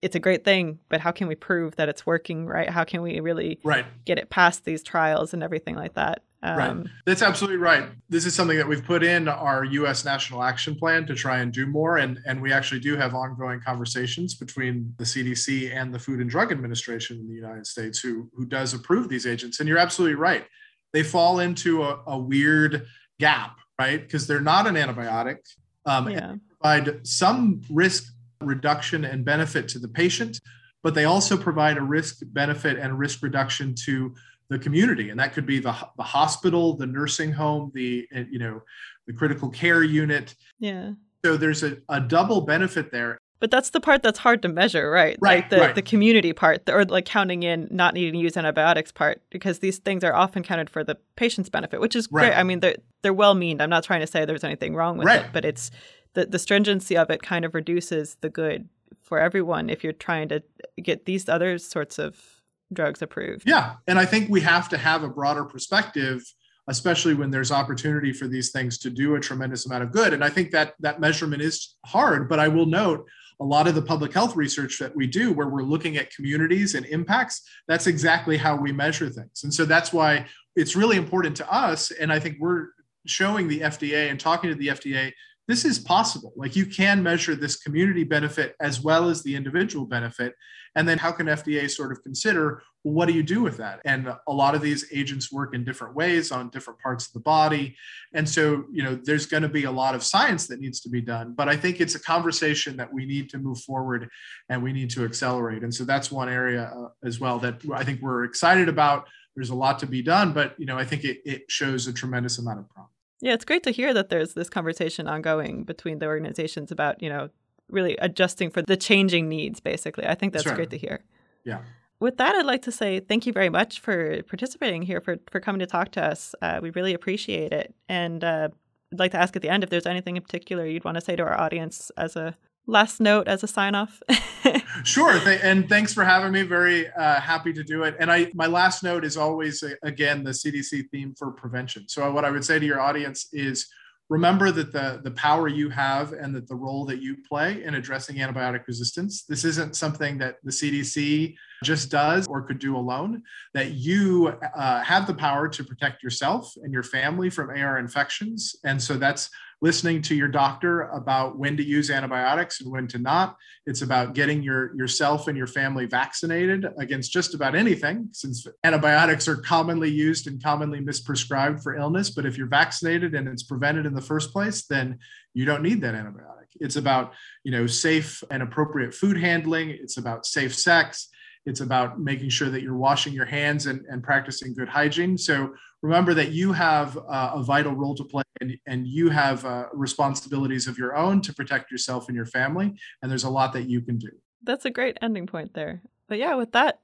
it's 0.02 0.16
a 0.16 0.20
great 0.20 0.44
thing, 0.44 0.80
but 0.90 1.00
how 1.00 1.12
can 1.12 1.28
we 1.28 1.36
prove 1.36 1.76
that 1.76 1.88
it's 1.88 2.06
working 2.06 2.48
right? 2.48 2.70
How 2.70 2.84
can 2.84 3.02
we 3.02 3.20
really 3.20 3.60
right. 3.64 3.86
get 4.06 4.18
it 4.18 4.30
past 4.30 4.66
these 4.66 4.82
trials 4.82 5.34
and 5.34 5.44
everything 5.44 5.76
like 5.76 5.94
that? 5.94 6.24
Um, 6.44 6.58
right. 6.58 6.88
That's 7.06 7.22
absolutely 7.22 7.58
right. 7.58 7.90
This 8.10 8.26
is 8.26 8.34
something 8.34 8.58
that 8.58 8.68
we've 8.68 8.84
put 8.84 9.04
in 9.04 9.28
our 9.28 9.64
U.S. 9.64 10.04
National 10.04 10.42
Action 10.42 10.76
Plan 10.76 11.06
to 11.06 11.14
try 11.14 11.40
and 11.40 11.52
do 11.52 11.68
more, 11.68 11.98
and 11.98 12.20
and 12.26 12.42
we 12.42 12.52
actually 12.52 12.80
do 12.80 12.96
have 12.98 13.14
ongoing 13.14 13.62
conversations 13.62 14.34
between 14.34 14.94
the 14.98 15.04
CDC 15.04 15.72
and 15.72 15.94
the 15.94 16.00
Food 16.00 16.20
and 16.20 16.30
Drug 16.30 16.52
Administration 16.52 17.18
in 17.18 17.28
the 17.28 17.36
United 17.36 17.68
States, 17.68 18.00
who 18.00 18.30
who 18.34 18.46
does 18.46 18.74
approve 18.74 19.08
these 19.08 19.28
agents. 19.28 19.60
And 19.60 19.70
you're 19.70 19.78
absolutely 19.78 20.16
right; 20.16 20.46
they 20.94 21.04
fall 21.04 21.40
into 21.40 21.84
a, 21.84 22.02
a 22.08 22.18
weird 22.18 22.88
gap, 23.20 23.58
right? 23.78 24.02
Because 24.02 24.26
they're 24.26 24.42
not 24.42 24.66
an 24.66 24.76
antibiotic. 24.76 25.38
Um, 25.86 26.10
yeah. 26.10 26.36
provide 26.60 27.08
some 27.08 27.62
risk 27.70 28.12
reduction 28.40 29.06
and 29.06 29.24
benefit 29.24 29.68
to 29.70 29.80
the 29.80 29.88
patient, 29.88 30.40
but 30.82 30.96
they 30.96 31.06
also 31.06 31.38
provide 31.38 31.78
a 31.78 31.82
risk 31.82 32.20
benefit 32.26 32.78
and 32.78 32.98
risk 32.98 33.22
reduction 33.22 33.76
to 33.86 34.16
the 34.52 34.60
community 34.60 35.10
and 35.10 35.20
that 35.20 35.34
could 35.34 35.46
be 35.46 35.60
the, 35.60 35.74
the 35.98 36.04
hospital 36.04 36.76
the 36.76 36.86
nursing 36.86 37.32
home 37.32 37.72
the 37.74 38.08
you 38.30 38.38
know 38.38 38.62
the 39.08 39.14
critical 39.14 39.50
care 39.50 39.82
unit 39.82 40.36
yeah 40.60 40.92
so 41.26 41.38
there's 41.38 41.64
a, 41.64 41.78
a 41.90 42.00
double 42.00 42.42
benefit 42.42 42.92
there 42.92 43.18
But 43.40 43.50
that's 43.50 43.72
the 43.72 43.80
part 43.80 44.04
that's 44.04 44.20
hard 44.20 44.42
to 44.44 44.50
measure, 44.50 44.90
right? 44.92 45.18
Right, 45.22 45.38
Like 45.42 45.50
the, 45.50 45.58
right. 45.58 45.76
the 45.76 45.82
community 45.82 46.32
part, 46.34 46.70
or 46.70 46.86
like 46.86 47.06
counting 47.06 47.42
in 47.44 47.68
not 47.72 47.94
needing 47.96 48.14
to 48.14 48.20
use 48.20 48.38
antibiotics 48.38 48.92
part, 48.92 49.22
because 49.32 49.60
these 49.60 49.80
things 49.80 50.04
are 50.04 50.14
often 50.14 50.44
counted 50.44 50.70
for 50.70 50.84
the 50.84 50.96
patient's 51.16 51.50
benefit, 51.50 51.80
which 51.82 51.96
is 51.96 52.06
great. 52.08 52.30
Right. 52.30 52.38
I 52.38 52.44
mean, 52.44 52.60
they're 52.60 52.78
they're 53.02 53.14
well 53.24 53.34
meaned. 53.36 53.62
I'm 53.62 53.70
not 53.70 53.84
trying 53.84 54.02
to 54.02 54.08
say 54.08 54.26
there's 54.26 54.44
anything 54.44 54.76
wrong 54.76 54.98
with 54.98 55.08
Right. 55.08 55.26
it, 55.26 55.32
but 55.34 55.44
it's 55.46 55.72
the 56.14 56.26
the 56.26 56.40
stringency 56.40 56.96
of 56.98 57.10
it 57.10 57.22
kind 57.24 57.46
of 57.46 57.56
reduces 57.56 58.16
the 58.22 58.30
good 58.30 58.68
for 59.02 59.18
everyone 59.20 59.70
if 59.72 59.84
you're 59.84 59.94
trying 60.08 60.28
to 60.30 60.44
get 60.82 61.06
these 61.06 61.28
other 61.30 61.58
sorts 61.58 61.98
of 62.00 62.41
drugs 62.74 63.02
approved. 63.02 63.44
Yeah. 63.48 63.76
And 63.88 64.00
I 64.00 64.06
think 64.06 64.30
we 64.30 64.42
have 64.42 64.70
to 64.70 64.78
have 64.78 65.04
a 65.04 65.10
broader 65.10 65.44
perspective, 65.44 66.24
especially 66.68 67.14
when 67.14 67.32
there's 67.32 67.52
opportunity 67.52 68.14
for 68.14 68.28
these 68.28 68.52
things 68.52 68.78
to 68.80 68.90
do 68.90 69.16
a 69.16 69.20
tremendous 69.20 69.66
amount 69.66 69.84
of 69.84 69.92
good. 69.92 70.14
And 70.14 70.24
I 70.24 70.30
think 70.30 70.52
that 70.52 70.74
that 70.80 71.00
measurement 71.00 71.42
is 71.42 71.76
hard, 71.86 72.30
but 72.30 72.40
I 72.40 72.48
will 72.48 72.66
note 72.66 73.08
a 73.40 73.46
lot 73.46 73.68
of 73.68 73.74
the 73.74 73.82
public 73.82 74.14
health 74.14 74.36
research 74.36 74.78
that 74.80 74.96
we 74.96 75.08
do 75.08 75.34
where 75.34 75.48
we're 75.48 75.64
looking 75.64 75.98
at 75.98 76.14
communities 76.14 76.76
and 76.76 76.86
impacts, 76.86 77.42
that's 77.68 77.88
exactly 77.88 78.38
how 78.38 78.56
we 78.56 78.72
measure 78.72 79.10
things. 79.10 79.44
And 79.44 79.54
so 79.54 79.66
that's 79.66 79.92
why 79.92 80.28
it's 80.56 80.76
really 80.76 80.96
important 80.96 81.36
to 81.38 81.52
us. 81.52 81.90
And 81.90 82.14
I 82.14 82.20
think 82.20 82.38
we're 82.40 82.68
showing 83.08 83.48
the 83.48 83.62
FDA 83.62 84.12
and 84.12 84.20
talking 84.20 84.52
to 84.52 84.56
the 84.56 84.68
FDA 84.68 85.12
this 85.48 85.66
is 85.66 85.80
possible. 85.80 86.32
Like 86.36 86.56
you 86.56 86.66
can 86.66 87.04
measure 87.04 87.36
this 87.36 87.58
community 87.58 88.04
benefit 88.06 88.56
as 88.62 88.80
well 88.80 89.10
as 89.10 89.22
the 89.22 89.36
individual 89.36 89.86
benefit. 89.86 90.34
And 90.76 90.88
then 90.88 90.98
how 90.98 91.12
can 91.12 91.28
FDA 91.28 91.70
sort 91.70 91.92
of 91.92 92.02
consider, 92.02 92.64
well, 92.84 92.94
what 92.94 93.08
do 93.08 93.14
you 93.14 93.24
do 93.24 93.42
with 93.42 93.58
that? 93.58 93.82
And 93.84 94.08
a 94.28 94.34
lot 94.34 94.56
of 94.56 94.62
these 94.62 94.86
agents 94.94 95.32
work 95.32 95.54
in 95.54 95.64
different 95.64 95.96
ways 95.96 96.32
on 96.32 96.50
different 96.50 96.80
parts 96.80 97.08
of 97.08 97.14
the 97.14 97.20
body. 97.20 97.76
And 98.14 98.28
so, 98.28 98.64
you 98.72 98.82
know, 98.84 98.96
there's 98.96 99.26
going 99.26 99.44
to 99.44 99.50
be 99.50 99.66
a 99.66 99.72
lot 99.72 99.96
of 99.96 100.04
science 100.04 100.48
that 100.48 100.62
needs 100.62 100.80
to 100.82 100.90
be 100.90 101.02
done. 101.02 101.34
But 101.34 101.50
I 101.50 101.58
think 101.58 101.82
it's 101.82 101.96
a 101.96 102.00
conversation 102.00 102.78
that 102.78 102.92
we 102.92 103.06
need 103.06 103.30
to 103.32 103.38
move 103.38 103.60
forward 103.60 104.10
and 104.50 104.64
we 104.64 104.72
need 104.72 104.90
to 104.92 105.04
accelerate. 105.04 105.64
And 105.64 105.74
so 105.74 105.84
that's 105.84 106.12
one 106.12 106.30
area 106.30 106.72
uh, 106.76 106.90
as 107.04 107.20
well 107.20 107.38
that 107.40 107.62
I 107.74 107.84
think 107.84 108.02
we're 108.02 108.24
excited 108.24 108.70
about. 108.70 109.08
There's 109.36 109.50
a 109.50 109.56
lot 109.56 109.80
to 109.80 109.88
be 109.88 110.02
done, 110.02 110.34
but, 110.34 110.56
you 110.58 110.66
know, 110.66 110.78
I 110.78 110.86
think 110.86 111.04
it, 111.04 111.22
it 111.26 111.44
shows 111.50 111.88
a 111.88 111.94
tremendous 111.94 112.38
amount 112.38 112.60
of 112.60 112.70
promise. 112.70 112.92
Yeah, 113.22 113.34
it's 113.34 113.46
great 113.46 113.64
to 113.64 113.72
hear 113.72 113.94
that 113.94 114.10
there's 114.10 114.34
this 114.34 114.50
conversation 114.50 115.08
ongoing 115.08 115.64
between 115.64 116.00
the 116.00 116.08
organizations 116.08 116.72
about, 116.72 117.04
you 117.04 117.10
know, 117.10 117.30
really 117.72 117.96
adjusting 117.98 118.50
for 118.50 118.62
the 118.62 118.78
changing 118.78 119.30
needs, 119.30 119.60
basically. 119.60 120.06
I 120.06 120.16
think 120.16 120.34
that's, 120.34 120.46
right. 120.46 120.56
great 120.56 120.70
to 120.72 120.78
hear. 120.78 121.04
Yeah. 121.44 121.60
With 122.00 122.18
that, 122.18 122.36
I'd 122.36 122.46
like 122.46 122.64
to 122.64 122.72
say 122.72 123.00
thank 123.00 123.26
you 123.26 123.34
very 123.34 123.50
much 123.50 123.80
for 123.80 124.24
participating 124.24 124.82
here, 124.82 125.02
for, 125.02 125.18
for 125.30 125.40
coming 125.40 125.60
to 125.60 125.68
talk 125.68 125.92
to 125.92 126.04
us. 126.04 126.34
Uh, 126.42 126.60
we 126.62 126.72
really 126.72 126.94
appreciate 126.94 127.54
it. 127.54 127.76
And 127.88 128.24
uh, 128.24 128.50
I'd 128.92 129.00
like 129.00 129.12
to 129.12 129.20
ask 129.20 129.36
at 129.36 129.42
the 129.42 129.50
end 129.50 129.64
if 129.64 129.70
there's 129.70 129.86
anything 129.86 130.18
in 130.18 130.24
particular 130.24 130.66
you'd 130.66 130.84
want 130.84 130.96
to 130.96 131.02
say 131.02 131.16
to 131.16 131.24
our 131.24 131.40
audience 131.40 131.92
as 131.98 132.16
a 132.16 132.36
last 132.66 133.00
note, 133.00 133.28
as 133.28 133.44
a 133.44 133.48
sign 133.48 133.76
off. 133.76 134.02
Sure, 134.84 135.20
th- 135.20 135.42
and 135.44 135.68
thanks 135.70 135.94
for 135.94 136.04
having 136.04 136.32
me. 136.32 136.44
Very 136.44 136.92
uh, 136.94 137.20
happy 137.20 137.54
to 137.54 137.64
do 137.64 137.84
it. 137.84 137.96
And 138.00 138.12
I, 138.12 138.32
my 138.34 138.48
last 138.48 138.84
note 138.84 139.04
is 139.04 139.18
always 139.18 139.64
again 139.84 140.24
the 140.24 140.32
CDC 140.32 140.90
theme 140.90 141.14
for 141.18 141.32
prevention. 141.32 141.88
So 141.88 142.12
what 142.12 142.26
I 142.26 142.32
would 142.32 142.46
say 142.46 142.58
to 142.58 142.66
your 142.66 142.80
audience 142.80 143.28
is 143.34 143.68
remember 144.12 144.52
that 144.52 144.74
the 144.74 145.00
the 145.06 145.12
power 145.12 145.48
you 145.48 145.70
have 145.70 146.12
and 146.12 146.36
that 146.36 146.46
the 146.46 146.56
role 146.56 146.84
that 146.86 147.02
you 147.02 147.16
play 147.28 147.64
in 147.64 147.76
addressing 147.76 148.18
antibiotic 148.18 148.68
resistance. 148.68 149.24
This 149.24 149.46
isn't 149.46 149.78
something 149.78 150.18
that 150.18 150.36
the 150.44 150.52
CDC 150.52 151.34
just 151.64 151.90
does 151.90 152.28
or 152.28 152.42
could 152.42 152.60
do 152.60 152.76
alone. 152.76 153.24
That 153.54 153.72
you 153.72 154.30
uh, 154.56 154.82
have 154.82 155.08
the 155.08 155.14
power 155.14 155.48
to 155.50 155.64
protect 155.64 156.04
yourself 156.04 156.54
and 156.64 156.74
your 156.74 156.84
family 156.84 157.30
from 157.30 157.50
AR 157.50 157.78
infections, 157.80 158.56
and 158.64 158.82
so 158.82 158.96
that's 158.96 159.30
listening 159.62 160.02
to 160.02 160.16
your 160.16 160.28
doctor 160.28 160.82
about 160.90 161.38
when 161.38 161.56
to 161.56 161.64
use 161.64 161.92
antibiotics 161.92 162.62
and 162.62 162.72
when 162.72 162.88
to 162.88 162.98
not. 162.98 163.38
It's 163.68 163.84
about 163.84 164.16
getting 164.16 164.42
your 164.42 164.76
yourself 164.76 165.28
and 165.28 165.38
your 165.38 165.48
family 165.48 165.86
vaccinated 165.86 166.66
against 166.80 167.12
just 167.12 167.36
about 167.36 167.56
anything, 167.56 168.10
since 168.12 168.48
antibiotics 168.64 169.28
are 169.28 169.38
commonly 169.38 169.90
used 169.90 170.28
and 170.28 170.44
commonly 170.44 170.80
misprescribed 170.80 171.62
for 171.62 171.76
illness. 171.76 172.10
But 172.10 172.26
if 172.26 172.38
you're 172.38 172.48
vaccinated 172.48 173.14
and 173.14 173.28
it's 173.28 173.44
prevented 173.44 173.86
in 173.86 173.94
the 173.94 174.02
first 174.02 174.34
place, 174.34 174.66
then 174.66 174.98
you 175.34 175.46
don't 175.46 175.64
need 175.64 175.82
that 175.82 175.94
antibiotic. 175.94 176.50
It's 176.60 176.76
about 176.76 177.14
you 177.44 177.52
know 177.52 177.68
safe 177.68 178.24
and 178.32 178.42
appropriate 178.42 178.94
food 178.94 179.18
handling. 179.18 179.70
It's 179.70 179.98
about 179.98 180.26
safe 180.26 180.56
sex. 180.56 181.08
It's 181.46 181.62
about 181.62 182.00
making 182.00 182.30
sure 182.30 182.50
that 182.50 182.62
you're 182.62 182.78
washing 182.78 183.14
your 183.14 183.26
hands 183.26 183.66
and, 183.66 183.86
and 183.88 184.04
practicing 184.04 184.54
good 184.54 184.70
hygiene. 184.70 185.18
So 185.18 185.54
remember 185.82 186.14
that 186.14 186.32
you 186.32 186.54
have 186.54 186.98
uh, 186.98 187.32
a 187.36 187.44
vital 187.44 187.74
role 187.74 187.96
to 187.96 188.04
play 188.04 188.24
and, 188.42 188.56
and 188.68 188.88
you 188.88 189.10
have 189.10 189.44
uh, 189.46 189.66
responsibilities 189.74 190.68
of 190.68 190.78
your 190.78 190.96
own 190.96 191.22
to 191.22 191.34
protect 191.34 191.72
yourself 191.72 192.08
and 192.08 192.16
your 192.16 192.28
family. 192.28 192.74
And 193.02 193.10
there's 193.10 193.24
a 193.24 193.30
lot 193.30 193.54
that 193.54 193.68
you 193.70 193.82
can 193.82 193.98
do. 193.98 194.10
that's 194.44 194.66
a 194.66 194.70
great 194.70 194.98
ending 195.02 195.28
point 195.28 195.54
there. 195.54 195.82
But 196.08 196.20
yeah, 196.20 196.36
with 196.36 196.52
that, 196.52 196.80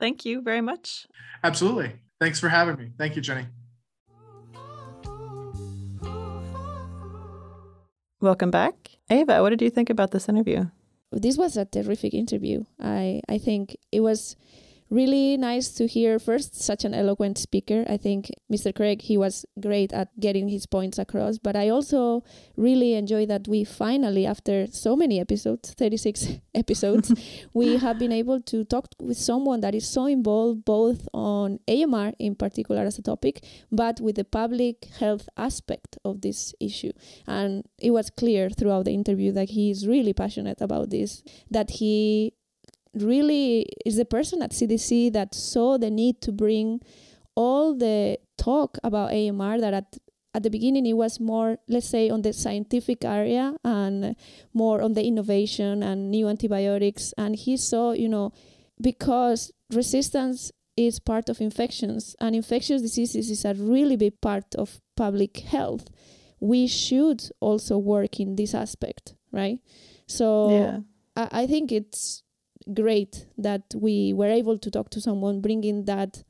thank 0.00 0.24
you 0.24 0.40
very 0.40 0.60
much. 0.60 1.06
Absolutely. 1.44 1.92
Thanks 2.20 2.40
for 2.40 2.48
having 2.48 2.76
me. 2.76 2.90
Thank 2.98 3.16
you, 3.16 3.22
Jenny. 3.22 3.46
Welcome 8.20 8.50
back. 8.50 8.74
Ava, 9.10 9.42
what 9.42 9.50
did 9.50 9.62
you 9.62 9.70
think 9.70 9.90
about 9.90 10.12
this 10.12 10.28
interview? 10.28 10.66
This 11.12 11.36
was 11.36 11.56
a 11.56 11.64
terrific 11.64 12.14
interview. 12.14 12.64
I 12.80 13.20
I 13.28 13.38
think 13.38 13.76
it 13.90 14.00
was 14.00 14.36
really 14.92 15.38
nice 15.38 15.70
to 15.70 15.86
hear 15.86 16.18
first 16.18 16.60
such 16.60 16.84
an 16.84 16.92
eloquent 16.92 17.38
speaker. 17.38 17.84
I 17.88 17.96
think 17.96 18.30
Mr. 18.52 18.74
Craig 18.74 19.00
he 19.00 19.16
was 19.16 19.46
great 19.58 19.90
at 19.92 20.08
getting 20.20 20.48
his 20.48 20.66
points 20.66 20.98
across, 20.98 21.38
but 21.38 21.56
I 21.56 21.70
also 21.70 22.24
really 22.56 22.92
enjoy 22.94 23.24
that 23.26 23.48
we 23.48 23.64
finally 23.64 24.26
after 24.26 24.66
so 24.66 24.94
many 24.94 25.18
episodes, 25.18 25.72
36 25.72 26.28
episodes, 26.54 27.10
we 27.54 27.78
have 27.78 27.98
been 27.98 28.12
able 28.12 28.40
to 28.42 28.64
talk 28.64 28.88
with 29.00 29.16
someone 29.16 29.60
that 29.62 29.74
is 29.74 29.88
so 29.88 30.04
involved 30.04 30.66
both 30.66 31.08
on 31.14 31.58
AMR 31.66 32.12
in 32.18 32.34
particular 32.34 32.82
as 32.82 32.98
a 32.98 33.02
topic, 33.02 33.42
but 33.70 33.98
with 33.98 34.16
the 34.16 34.24
public 34.24 34.84
health 35.00 35.26
aspect 35.38 35.96
of 36.04 36.20
this 36.20 36.54
issue. 36.60 36.92
And 37.26 37.64
it 37.78 37.92
was 37.92 38.10
clear 38.10 38.50
throughout 38.50 38.84
the 38.84 38.92
interview 38.92 39.32
that 39.32 39.50
he 39.50 39.70
is 39.70 39.88
really 39.88 40.12
passionate 40.12 40.60
about 40.60 40.90
this, 40.90 41.22
that 41.50 41.70
he 41.70 42.34
really 42.94 43.66
is 43.84 43.96
the 43.96 44.04
person 44.04 44.42
at 44.42 44.50
CDC 44.50 45.12
that 45.12 45.34
saw 45.34 45.78
the 45.78 45.90
need 45.90 46.20
to 46.22 46.32
bring 46.32 46.80
all 47.34 47.74
the 47.74 48.18
talk 48.36 48.78
about 48.82 49.12
AMR 49.12 49.60
that 49.60 49.74
at 49.74 49.98
at 50.34 50.42
the 50.42 50.50
beginning 50.50 50.86
it 50.86 50.94
was 50.94 51.20
more 51.20 51.58
let's 51.68 51.88
say 51.88 52.08
on 52.08 52.22
the 52.22 52.32
scientific 52.32 53.04
area 53.04 53.54
and 53.64 54.16
more 54.54 54.80
on 54.80 54.94
the 54.94 55.04
innovation 55.04 55.82
and 55.82 56.10
new 56.10 56.28
antibiotics. 56.28 57.12
And 57.18 57.36
he 57.36 57.56
saw 57.56 57.92
you 57.92 58.08
know 58.08 58.32
because 58.80 59.52
resistance 59.72 60.52
is 60.76 60.98
part 60.98 61.28
of 61.28 61.40
infections 61.40 62.16
and 62.18 62.34
infectious 62.34 62.80
diseases 62.80 63.30
is 63.30 63.44
a 63.44 63.54
really 63.54 63.96
big 63.96 64.20
part 64.22 64.54
of 64.54 64.80
public 64.96 65.38
health. 65.38 65.88
We 66.40 66.66
should 66.66 67.22
also 67.40 67.76
work 67.76 68.18
in 68.18 68.36
this 68.36 68.54
aspect 68.54 69.14
right? 69.32 69.58
So 70.06 70.50
yeah. 70.50 70.78
I, 71.16 71.42
I 71.42 71.46
think 71.46 71.72
it's 71.72 72.21
great 72.74 73.26
that 73.38 73.62
we 73.74 74.12
were 74.12 74.28
able 74.28 74.58
to 74.58 74.70
talk 74.70 74.90
to 74.90 75.00
someone 75.00 75.40
bringing 75.40 75.84
that 75.84 76.22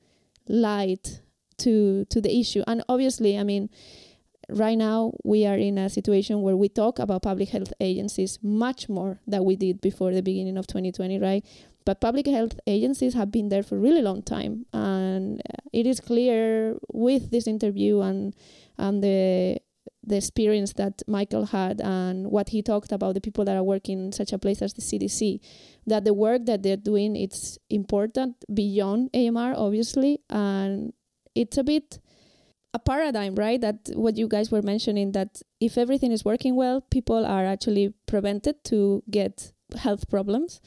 light 0.49 1.23
to 1.59 2.05
to 2.07 2.21
the 2.21 2.39
issue. 2.39 2.63
And 2.67 2.83
obviously 2.89 3.39
i 3.39 3.43
mean 3.43 3.69
right 4.49 4.77
now 4.77 5.13
we 5.25 5.47
are 5.47 5.57
in 5.57 5.79
a 5.79 5.89
situation 5.89 6.43
where 6.43 6.57
we 6.57 6.69
talk 6.69 6.99
about 6.99 7.23
public 7.23 7.49
health 7.49 7.73
agencies 7.81 8.39
much 8.43 8.89
more 8.89 9.21
than 9.27 9.45
we 9.45 9.57
did 9.57 9.81
before 9.81 10.13
the 10.13 10.23
beginning 10.23 10.57
of 10.59 10.67
2020 10.67 11.19
right? 11.19 11.45
But 11.85 12.01
public 12.01 12.27
health 12.27 12.61
agencies 12.67 13.15
have 13.15 13.33
been 13.33 13.49
there 13.49 13.63
for 13.63 13.77
a 13.77 13.81
really 13.81 14.03
long 14.03 14.23
time 14.23 14.67
and 14.73 15.43
it 15.73 15.87
is 15.87 16.01
clear 16.01 16.77
with 16.93 17.31
this 17.31 17.47
interview 17.47 18.01
and 18.01 18.35
and 18.79 19.03
the 19.03 19.59
the 20.05 20.17
experience 20.17 20.73
that 20.75 21.03
Michael 21.07 21.47
had 21.47 21.81
and 21.81 22.31
what 22.31 22.49
he 22.51 22.63
talked 22.63 22.93
about 22.93 23.15
the 23.15 23.21
people 23.21 23.45
that 23.45 23.57
are 23.57 23.63
working 23.63 24.05
in 24.07 24.13
such 24.13 24.33
a 24.33 24.39
place 24.39 24.61
as 24.63 24.75
the 24.75 24.83
CDC 24.83 25.41
that 25.87 26.05
the 26.05 26.15
work 26.15 26.45
that 26.47 26.63
they're 26.63 26.77
doing 26.77 27.15
it's 27.17 27.59
important 27.71 28.37
beyond 28.53 29.11
AMR 29.15 29.55
obviously 29.57 30.21
and 30.31 30.93
it's 31.35 31.57
a 31.57 31.65
bit 31.65 31.99
a 32.75 32.79
paradigm 32.79 33.35
right 33.35 33.61
that 33.61 33.91
what 33.95 34.17
you 34.17 34.27
guys 34.27 34.51
were 34.51 34.63
mentioning 34.63 35.13
that 35.13 35.41
if 35.61 35.77
everything 35.79 36.11
is 36.13 36.25
working 36.25 36.57
well 36.57 36.81
people 36.81 37.25
are 37.25 37.45
actually 37.45 37.93
prevented 38.07 38.63
to 38.65 39.03
get 39.11 39.53
health 39.77 40.09
problems 40.09 40.61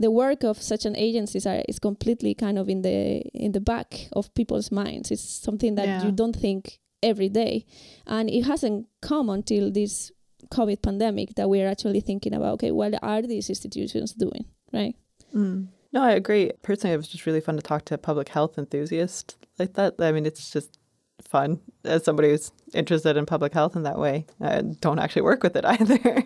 the 0.00 0.10
work 0.10 0.44
of 0.44 0.62
such 0.62 0.86
an 0.86 0.94
agencies 0.96 1.44
are, 1.44 1.56
uh, 1.56 1.62
is 1.68 1.80
completely 1.80 2.32
kind 2.34 2.56
of 2.58 2.68
in 2.68 2.82
the 2.82 3.20
in 3.34 3.52
the 3.52 3.60
back 3.60 4.08
of 4.12 4.32
people's 4.34 4.70
minds 4.70 5.10
it's 5.10 5.22
something 5.22 5.74
that 5.74 5.86
Yeah. 5.86 6.04
you 6.06 6.12
don't 6.12 6.36
think 6.36 6.78
every 7.02 7.28
day 7.28 7.64
and 8.06 8.28
it 8.28 8.42
hasn't 8.42 8.86
come 9.00 9.30
until 9.30 9.70
this 9.70 10.10
covid 10.50 10.80
pandemic 10.82 11.34
that 11.34 11.48
we're 11.48 11.68
actually 11.68 12.00
thinking 12.00 12.34
about 12.34 12.54
okay 12.54 12.70
what 12.70 12.94
are 13.02 13.22
these 13.22 13.48
institutions 13.48 14.12
doing 14.12 14.44
right 14.72 14.94
Mm. 15.34 15.68
No, 15.92 16.02
I 16.02 16.12
agree. 16.12 16.50
Personally, 16.62 16.94
it 16.94 16.98
was 16.98 17.08
just 17.08 17.26
really 17.26 17.40
fun 17.40 17.56
to 17.56 17.62
talk 17.62 17.84
to 17.86 17.98
public 17.98 18.28
health 18.28 18.58
enthusiast 18.58 19.36
like 19.58 19.74
that. 19.74 19.94
I 19.98 20.12
mean, 20.12 20.26
it's 20.26 20.50
just 20.50 20.78
fun 21.26 21.60
as 21.84 22.04
somebody 22.04 22.30
who's 22.30 22.52
interested 22.74 23.16
in 23.16 23.26
public 23.26 23.54
health 23.54 23.74
in 23.74 23.82
that 23.84 23.98
way. 23.98 24.26
I 24.40 24.62
don't 24.80 24.98
actually 24.98 25.22
work 25.22 25.42
with 25.42 25.56
it 25.56 25.64
either. 25.64 26.22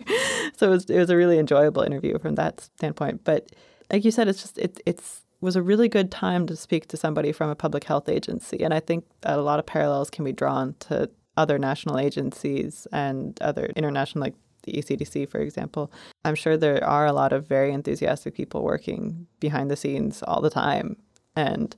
so 0.57 0.67
it 0.67 0.69
was, 0.69 0.89
it 0.89 0.97
was 0.97 1.09
a 1.09 1.17
really 1.17 1.39
enjoyable 1.39 1.81
interview 1.81 2.19
from 2.19 2.35
that 2.35 2.61
standpoint. 2.61 3.23
But 3.23 3.51
like 3.91 4.03
you 4.03 4.11
said, 4.11 4.27
it's 4.27 4.41
just, 4.41 4.57
it, 4.57 4.81
it's, 4.85 5.22
was 5.43 5.55
a 5.55 5.61
really 5.61 5.89
good 5.89 6.09
time 6.09 6.47
to 6.47 6.55
speak 6.55 6.87
to 6.87 6.97
somebody 6.97 7.31
from 7.31 7.49
a 7.49 7.55
public 7.55 7.83
health 7.83 8.07
agency. 8.07 8.63
And 8.63 8.73
I 8.73 8.79
think 8.79 9.05
that 9.21 9.37
a 9.37 9.41
lot 9.41 9.59
of 9.59 9.65
parallels 9.65 10.09
can 10.09 10.23
be 10.23 10.31
drawn 10.31 10.75
to 10.81 11.09
other 11.35 11.59
national 11.59 11.99
agencies 11.99 12.87
and 12.91 13.39
other 13.41 13.65
international, 13.75 14.21
like 14.21 14.35
the 14.63 14.73
ECDC, 14.73 15.27
for 15.27 15.39
example. 15.39 15.91
I'm 16.23 16.35
sure 16.35 16.55
there 16.55 16.83
are 16.83 17.05
a 17.05 17.13
lot 17.13 17.33
of 17.33 17.47
very 17.47 17.71
enthusiastic 17.71 18.33
people 18.33 18.63
working 18.63 19.27
behind 19.39 19.69
the 19.69 19.75
scenes 19.75 20.23
all 20.23 20.41
the 20.41 20.49
time. 20.49 20.95
And 21.35 21.75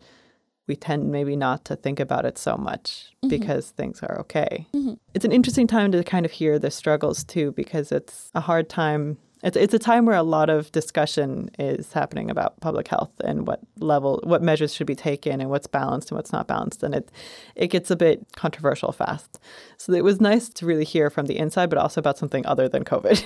we 0.67 0.75
tend 0.75 1.11
maybe 1.11 1.35
not 1.35 1.65
to 1.65 1.75
think 1.75 1.99
about 1.99 2.25
it 2.25 2.37
so 2.37 2.57
much 2.57 3.11
mm-hmm. 3.23 3.29
because 3.29 3.71
things 3.71 4.01
are 4.03 4.19
okay. 4.19 4.67
Mm-hmm. 4.73 4.93
It's 5.13 5.25
an 5.25 5.31
interesting 5.31 5.67
time 5.67 5.91
to 5.91 6.03
kind 6.03 6.25
of 6.25 6.31
hear 6.31 6.59
the 6.59 6.71
struggles 6.71 7.23
too, 7.23 7.51
because 7.51 7.91
it's 7.91 8.29
a 8.35 8.41
hard 8.41 8.69
time 8.69 9.17
it's 9.45 9.55
it's 9.55 9.73
a 9.75 9.79
time 9.79 10.07
where 10.07 10.15
a 10.15 10.23
lot 10.23 10.49
of 10.49 10.71
discussion 10.71 11.51
is 11.59 11.93
happening 11.93 12.31
about 12.31 12.59
public 12.61 12.87
health 12.87 13.11
and 13.23 13.45
what 13.45 13.59
level, 13.79 14.19
what 14.23 14.41
measures 14.41 14.73
should 14.73 14.87
be 14.87 14.95
taken, 14.95 15.39
and 15.39 15.51
what's 15.51 15.67
balanced 15.67 16.09
and 16.09 16.17
what's 16.17 16.33
not 16.33 16.47
balanced, 16.47 16.81
and 16.81 16.95
it 16.95 17.11
it 17.55 17.67
gets 17.67 17.91
a 17.91 17.95
bit 17.95 18.25
controversial 18.35 18.91
fast. 18.91 19.39
So 19.77 19.93
it 19.93 20.03
was 20.03 20.19
nice 20.19 20.49
to 20.49 20.65
really 20.65 20.83
hear 20.83 21.11
from 21.11 21.27
the 21.27 21.37
inside, 21.37 21.69
but 21.69 21.77
also 21.77 22.01
about 22.01 22.17
something 22.17 22.43
other 22.47 22.67
than 22.67 22.83
COVID, 22.83 23.23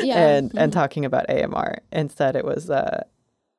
yeah. 0.02 0.18
and 0.18 0.50
mm-hmm. 0.50 0.58
and 0.58 0.72
talking 0.74 1.06
about 1.06 1.28
AMR. 1.30 1.78
Instead, 1.90 2.36
it 2.36 2.44
was 2.44 2.68
uh, 2.68 3.04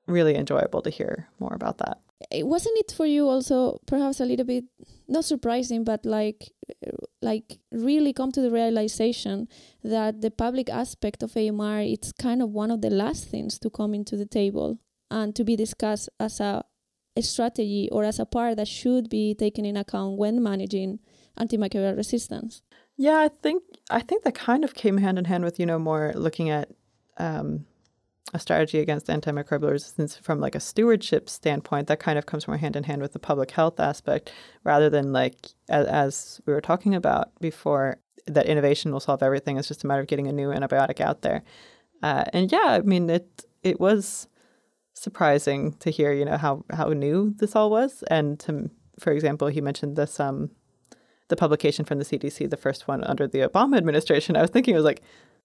really 0.05 0.35
enjoyable 0.35 0.83
to 0.83 0.91
hear 0.91 1.27
more 1.39 1.53
about 1.53 1.79
that. 1.79 1.99
Wasn't 2.31 2.77
it 2.77 2.91
for 2.91 3.05
you 3.05 3.27
also 3.27 3.79
perhaps 3.85 4.19
a 4.19 4.25
little 4.25 4.45
bit 4.45 4.65
not 5.07 5.25
surprising, 5.25 5.83
but 5.83 6.05
like 6.05 6.51
like 7.21 7.59
really 7.71 8.13
come 8.13 8.31
to 8.31 8.41
the 8.41 8.51
realization 8.51 9.47
that 9.83 10.21
the 10.21 10.31
public 10.31 10.69
aspect 10.69 11.23
of 11.23 11.35
AMR 11.35 11.81
it's 11.81 12.11
kind 12.11 12.41
of 12.41 12.49
one 12.49 12.71
of 12.71 12.81
the 12.81 12.89
last 12.89 13.25
things 13.25 13.59
to 13.59 13.69
come 13.69 13.93
into 13.93 14.17
the 14.17 14.25
table 14.25 14.79
and 15.09 15.35
to 15.35 15.43
be 15.43 15.55
discussed 15.55 16.09
as 16.19 16.39
a, 16.39 16.63
a 17.15 17.21
strategy 17.21 17.89
or 17.91 18.03
as 18.03 18.19
a 18.19 18.25
part 18.25 18.57
that 18.57 18.67
should 18.67 19.09
be 19.09 19.35
taken 19.35 19.65
in 19.65 19.77
account 19.77 20.17
when 20.17 20.41
managing 20.41 20.99
antimicrobial 21.39 21.95
resistance. 21.95 22.61
Yeah, 22.97 23.19
I 23.19 23.27
think 23.27 23.63
I 23.89 24.01
think 24.01 24.23
that 24.23 24.35
kind 24.35 24.63
of 24.63 24.73
came 24.73 24.97
hand 24.97 25.17
in 25.17 25.25
hand 25.25 25.43
with 25.43 25.59
you 25.59 25.65
know 25.65 25.79
more 25.79 26.13
looking 26.15 26.49
at 26.49 26.69
um, 27.17 27.65
a 28.33 28.39
strategy 28.39 28.79
against 28.79 29.07
antimicrobial 29.07 29.71
resistance 29.71 30.17
from 30.17 30.39
like 30.39 30.55
a 30.55 30.59
stewardship 30.59 31.29
standpoint 31.29 31.87
that 31.87 31.99
kind 31.99 32.17
of 32.17 32.25
comes 32.25 32.47
more 32.47 32.57
hand 32.57 32.75
in 32.75 32.83
hand 32.83 33.01
with 33.01 33.13
the 33.13 33.19
public 33.19 33.51
health 33.51 33.79
aspect 33.79 34.31
rather 34.63 34.89
than 34.89 35.13
like 35.13 35.35
as, 35.69 35.85
as 35.87 36.41
we 36.45 36.53
were 36.53 36.61
talking 36.61 36.95
about 36.95 37.29
before 37.39 37.97
that 38.25 38.47
innovation 38.47 38.91
will 38.91 38.99
solve 38.99 39.21
everything. 39.21 39.57
It's 39.57 39.67
just 39.67 39.83
a 39.83 39.87
matter 39.87 40.01
of 40.01 40.07
getting 40.07 40.27
a 40.27 40.31
new 40.33 40.49
antibiotic 40.49 40.99
out 40.99 41.21
there. 41.21 41.43
Uh, 42.01 42.25
and 42.33 42.51
yeah 42.51 42.65
i 42.65 42.81
mean 42.81 43.09
it 43.09 43.45
it 43.61 43.79
was 43.79 44.27
surprising 44.93 45.73
to 45.73 45.89
hear 45.89 46.11
you 46.11 46.25
know 46.25 46.37
how 46.37 46.65
how 46.71 46.87
new 46.89 47.33
this 47.37 47.55
all 47.55 47.69
was. 47.69 48.03
And 48.09 48.39
to, 48.41 48.69
for 48.99 49.11
example 49.11 49.47
he 49.47 49.61
mentioned 49.61 49.95
this 49.95 50.19
um 50.19 50.49
the 51.29 51.35
publication 51.35 51.85
from 51.85 51.99
the 51.99 52.05
cdc 52.05 52.49
the 52.49 52.57
first 52.57 52.87
one 52.87 53.03
under 53.03 53.27
the 53.27 53.39
obama 53.39 53.77
administration. 53.77 54.35
I 54.35 54.41
was 54.41 54.49
thinking 54.49 54.73
it 54.73 54.77
was 54.77 54.85
like 54.85 55.03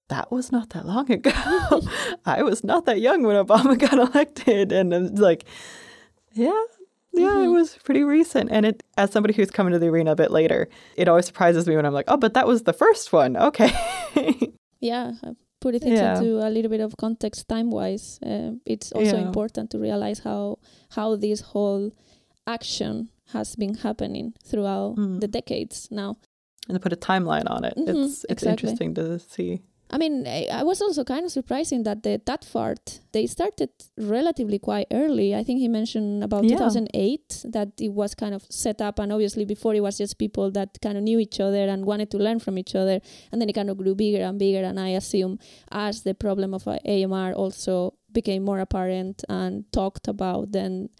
that 0.08 0.32
was 0.32 0.50
not 0.50 0.70
that 0.70 0.86
long 0.86 1.10
ago. 1.10 1.30
I 2.26 2.42
was 2.42 2.64
not 2.64 2.86
that 2.86 3.00
young 3.00 3.22
when 3.22 3.36
Obama 3.36 3.78
got 3.86 3.94
elected. 3.94 4.72
And 4.72 4.92
it's 4.92 5.20
like, 5.20 5.44
yeah, 6.32 6.52
yeah, 7.12 7.28
mm-hmm. 7.28 7.44
it 7.44 7.48
was 7.48 7.76
pretty 7.84 8.04
recent. 8.04 8.50
And 8.50 8.66
it, 8.66 8.82
as 8.96 9.10
somebody 9.10 9.34
who's 9.34 9.50
coming 9.50 9.72
to 9.72 9.78
the 9.78 9.88
arena 9.88 10.12
a 10.12 10.16
bit 10.16 10.30
later, 10.30 10.68
it 10.96 11.08
always 11.08 11.26
surprises 11.26 11.66
me 11.66 11.76
when 11.76 11.84
I'm 11.84 11.92
like, 11.92 12.06
oh, 12.08 12.16
but 12.16 12.34
that 12.34 12.46
was 12.46 12.62
the 12.62 12.72
first 12.72 13.12
one. 13.12 13.36
Okay. 13.48 13.72
yeah. 14.80 15.12
Put 15.60 15.74
it 15.74 15.82
yeah. 15.84 16.16
into 16.16 16.46
a 16.46 16.50
little 16.50 16.70
bit 16.70 16.80
of 16.80 16.96
context 16.98 17.48
time 17.48 17.70
wise. 17.70 18.18
Uh, 18.22 18.52
it's 18.64 18.92
also 18.92 19.16
yeah. 19.16 19.26
important 19.26 19.70
to 19.70 19.78
realize 19.78 20.20
how 20.20 20.58
how 20.90 21.16
this 21.16 21.40
whole 21.40 21.90
action 22.46 23.08
has 23.32 23.56
been 23.56 23.74
happening 23.74 24.34
throughout 24.44 24.96
mm. 24.96 25.20
the 25.20 25.26
decades 25.26 25.88
now. 25.90 26.16
And 26.68 26.76
to 26.76 26.80
put 26.80 26.92
a 26.92 26.96
timeline 26.96 27.50
on 27.50 27.64
it, 27.64 27.74
mm-hmm, 27.76 27.88
it's 27.88 28.24
it's 28.24 28.42
exactly. 28.44 28.50
interesting 28.50 28.94
to 28.94 29.18
see. 29.18 29.62
I 29.90 29.96
mean, 29.96 30.26
I 30.26 30.62
was 30.64 30.82
also 30.82 31.02
kind 31.02 31.24
of 31.24 31.32
surprising 31.32 31.82
that 31.84 32.02
the 32.02 32.18
TATFAR 32.18 32.76
they 33.12 33.26
started 33.26 33.70
relatively 33.96 34.58
quite 34.58 34.86
early. 34.92 35.34
I 35.34 35.42
think 35.42 35.60
he 35.60 35.68
mentioned 35.68 36.22
about 36.22 36.44
yeah. 36.44 36.58
2008 36.58 37.46
that 37.48 37.68
it 37.80 37.92
was 37.92 38.14
kind 38.14 38.34
of 38.34 38.44
set 38.50 38.82
up, 38.82 38.98
and 38.98 39.10
obviously 39.12 39.46
before 39.46 39.74
it 39.74 39.80
was 39.80 39.96
just 39.96 40.18
people 40.18 40.50
that 40.50 40.78
kind 40.82 40.98
of 40.98 41.04
knew 41.04 41.18
each 41.18 41.40
other 41.40 41.68
and 41.68 41.86
wanted 41.86 42.10
to 42.10 42.18
learn 42.18 42.38
from 42.38 42.58
each 42.58 42.74
other, 42.74 43.00
and 43.32 43.40
then 43.40 43.48
it 43.48 43.54
kind 43.54 43.70
of 43.70 43.78
grew 43.78 43.94
bigger 43.94 44.22
and 44.22 44.38
bigger. 44.38 44.62
And 44.62 44.78
I 44.78 44.90
assume 44.90 45.38
as 45.72 46.02
the 46.02 46.14
problem 46.14 46.52
of 46.52 46.68
uh, 46.68 46.78
AMR 46.84 47.32
also 47.32 47.94
became 48.12 48.44
more 48.44 48.60
apparent 48.60 49.24
and 49.28 49.64
talked 49.72 50.06
about, 50.06 50.52
then 50.52 50.90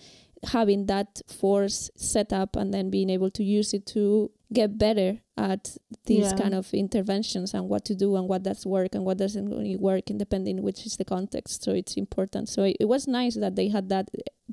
having 0.44 0.86
that 0.86 1.20
force 1.26 1.90
set 1.96 2.32
up 2.32 2.56
and 2.56 2.72
then 2.72 2.90
being 2.90 3.10
able 3.10 3.30
to 3.30 3.42
use 3.42 3.74
it 3.74 3.84
to 3.86 4.30
get 4.52 4.78
better 4.78 5.18
at 5.36 5.76
these 6.06 6.32
yeah. 6.32 6.38
kind 6.38 6.54
of 6.54 6.72
interventions 6.72 7.52
and 7.52 7.68
what 7.68 7.84
to 7.84 7.94
do 7.94 8.16
and 8.16 8.28
what 8.28 8.42
does 8.42 8.64
work 8.64 8.94
and 8.94 9.04
what 9.04 9.18
doesn't 9.18 9.48
really 9.48 9.76
work 9.76 10.04
depending 10.16 10.62
which 10.62 10.86
is 10.86 10.96
the 10.96 11.04
context 11.04 11.62
so 11.62 11.72
it's 11.72 11.96
important. 11.96 12.48
So 12.48 12.62
it, 12.64 12.76
it 12.80 12.86
was 12.86 13.06
nice 13.06 13.34
that 13.34 13.56
they 13.56 13.68
had 13.68 13.88
that 13.90 14.08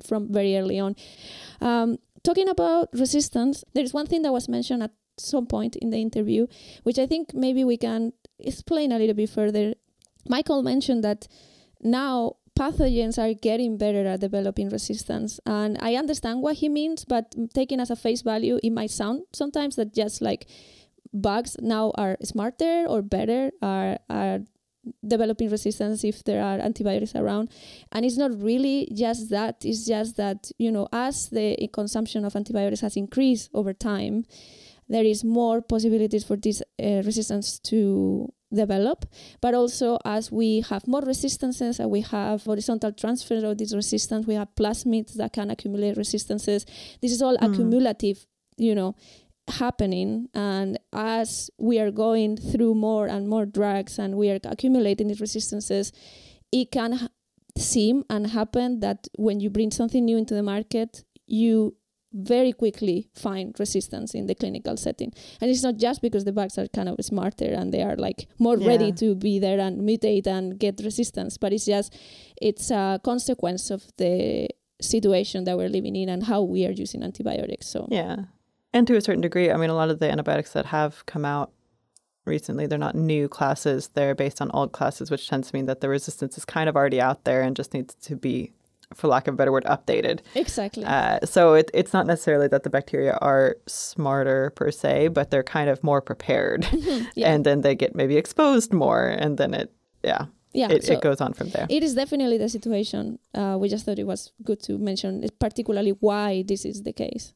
from 0.06 0.32
very 0.32 0.56
early 0.56 0.78
on. 0.78 0.96
Um, 1.60 1.98
talking 2.22 2.48
about 2.48 2.88
resistance 2.92 3.64
there's 3.74 3.94
one 3.94 4.06
thing 4.06 4.22
that 4.22 4.32
was 4.32 4.48
mentioned 4.48 4.82
at 4.82 4.92
some 5.18 5.46
point 5.46 5.76
in 5.76 5.88
the 5.88 5.96
interview 5.96 6.46
which 6.82 6.98
i 6.98 7.06
think 7.06 7.32
maybe 7.32 7.64
we 7.64 7.78
can 7.78 8.12
explain 8.38 8.92
a 8.92 8.98
little 8.98 9.14
bit 9.14 9.30
further. 9.30 9.74
Michael 10.28 10.62
mentioned 10.62 11.04
that 11.04 11.28
now 11.80 12.36
pathogens 12.58 13.18
are 13.18 13.34
getting 13.34 13.76
better 13.76 14.06
at 14.06 14.20
developing 14.20 14.68
resistance. 14.70 15.38
And 15.46 15.78
I 15.80 15.94
understand 15.94 16.42
what 16.42 16.56
he 16.56 16.68
means, 16.68 17.04
but 17.04 17.34
taking 17.54 17.80
as 17.80 17.90
a 17.90 17.96
face 17.96 18.22
value, 18.22 18.58
it 18.62 18.70
might 18.70 18.90
sound 18.90 19.24
sometimes 19.32 19.76
that 19.76 19.94
just 19.94 20.20
like 20.22 20.46
bugs 21.12 21.56
now 21.60 21.92
are 21.96 22.16
smarter 22.22 22.86
or 22.88 23.02
better, 23.02 23.50
are 23.62 23.98
are 24.08 24.40
developing 25.06 25.50
resistance 25.50 26.04
if 26.04 26.22
there 26.24 26.42
are 26.42 26.58
antibiotics 26.58 27.14
around. 27.14 27.50
And 27.92 28.04
it's 28.04 28.16
not 28.16 28.40
really 28.40 28.88
just 28.94 29.30
that, 29.30 29.64
it's 29.64 29.84
just 29.86 30.16
that, 30.16 30.50
you 30.58 30.70
know, 30.70 30.88
as 30.92 31.28
the 31.28 31.68
consumption 31.72 32.24
of 32.24 32.36
antibiotics 32.36 32.80
has 32.80 32.96
increased 32.96 33.50
over 33.52 33.72
time, 33.72 34.24
there 34.88 35.04
is 35.04 35.24
more 35.24 35.60
possibilities 35.60 36.24
for 36.24 36.36
this 36.36 36.62
uh, 36.62 37.02
resistance 37.04 37.58
to 37.58 38.32
develop, 38.52 39.04
but 39.40 39.54
also 39.54 39.98
as 40.04 40.30
we 40.30 40.60
have 40.68 40.86
more 40.86 41.02
resistances 41.02 41.80
and 41.80 41.90
we 41.90 42.00
have 42.02 42.44
horizontal 42.44 42.92
transfer 42.92 43.44
of 43.44 43.58
this 43.58 43.74
resistance, 43.74 44.26
we 44.26 44.34
have 44.34 44.48
plasmids 44.54 45.14
that 45.14 45.32
can 45.32 45.50
accumulate 45.50 45.96
resistances. 45.96 46.64
This 47.02 47.12
is 47.12 47.22
all 47.22 47.36
mm. 47.36 47.50
accumulative, 47.50 48.26
you 48.56 48.74
know, 48.74 48.94
happening. 49.48 50.28
And 50.34 50.78
as 50.92 51.50
we 51.58 51.78
are 51.78 51.90
going 51.90 52.36
through 52.36 52.74
more 52.74 53.06
and 53.06 53.28
more 53.28 53.46
drugs 53.46 53.98
and 53.98 54.16
we 54.16 54.30
are 54.30 54.38
accumulating 54.44 55.08
these 55.08 55.20
resistances, 55.20 55.92
it 56.52 56.70
can 56.70 57.08
seem 57.56 58.04
and 58.10 58.28
happen 58.28 58.80
that 58.80 59.08
when 59.16 59.40
you 59.40 59.50
bring 59.50 59.70
something 59.70 60.04
new 60.04 60.16
into 60.16 60.34
the 60.34 60.42
market, 60.42 61.04
you 61.26 61.74
very 62.16 62.52
quickly 62.52 63.08
find 63.14 63.54
resistance 63.58 64.14
in 64.14 64.26
the 64.26 64.34
clinical 64.34 64.76
setting. 64.76 65.12
And 65.40 65.50
it's 65.50 65.62
not 65.62 65.76
just 65.76 66.00
because 66.00 66.24
the 66.24 66.32
bugs 66.32 66.58
are 66.58 66.66
kind 66.68 66.88
of 66.88 66.96
smarter 67.04 67.46
and 67.46 67.72
they 67.72 67.82
are 67.82 67.96
like 67.96 68.28
more 68.38 68.56
yeah. 68.56 68.68
ready 68.68 68.92
to 68.92 69.14
be 69.14 69.38
there 69.38 69.60
and 69.60 69.80
mutate 69.80 70.26
and 70.26 70.58
get 70.58 70.80
resistance, 70.82 71.36
but 71.36 71.52
it's 71.52 71.66
just 71.66 71.94
it's 72.40 72.70
a 72.70 73.00
consequence 73.04 73.70
of 73.70 73.84
the 73.98 74.48
situation 74.80 75.44
that 75.44 75.56
we're 75.56 75.68
living 75.68 75.96
in 75.96 76.08
and 76.08 76.24
how 76.24 76.42
we 76.42 76.66
are 76.66 76.70
using 76.70 77.02
antibiotics. 77.02 77.68
So 77.68 77.86
Yeah. 77.90 78.16
And 78.72 78.86
to 78.88 78.96
a 78.96 79.00
certain 79.00 79.22
degree, 79.22 79.50
I 79.50 79.56
mean 79.56 79.70
a 79.70 79.74
lot 79.74 79.90
of 79.90 79.98
the 79.98 80.10
antibiotics 80.10 80.52
that 80.52 80.66
have 80.66 81.04
come 81.06 81.24
out 81.24 81.52
recently, 82.24 82.66
they're 82.66 82.78
not 82.78 82.94
new 82.94 83.28
classes, 83.28 83.88
they're 83.94 84.14
based 84.14 84.40
on 84.40 84.50
old 84.52 84.72
classes, 84.72 85.10
which 85.10 85.28
tends 85.28 85.50
to 85.50 85.56
mean 85.56 85.66
that 85.66 85.80
the 85.80 85.88
resistance 85.88 86.36
is 86.36 86.44
kind 86.44 86.68
of 86.68 86.76
already 86.76 87.00
out 87.00 87.24
there 87.24 87.42
and 87.42 87.56
just 87.56 87.72
needs 87.72 87.94
to 87.94 88.16
be 88.16 88.52
for 88.94 89.08
lack 89.08 89.26
of 89.28 89.34
a 89.34 89.36
better 89.36 89.52
word, 89.52 89.64
updated. 89.64 90.20
Exactly. 90.34 90.84
Uh, 90.84 91.18
so 91.24 91.54
it, 91.54 91.70
it's 91.74 91.92
not 91.92 92.06
necessarily 92.06 92.48
that 92.48 92.62
the 92.62 92.70
bacteria 92.70 93.18
are 93.20 93.56
smarter 93.66 94.50
per 94.50 94.70
se, 94.70 95.08
but 95.08 95.30
they're 95.30 95.42
kind 95.42 95.68
of 95.68 95.82
more 95.82 96.00
prepared. 96.00 96.62
Mm-hmm. 96.62 97.04
Yeah. 97.14 97.32
And 97.32 97.46
then 97.46 97.62
they 97.62 97.74
get 97.74 97.94
maybe 97.94 98.16
exposed 98.16 98.72
more, 98.72 99.06
and 99.06 99.38
then 99.38 99.54
it, 99.54 99.72
yeah. 100.02 100.26
Yeah, 100.52 100.70
it, 100.70 100.84
so 100.84 100.94
it 100.94 101.00
goes 101.00 101.20
on 101.20 101.32
from 101.32 101.50
there. 101.50 101.66
It 101.68 101.82
is 101.82 101.94
definitely 101.94 102.38
the 102.38 102.48
situation. 102.48 103.18
Uh, 103.34 103.56
we 103.58 103.68
just 103.68 103.84
thought 103.84 103.98
it 103.98 104.06
was 104.06 104.32
good 104.42 104.62
to 104.64 104.76
mention, 104.78 105.26
particularly 105.38 105.92
why 106.00 106.44
this 106.46 106.64
is 106.64 106.82
the 106.82 106.92
case. 106.92 107.32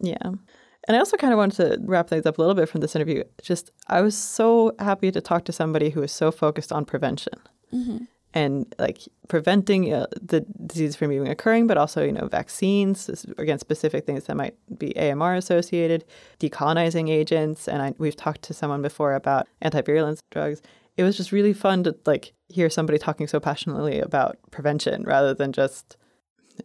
Yeah. 0.00 0.16
And 0.22 0.96
I 0.96 0.98
also 0.98 1.16
kind 1.16 1.32
of 1.32 1.38
wanted 1.38 1.56
to 1.56 1.78
wrap 1.84 2.08
things 2.08 2.26
up 2.26 2.38
a 2.38 2.40
little 2.40 2.54
bit 2.54 2.68
from 2.68 2.80
this 2.80 2.94
interview. 2.96 3.24
Just, 3.42 3.70
I 3.88 4.00
was 4.00 4.16
so 4.16 4.72
happy 4.78 5.10
to 5.10 5.20
talk 5.20 5.44
to 5.46 5.52
somebody 5.52 5.90
who 5.90 6.02
is 6.02 6.12
so 6.12 6.30
focused 6.30 6.72
on 6.72 6.84
prevention. 6.84 7.34
Mm-hmm 7.72 8.04
and 8.34 8.74
like 8.78 9.00
preventing 9.28 9.92
uh, 9.92 10.06
the 10.20 10.40
disease 10.66 10.96
from 10.96 11.12
even 11.12 11.28
occurring, 11.28 11.66
but 11.66 11.78
also, 11.78 12.04
you 12.04 12.12
know, 12.12 12.26
vaccines, 12.26 13.08
again, 13.38 13.58
specific 13.58 14.06
things 14.06 14.24
that 14.24 14.36
might 14.36 14.54
be 14.78 14.96
AMR 14.96 15.34
associated, 15.34 16.04
decolonizing 16.38 17.08
agents. 17.08 17.68
And 17.68 17.82
I, 17.82 17.94
we've 17.98 18.16
talked 18.16 18.42
to 18.42 18.54
someone 18.54 18.82
before 18.82 19.14
about 19.14 19.48
antivirulence 19.62 20.20
drugs. 20.30 20.60
It 20.96 21.04
was 21.04 21.16
just 21.16 21.32
really 21.32 21.52
fun 21.52 21.84
to 21.84 21.96
like 22.06 22.32
hear 22.48 22.68
somebody 22.68 22.98
talking 22.98 23.26
so 23.26 23.40
passionately 23.40 24.00
about 24.00 24.38
prevention 24.50 25.04
rather 25.04 25.34
than 25.34 25.52
just 25.52 25.96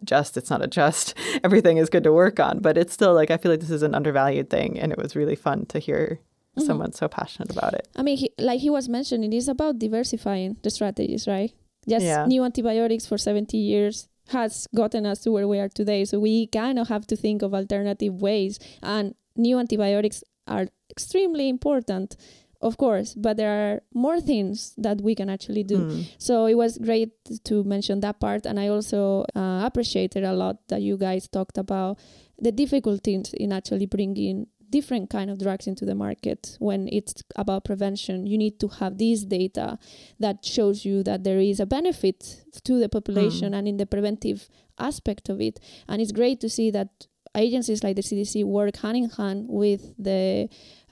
just 0.04 0.38
it's 0.38 0.50
not 0.50 0.64
a 0.64 0.68
just 0.68 1.14
everything 1.44 1.78
is 1.78 1.88
good 1.88 2.04
to 2.04 2.12
work 2.12 2.40
on 2.40 2.58
but 2.60 2.80
it's 2.80 2.92
still 2.92 3.14
like 3.14 3.30
i 3.30 3.38
feel 3.38 3.52
like 3.52 3.60
this 3.60 3.70
is 3.70 3.84
an 3.84 3.94
undervalued 3.94 4.50
thing 4.50 4.80
and 4.80 4.92
it 4.92 4.98
was 4.98 5.16
really 5.16 5.36
fun 5.36 5.68
to 5.68 5.78
hear 5.78 6.20
mm-hmm. 6.58 6.66
someone 6.66 6.92
so 6.92 7.08
passionate 7.08 7.52
about 7.52 7.74
it 7.74 7.88
i 7.96 8.02
mean 8.02 8.18
he, 8.18 8.30
like 8.40 8.60
he 8.60 8.70
was 8.70 8.88
mentioning 8.90 9.32
it 9.32 9.38
is 9.38 9.48
about 9.48 9.80
diversifying 9.80 10.58
the 10.64 10.70
strategies 10.70 11.28
right 11.28 11.54
just 11.88 12.06
yeah. 12.06 12.26
new 12.26 12.44
antibiotics 12.44 13.06
for 13.06 13.18
70 13.18 13.58
years 13.58 14.08
has 14.30 14.68
gotten 14.74 15.06
us 15.06 15.20
to 15.20 15.32
where 15.32 15.48
we 15.48 15.60
are 15.60 15.70
today 15.70 16.06
so 16.06 16.20
we 16.20 16.48
kind 16.48 16.80
of 16.80 16.88
have 16.88 17.06
to 17.08 17.16
think 17.16 17.42
of 17.42 17.54
alternative 17.54 18.22
ways 18.22 18.58
and 18.82 19.16
new 19.36 19.60
antibiotics 19.60 20.24
are 20.48 20.68
extremely 20.90 21.50
important 21.50 22.16
of 22.64 22.78
course, 22.78 23.14
but 23.14 23.36
there 23.36 23.52
are 23.52 23.82
more 23.94 24.22
things 24.22 24.74
that 24.78 25.02
we 25.02 25.16
can 25.16 25.30
actually 25.30 25.64
do. 25.64 25.80
Mm. 25.80 26.08
So 26.18 26.46
it 26.46 26.56
was 26.56 26.78
great 26.78 27.12
to 27.44 27.64
mention 27.66 28.00
that 28.00 28.22
part, 28.22 28.46
and 28.46 28.58
I 28.58 28.70
also 28.70 29.26
uh, 29.36 29.62
appreciated 29.66 30.24
a 30.24 30.34
lot 30.34 30.66
that 30.70 30.82
you 30.82 30.98
guys 30.98 31.28
talked 31.28 31.58
about 31.58 32.00
the 32.40 32.52
difficulties 32.52 33.34
in 33.34 33.52
actually 33.52 33.86
bringing 33.86 34.48
different 34.78 35.08
kind 35.10 35.30
of 35.30 35.38
drugs 35.38 35.68
into 35.68 35.86
the 35.86 35.94
market 35.94 36.58
when 36.60 36.82
it's 36.92 37.14
about 37.36 37.64
prevention 37.64 38.26
you 38.26 38.38
need 38.46 38.56
to 38.60 38.68
have 38.80 38.98
this 38.98 39.20
data 39.24 39.78
that 40.20 40.44
shows 40.44 40.84
you 40.84 41.04
that 41.04 41.24
there 41.24 41.40
is 41.40 41.60
a 41.60 41.66
benefit 41.78 42.20
to 42.68 42.80
the 42.80 42.90
population 42.90 43.52
mm. 43.52 43.58
and 43.58 43.68
in 43.68 43.78
the 43.78 43.86
preventive 43.86 44.50
aspect 44.80 45.30
of 45.30 45.40
it 45.40 45.60
and 45.88 46.02
it's 46.02 46.12
great 46.12 46.40
to 46.40 46.50
see 46.50 46.72
that 46.72 46.90
agencies 47.36 47.84
like 47.84 47.96
the 47.96 48.02
CDC 48.02 48.44
work 48.46 48.76
hand 48.78 48.98
in 48.98 49.10
hand 49.10 49.46
with 49.48 49.82
the 49.98 50.50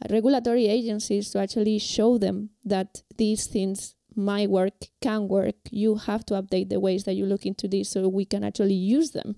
regulatory 0.10 0.68
agencies 0.68 1.30
to 1.32 1.40
actually 1.40 1.78
show 1.80 2.18
them 2.18 2.50
that 2.66 3.02
these 3.18 3.48
things 3.48 3.96
my 4.16 4.48
work, 4.48 4.74
can 5.02 5.28
work. 5.28 5.56
You 5.72 5.96
have 5.96 6.26
to 6.28 6.34
update 6.34 6.70
the 6.70 6.80
ways 6.80 7.04
that 7.06 7.14
you 7.14 7.26
look 7.26 7.46
into 7.46 7.68
this 7.68 7.90
so 7.90 8.08
we 8.10 8.26
can 8.26 8.44
actually 8.44 8.74
use 8.98 9.12
them 9.12 9.36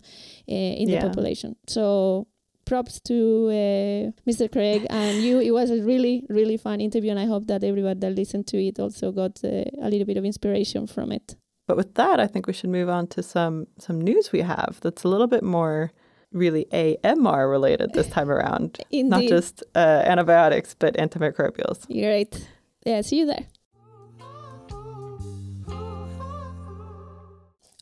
uh, 0.50 0.54
in 0.82 0.90
yeah. 0.90 1.00
the 1.00 1.08
population. 1.08 1.56
So 1.68 2.28
props 2.66 3.00
to 3.02 3.48
uh, 3.48 4.30
Mr. 4.30 4.52
Craig 4.52 4.86
and 4.90 5.22
you. 5.22 5.40
It 5.40 5.52
was 5.52 5.70
a 5.72 5.82
really, 5.84 6.26
really 6.30 6.58
fun 6.58 6.82
interview, 6.82 7.12
and 7.12 7.20
I 7.20 7.26
hope 7.26 7.48
that 7.48 7.64
everyone 7.64 8.00
that 8.00 8.16
listened 8.16 8.48
to 8.48 8.58
it 8.58 8.80
also 8.80 9.12
got 9.12 9.40
uh, 9.44 9.64
a 9.82 9.90
little 9.90 10.06
bit 10.06 10.18
of 10.18 10.26
inspiration 10.26 10.88
from 10.88 11.12
it. 11.12 11.36
But 11.68 11.78
with 11.78 11.94
that, 11.96 12.20
I 12.20 12.28
think 12.28 12.48
we 12.48 12.54
should 12.54 12.70
move 12.70 12.90
on 12.90 13.08
to 13.08 13.24
some 13.24 13.68
some 13.80 14.02
news 14.02 14.32
we 14.32 14.42
have 14.42 14.80
that's 14.82 15.04
a 15.04 15.08
little 15.08 15.28
bit 15.28 15.44
more 15.44 15.92
really 16.32 16.66
AMR 16.74 17.48
related 17.48 17.94
this 17.94 18.08
time 18.08 18.30
around. 18.30 18.80
Indeed. 18.92 19.10
Not 19.10 19.24
just 19.24 19.64
uh, 19.76 20.04
antibiotics, 20.06 20.76
but 20.78 20.96
antimicrobials. 20.96 21.86
You're 21.88 22.12
right. 22.12 22.50
Yeah, 22.86 23.02
see 23.02 23.20
you 23.20 23.26
there. 23.28 23.46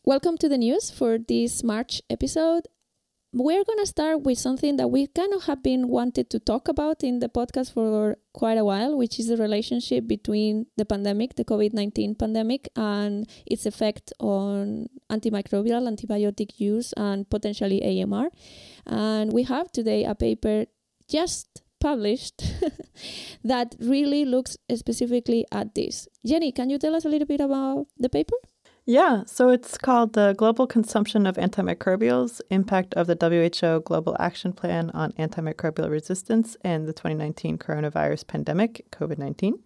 Welcome 0.03 0.37
to 0.39 0.49
the 0.49 0.57
news 0.57 0.91
for 0.91 1.17
this 1.17 1.63
March 1.63 2.01
episode 2.09 2.67
we're 3.33 3.63
going 3.63 3.79
to 3.79 3.85
start 3.85 4.23
with 4.23 4.37
something 4.37 4.75
that 4.75 4.89
we 4.89 5.07
kind 5.07 5.33
of 5.33 5.43
have 5.43 5.63
been 5.63 5.87
wanted 5.87 6.29
to 6.29 6.39
talk 6.39 6.67
about 6.67 7.01
in 7.03 7.19
the 7.19 7.29
podcast 7.29 7.73
for 7.73 8.17
quite 8.33 8.57
a 8.57 8.65
while, 8.65 8.97
which 8.97 9.19
is 9.19 9.27
the 9.27 9.37
relationship 9.37 10.05
between 10.05 10.65
the 10.75 10.85
pandemic, 10.85 11.35
the 11.35 11.45
COVID 11.45 11.73
19 11.73 12.15
pandemic, 12.15 12.67
and 12.75 13.29
its 13.45 13.65
effect 13.65 14.11
on 14.19 14.87
antimicrobial, 15.09 15.87
antibiotic 15.87 16.59
use, 16.59 16.93
and 16.97 17.29
potentially 17.29 17.81
AMR. 17.81 18.29
And 18.85 19.31
we 19.31 19.43
have 19.43 19.71
today 19.71 20.03
a 20.03 20.13
paper 20.13 20.65
just 21.07 21.61
published 21.79 22.43
that 23.43 23.75
really 23.79 24.25
looks 24.25 24.57
specifically 24.75 25.45
at 25.51 25.73
this. 25.73 26.07
Jenny, 26.25 26.51
can 26.51 26.69
you 26.69 26.77
tell 26.77 26.95
us 26.95 27.05
a 27.05 27.09
little 27.09 27.27
bit 27.27 27.39
about 27.39 27.87
the 27.97 28.09
paper? 28.09 28.35
Yeah, 28.85 29.23
so 29.27 29.49
it's 29.49 29.77
called 29.77 30.13
the 30.13 30.33
Global 30.33 30.65
Consumption 30.65 31.27
of 31.27 31.35
Antimicrobials 31.35 32.41
Impact 32.49 32.95
of 32.95 33.05
the 33.05 33.15
WHO 33.15 33.81
Global 33.81 34.17
Action 34.19 34.53
Plan 34.53 34.89
on 34.95 35.11
Antimicrobial 35.13 35.91
Resistance 35.91 36.57
and 36.63 36.87
the 36.87 36.93
2019 36.93 37.59
Coronavirus 37.59 38.25
Pandemic, 38.25 38.87
COVID 38.91 39.19
19. 39.19 39.59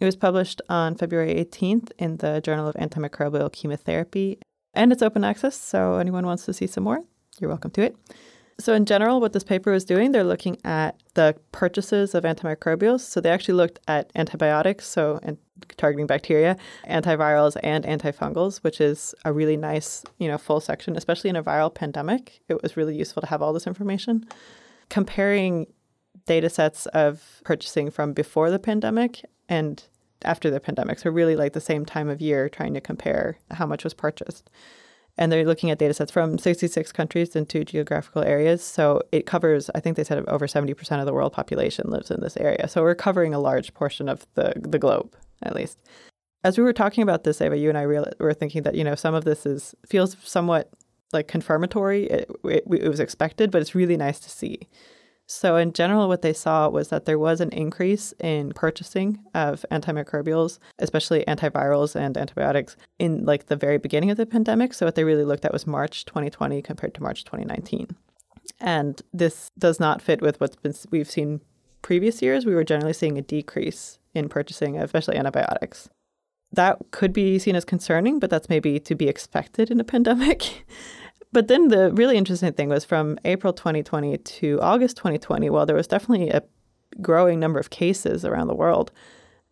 It 0.00 0.04
was 0.04 0.16
published 0.16 0.60
on 0.68 0.96
February 0.96 1.34
18th 1.34 1.92
in 1.96 2.16
the 2.16 2.40
Journal 2.40 2.66
of 2.66 2.74
Antimicrobial 2.74 3.52
Chemotherapy, 3.52 4.40
and 4.74 4.90
it's 4.90 5.02
open 5.02 5.22
access, 5.22 5.54
so 5.54 5.94
anyone 5.94 6.26
wants 6.26 6.44
to 6.46 6.52
see 6.52 6.66
some 6.66 6.82
more, 6.82 7.04
you're 7.38 7.50
welcome 7.50 7.70
to 7.70 7.82
it. 7.82 7.96
So, 8.60 8.74
in 8.74 8.84
general, 8.84 9.20
what 9.20 9.32
this 9.32 9.42
paper 9.42 9.72
is 9.72 9.84
doing, 9.84 10.12
they're 10.12 10.22
looking 10.22 10.58
at 10.64 11.02
the 11.14 11.34
purchases 11.50 12.14
of 12.14 12.24
antimicrobials. 12.24 13.00
So, 13.00 13.20
they 13.20 13.30
actually 13.30 13.54
looked 13.54 13.80
at 13.88 14.10
antibiotics, 14.14 14.86
so 14.86 15.18
and 15.22 15.38
targeting 15.76 16.06
bacteria, 16.06 16.56
antivirals, 16.88 17.56
and 17.62 17.84
antifungals, 17.84 18.58
which 18.58 18.80
is 18.80 19.14
a 19.24 19.32
really 19.32 19.56
nice, 19.56 20.04
you 20.18 20.28
know, 20.28 20.38
full 20.38 20.60
section, 20.60 20.96
especially 20.96 21.30
in 21.30 21.36
a 21.36 21.42
viral 21.42 21.74
pandemic. 21.74 22.40
It 22.48 22.62
was 22.62 22.76
really 22.76 22.96
useful 22.96 23.22
to 23.22 23.26
have 23.28 23.42
all 23.42 23.52
this 23.52 23.66
information. 23.66 24.26
Comparing 24.90 25.66
data 26.26 26.50
sets 26.50 26.86
of 26.86 27.40
purchasing 27.44 27.90
from 27.90 28.12
before 28.12 28.50
the 28.50 28.58
pandemic 28.58 29.24
and 29.48 29.82
after 30.22 30.50
the 30.50 30.60
pandemic, 30.60 30.98
so 30.98 31.10
really 31.10 31.34
like 31.34 31.54
the 31.54 31.60
same 31.60 31.86
time 31.86 32.08
of 32.08 32.20
year, 32.20 32.48
trying 32.48 32.74
to 32.74 32.80
compare 32.80 33.38
how 33.52 33.64
much 33.64 33.84
was 33.84 33.94
purchased 33.94 34.50
and 35.20 35.30
they're 35.30 35.44
looking 35.44 35.70
at 35.70 35.78
data 35.78 35.92
sets 35.92 36.10
from 36.10 36.38
66 36.38 36.92
countries 36.92 37.36
and 37.36 37.46
two 37.46 37.62
geographical 37.62 38.22
areas. 38.22 38.64
So 38.64 39.02
it 39.12 39.26
covers, 39.26 39.68
I 39.74 39.80
think 39.80 39.98
they 39.98 40.02
said 40.02 40.24
over 40.26 40.46
70% 40.46 40.98
of 40.98 41.04
the 41.04 41.12
world 41.12 41.34
population 41.34 41.90
lives 41.90 42.10
in 42.10 42.22
this 42.22 42.38
area. 42.38 42.66
So 42.68 42.82
we're 42.82 42.94
covering 42.94 43.34
a 43.34 43.38
large 43.38 43.74
portion 43.74 44.08
of 44.08 44.26
the, 44.34 44.54
the 44.56 44.78
globe, 44.78 45.14
at 45.42 45.54
least. 45.54 45.78
As 46.42 46.56
we 46.56 46.64
were 46.64 46.72
talking 46.72 47.02
about 47.02 47.24
this, 47.24 47.42
Eva, 47.42 47.58
you 47.58 47.68
and 47.68 47.76
I 47.76 47.82
real- 47.82 48.10
were 48.18 48.32
thinking 48.32 48.62
that, 48.62 48.74
you 48.74 48.82
know, 48.82 48.94
some 48.94 49.12
of 49.12 49.26
this 49.26 49.44
is 49.44 49.74
feels 49.86 50.16
somewhat 50.24 50.70
like 51.12 51.28
confirmatory. 51.28 52.04
It, 52.04 52.30
it, 52.44 52.64
it 52.66 52.88
was 52.88 52.98
expected, 53.00 53.50
but 53.50 53.60
it's 53.60 53.74
really 53.74 53.98
nice 53.98 54.20
to 54.20 54.30
see. 54.30 54.68
So, 55.32 55.54
in 55.54 55.72
general, 55.72 56.08
what 56.08 56.22
they 56.22 56.32
saw 56.32 56.68
was 56.68 56.88
that 56.88 57.04
there 57.04 57.16
was 57.16 57.40
an 57.40 57.50
increase 57.50 58.12
in 58.18 58.50
purchasing 58.52 59.20
of 59.32 59.64
antimicrobials, 59.70 60.58
especially 60.80 61.24
antivirals 61.28 61.94
and 61.94 62.18
antibiotics, 62.18 62.76
in 62.98 63.24
like 63.24 63.46
the 63.46 63.54
very 63.54 63.78
beginning 63.78 64.10
of 64.10 64.16
the 64.16 64.26
pandemic. 64.26 64.74
So, 64.74 64.86
what 64.86 64.96
they 64.96 65.04
really 65.04 65.24
looked 65.24 65.44
at 65.44 65.52
was 65.52 65.68
March 65.68 66.04
2020 66.04 66.60
compared 66.62 66.94
to 66.94 67.02
March 67.04 67.22
2019. 67.22 67.96
And 68.60 69.00
this 69.12 69.52
does 69.56 69.78
not 69.78 70.02
fit 70.02 70.20
with 70.20 70.40
what's 70.40 70.56
been 70.56 70.74
we've 70.90 71.08
seen 71.08 71.42
previous 71.80 72.20
years. 72.20 72.44
We 72.44 72.56
were 72.56 72.64
generally 72.64 72.92
seeing 72.92 73.16
a 73.16 73.22
decrease 73.22 74.00
in 74.12 74.28
purchasing, 74.28 74.78
especially 74.78 75.16
antibiotics. 75.16 75.88
That 76.50 76.78
could 76.90 77.12
be 77.12 77.38
seen 77.38 77.54
as 77.54 77.64
concerning, 77.64 78.18
but 78.18 78.30
that's 78.30 78.48
maybe 78.48 78.80
to 78.80 78.96
be 78.96 79.08
expected 79.08 79.70
in 79.70 79.78
a 79.78 79.84
pandemic. 79.94 80.64
But 81.32 81.48
then 81.48 81.68
the 81.68 81.92
really 81.92 82.16
interesting 82.16 82.52
thing 82.52 82.68
was 82.68 82.84
from 82.84 83.18
April 83.24 83.52
2020 83.52 84.18
to 84.18 84.60
August 84.60 84.96
2020, 84.96 85.48
while 85.50 85.66
there 85.66 85.76
was 85.76 85.86
definitely 85.86 86.30
a 86.30 86.42
growing 87.00 87.38
number 87.38 87.60
of 87.60 87.70
cases 87.70 88.24
around 88.24 88.48
the 88.48 88.54
world 88.54 88.90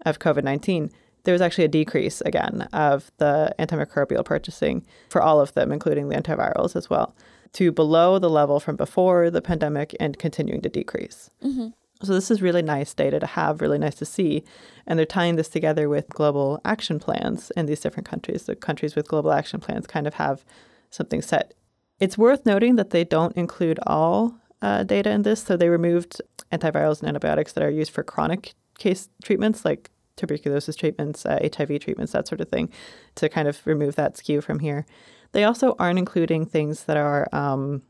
of 0.05 0.19
COVID 0.19 0.43
19, 0.43 0.91
there 1.25 1.33
was 1.33 1.41
actually 1.41 1.65
a 1.65 1.69
decrease 1.69 2.21
again 2.23 2.63
of 2.73 3.11
the 3.19 3.55
antimicrobial 3.59 4.25
purchasing 4.25 4.85
for 5.09 5.23
all 5.23 5.41
of 5.41 5.55
them, 5.55 5.73
including 5.73 6.09
the 6.09 6.17
antivirals 6.17 6.75
as 6.75 6.89
well, 6.89 7.15
to 7.53 7.71
below 7.71 8.19
the 8.19 8.31
level 8.31 8.61
from 8.61 8.77
before 8.77 9.31
the 9.31 9.43
pandemic 9.43 9.95
and 10.01 10.19
continuing 10.19 10.63
to 10.63 10.69
decrease. 10.69 11.31
Mm-hmm. 11.45 11.69
So, 12.03 12.15
this 12.15 12.31
is 12.31 12.41
really 12.41 12.63
nice 12.63 12.95
data 12.95 13.19
to 13.19 13.27
have, 13.27 13.61
really 13.61 13.79
nice 13.79 13.97
to 13.97 14.05
see. 14.05 14.45
And 14.87 14.99
they're 14.99 15.07
tying 15.07 15.35
this 15.35 15.49
together 15.49 15.89
with 15.89 16.09
global 16.09 16.61
action 16.65 17.01
plans 17.01 17.51
in 17.57 17.67
these 17.67 17.81
different 17.81 18.09
countries. 18.09 18.45
The 18.45 18.55
countries 18.55 18.95
with 18.95 19.09
global 19.09 19.33
action 19.33 19.59
plans 19.59 19.87
kind 19.89 20.07
of 20.07 20.15
have 20.15 20.45
something 20.91 21.21
set 21.21 21.55
it's 22.01 22.19
worth 22.19 22.47
noting 22.47 22.77
that 22.77 22.91
they 22.91 23.05
don't 23.05 23.37
include 23.37 23.79
all 23.87 24.35
uh, 24.63 24.85
data 24.85 25.11
in 25.11 25.23
this. 25.23 25.43
So 25.43 25.57
they 25.57 25.69
removed 25.69 26.21
antivirals 26.53 27.01
and 27.01 27.09
antibiotics 27.09 27.53
that 27.53 27.65
are 27.65 27.71
used 27.71 27.91
for 27.91 28.03
chronic 28.03 28.55
case 28.79 29.09
treatments 29.23 29.65
like 29.65 29.91
tuberculosis 30.17 30.77
treatments, 30.77 31.25
uh, 31.25 31.39
HIV 31.57 31.81
treatments, 31.81 32.13
that 32.13 32.27
sort 32.27 32.41
of 32.41 32.49
thing, 32.49 32.71
to 33.15 33.29
kind 33.29 33.49
of 33.49 33.65
remove 33.67 33.95
that 33.97 34.17
skew 34.17 34.41
from 34.41 34.59
here. 34.59 34.85
They 35.33 35.45
also 35.45 35.77
aren't 35.79 35.99
including 35.99 36.47
things 36.47 36.85
that 36.85 36.97
are 36.97 37.29
um, 37.33 37.83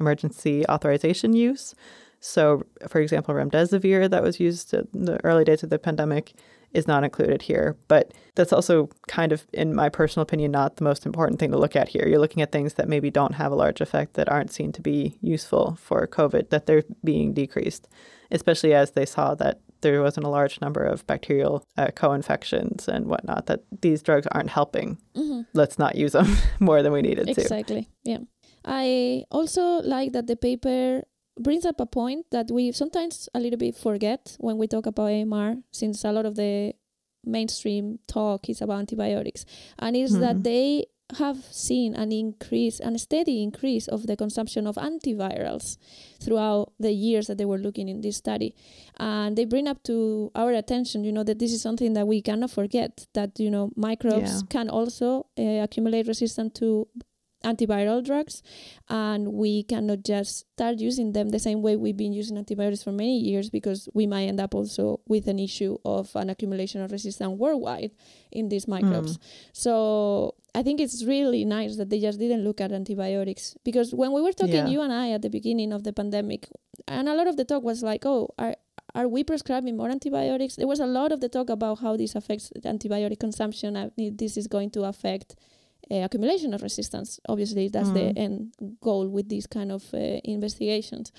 emergency 0.00 0.64
authorization 0.66 1.34
use. 1.34 1.74
So, 2.20 2.64
for 2.88 3.00
example, 3.00 3.34
remdesivir 3.34 4.10
that 4.10 4.22
was 4.22 4.40
used 4.40 4.74
in 4.74 4.86
the 4.92 5.24
early 5.24 5.44
days 5.44 5.62
of 5.62 5.70
the 5.70 5.78
pandemic 5.78 6.32
is 6.72 6.86
not 6.86 7.04
included 7.04 7.42
here. 7.42 7.76
But 7.88 8.12
that's 8.34 8.52
also 8.52 8.88
kind 9.08 9.32
of, 9.32 9.46
in 9.52 9.74
my 9.74 9.88
personal 9.88 10.22
opinion, 10.22 10.50
not 10.52 10.76
the 10.76 10.84
most 10.84 11.06
important 11.06 11.38
thing 11.40 11.50
to 11.50 11.58
look 11.58 11.74
at 11.76 11.88
here. 11.88 12.06
You're 12.06 12.18
looking 12.20 12.42
at 12.42 12.52
things 12.52 12.74
that 12.74 12.88
maybe 12.88 13.10
don't 13.10 13.34
have 13.34 13.52
a 13.52 13.56
large 13.56 13.80
effect 13.80 14.14
that 14.14 14.28
aren't 14.28 14.52
seen 14.52 14.72
to 14.72 14.82
be 14.82 15.18
useful 15.20 15.78
for 15.80 16.06
COVID, 16.06 16.50
that 16.50 16.66
they're 16.66 16.84
being 17.02 17.32
decreased, 17.32 17.88
especially 18.30 18.74
as 18.74 18.92
they 18.92 19.06
saw 19.06 19.34
that 19.36 19.60
there 19.80 20.02
wasn't 20.02 20.26
a 20.26 20.30
large 20.30 20.60
number 20.60 20.82
of 20.82 21.06
bacterial 21.06 21.64
uh, 21.76 21.88
co-infections 21.94 22.88
and 22.88 23.06
whatnot 23.06 23.46
that 23.46 23.60
these 23.80 24.02
drugs 24.02 24.26
aren't 24.32 24.50
helping 24.50 24.98
Mm-hmm. 25.16 25.42
let's 25.52 25.78
not 25.78 25.94
use 25.96 26.12
them 26.12 26.26
more 26.60 26.82
than 26.82 26.92
we 26.92 27.02
needed 27.02 27.26
to 27.26 27.40
Exactly. 27.40 27.88
Yeah. 28.04 28.18
I 28.64 29.24
also 29.30 29.62
like 29.82 30.12
that 30.12 30.26
the 30.26 30.36
paper 30.36 31.02
brings 31.42 31.64
up 31.64 31.80
a 31.80 31.86
point 31.86 32.26
that 32.30 32.50
we 32.50 32.72
sometimes 32.72 33.28
a 33.34 33.40
little 33.40 33.58
bit 33.58 33.76
forget 33.76 34.36
when 34.40 34.58
we 34.58 34.66
talk 34.66 34.86
about 34.86 35.08
AMR, 35.10 35.56
since 35.70 36.04
a 36.04 36.12
lot 36.12 36.26
of 36.26 36.34
the 36.34 36.74
mainstream 37.24 37.98
talk 38.06 38.48
is 38.48 38.62
about 38.62 38.78
antibiotics, 38.78 39.44
and 39.78 39.96
is 39.96 40.14
Mhm. 40.14 40.20
that 40.20 40.44
they 40.44 40.86
have 41.18 41.42
seen 41.50 41.94
an 41.94 42.12
increase, 42.12 42.80
a 42.80 42.98
steady 42.98 43.42
increase 43.42 43.88
of 43.88 44.06
the 44.06 44.14
consumption 44.14 44.66
of 44.66 44.76
antivirals 44.76 45.78
throughout 46.20 46.72
the 46.78 46.92
years 46.92 47.26
that 47.28 47.38
they 47.38 47.46
were 47.46 47.56
looking 47.58 47.88
in 47.88 48.02
this 48.02 48.16
study. 48.18 48.54
And 48.98 49.34
they 49.34 49.46
bring 49.46 49.66
up 49.66 49.82
to 49.84 50.30
our 50.34 50.52
attention, 50.52 51.04
you 51.04 51.12
know, 51.12 51.24
that 51.24 51.38
this 51.38 51.50
is 51.52 51.62
something 51.62 51.94
that 51.94 52.06
we 52.06 52.20
cannot 52.20 52.50
forget, 52.50 53.06
that, 53.14 53.40
you 53.40 53.50
know, 53.50 53.70
microbes 53.74 54.42
Yeah. 54.42 54.46
can 54.50 54.68
also 54.68 55.26
uh, 55.38 55.62
accumulate 55.62 56.06
resistance 56.08 56.52
to 56.60 56.88
antiviral 57.44 58.04
drugs 58.04 58.42
and 58.88 59.32
we 59.32 59.62
cannot 59.62 60.02
just 60.02 60.40
start 60.54 60.78
using 60.78 61.12
them 61.12 61.28
the 61.28 61.38
same 61.38 61.62
way 61.62 61.76
we've 61.76 61.96
been 61.96 62.12
using 62.12 62.36
antibiotics 62.36 62.82
for 62.82 62.90
many 62.90 63.18
years 63.18 63.48
because 63.48 63.88
we 63.94 64.06
might 64.06 64.24
end 64.24 64.40
up 64.40 64.54
also 64.54 65.00
with 65.06 65.28
an 65.28 65.38
issue 65.38 65.78
of 65.84 66.10
an 66.16 66.30
accumulation 66.30 66.80
of 66.82 66.90
resistance 66.90 67.38
worldwide 67.38 67.92
in 68.32 68.48
these 68.48 68.64
hmm. 68.64 68.72
microbes. 68.72 69.18
So 69.52 70.34
I 70.54 70.62
think 70.62 70.80
it's 70.80 71.04
really 71.04 71.44
nice 71.44 71.76
that 71.76 71.90
they 71.90 72.00
just 72.00 72.18
didn't 72.18 72.42
look 72.42 72.60
at 72.60 72.72
antibiotics 72.72 73.56
because 73.64 73.94
when 73.94 74.12
we 74.12 74.20
were 74.20 74.32
talking, 74.32 74.54
Yeah. 74.54 74.66
you 74.66 74.80
and 74.80 74.92
I, 74.92 75.10
at 75.10 75.22
the 75.22 75.30
beginning 75.30 75.72
of 75.72 75.84
the 75.84 75.92
pandemic, 75.92 76.48
and 76.88 77.08
a 77.08 77.14
lot 77.14 77.28
of 77.28 77.36
the 77.36 77.44
talk 77.44 77.62
was 77.62 77.82
like, 77.82 78.04
oh, 78.04 78.30
are 78.38 78.56
are 78.94 79.06
we 79.06 79.22
prescribing 79.22 79.76
more 79.76 79.90
antibiotics? 79.90 80.56
There 80.56 80.66
was 80.66 80.80
a 80.80 80.86
lot 80.86 81.12
of 81.12 81.20
the 81.20 81.28
talk 81.28 81.50
about 81.50 81.80
how 81.80 81.96
this 81.96 82.14
affects 82.14 82.50
antibiotic 82.64 83.20
consumption. 83.20 83.76
and 83.76 83.92
this 83.96 84.36
is 84.36 84.46
going 84.46 84.70
to 84.70 84.84
affect 84.84 85.36
uh, 85.90 85.96
accumulation 86.06 86.54
of 86.54 86.62
resistance. 86.62 87.20
Obviously, 87.28 87.68
that's 87.68 87.90
the 87.90 88.12
Mm. 88.12 88.18
end 88.18 88.54
goal 88.80 89.08
with 89.08 89.28
these 89.28 89.46
kind 89.46 89.70
of 89.72 89.82
uh, 89.94 89.98
investigations. 90.24 91.12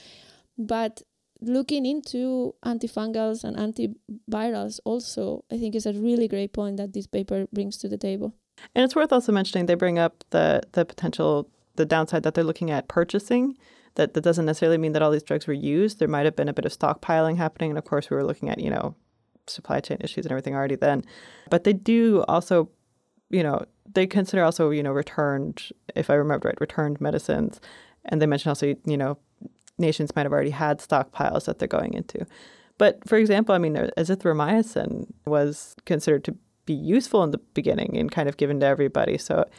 But 0.57 1.01
looking 1.41 1.85
into 1.85 2.53
antifungals 2.65 3.43
and 3.43 3.55
antivirals 3.57 4.79
also, 4.85 5.43
I 5.51 5.57
think 5.57 5.75
is 5.75 5.85
a 5.85 5.93
really 5.93 6.27
great 6.27 6.53
point 6.53 6.77
that 6.77 6.93
this 6.93 7.07
paper 7.07 7.47
brings 7.53 7.77
to 7.77 7.87
the 7.89 7.97
table. 7.97 8.33
And 8.75 8.83
it's 8.83 8.95
worth 8.95 9.13
also 9.13 9.31
mentioning 9.31 9.65
they 9.65 9.75
bring 9.75 9.97
up 9.99 10.23
the 10.31 10.61
the 10.73 10.83
potential 10.85 11.49
the 11.75 11.85
downside 11.85 12.23
that 12.23 12.33
they're 12.33 12.43
looking 12.43 12.71
at 12.71 12.87
purchasing. 12.87 13.57
That 13.95 14.13
that 14.13 14.21
doesn't 14.23 14.45
necessarily 14.45 14.77
mean 14.77 14.91
that 14.93 15.01
all 15.01 15.11
these 15.11 15.23
drugs 15.23 15.47
were 15.47 15.53
used. 15.53 15.99
There 15.99 16.07
might 16.09 16.25
have 16.25 16.35
been 16.35 16.49
a 16.49 16.53
bit 16.53 16.65
of 16.65 16.71
stockpiling 16.77 17.37
happening, 17.37 17.71
and 17.71 17.77
of 17.77 17.85
course 17.85 18.09
we 18.09 18.15
were 18.17 18.25
looking 18.25 18.49
at 18.49 18.59
you 18.59 18.69
know 18.69 18.95
supply 19.47 19.79
chain 19.79 19.97
issues 20.01 20.25
and 20.25 20.31
everything 20.31 20.55
already 20.55 20.75
then. 20.75 21.03
But 21.49 21.63
they 21.63 21.73
do 21.73 22.23
also, 22.27 22.69
you 23.29 23.43
know, 23.43 23.63
they 23.91 24.07
consider 24.07 24.43
also 24.43 24.69
you 24.69 24.83
know 24.83 24.91
returned, 24.91 25.69
if 25.95 26.09
I 26.09 26.15
remember 26.15 26.49
right, 26.49 26.61
returned 26.61 27.01
medicines, 27.01 27.59
and 28.05 28.21
they 28.21 28.25
mention 28.25 28.49
also 28.49 28.75
you 28.85 28.97
know 28.97 29.17
nations 29.77 30.15
might 30.15 30.25
have 30.25 30.33
already 30.33 30.49
had 30.49 30.79
stockpiles 30.79 31.45
that 31.45 31.59
they're 31.59 31.67
going 31.67 31.93
into. 31.93 32.25
But 32.77 33.07
for 33.07 33.17
example, 33.17 33.55
I 33.55 33.57
mean, 33.57 33.77
uh, 33.77 33.89
azithromycin 33.97 35.07
was 35.25 35.75
considered 35.85 36.23
to 36.25 36.35
be 36.65 36.73
useful 36.73 37.23
in 37.23 37.31
the 37.31 37.39
beginning 37.53 37.97
and 37.97 38.11
kind 38.11 38.29
of 38.29 38.37
given 38.37 38.59
to 38.59 38.65
everybody. 38.65 39.17
So 39.17 39.49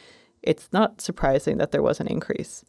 it's 0.41 0.69
not 0.71 1.01
surprising 1.01 1.57
that 1.57 1.71
there 1.71 1.81
was 1.81 1.99
an 1.99 2.07
increase. 2.07 2.63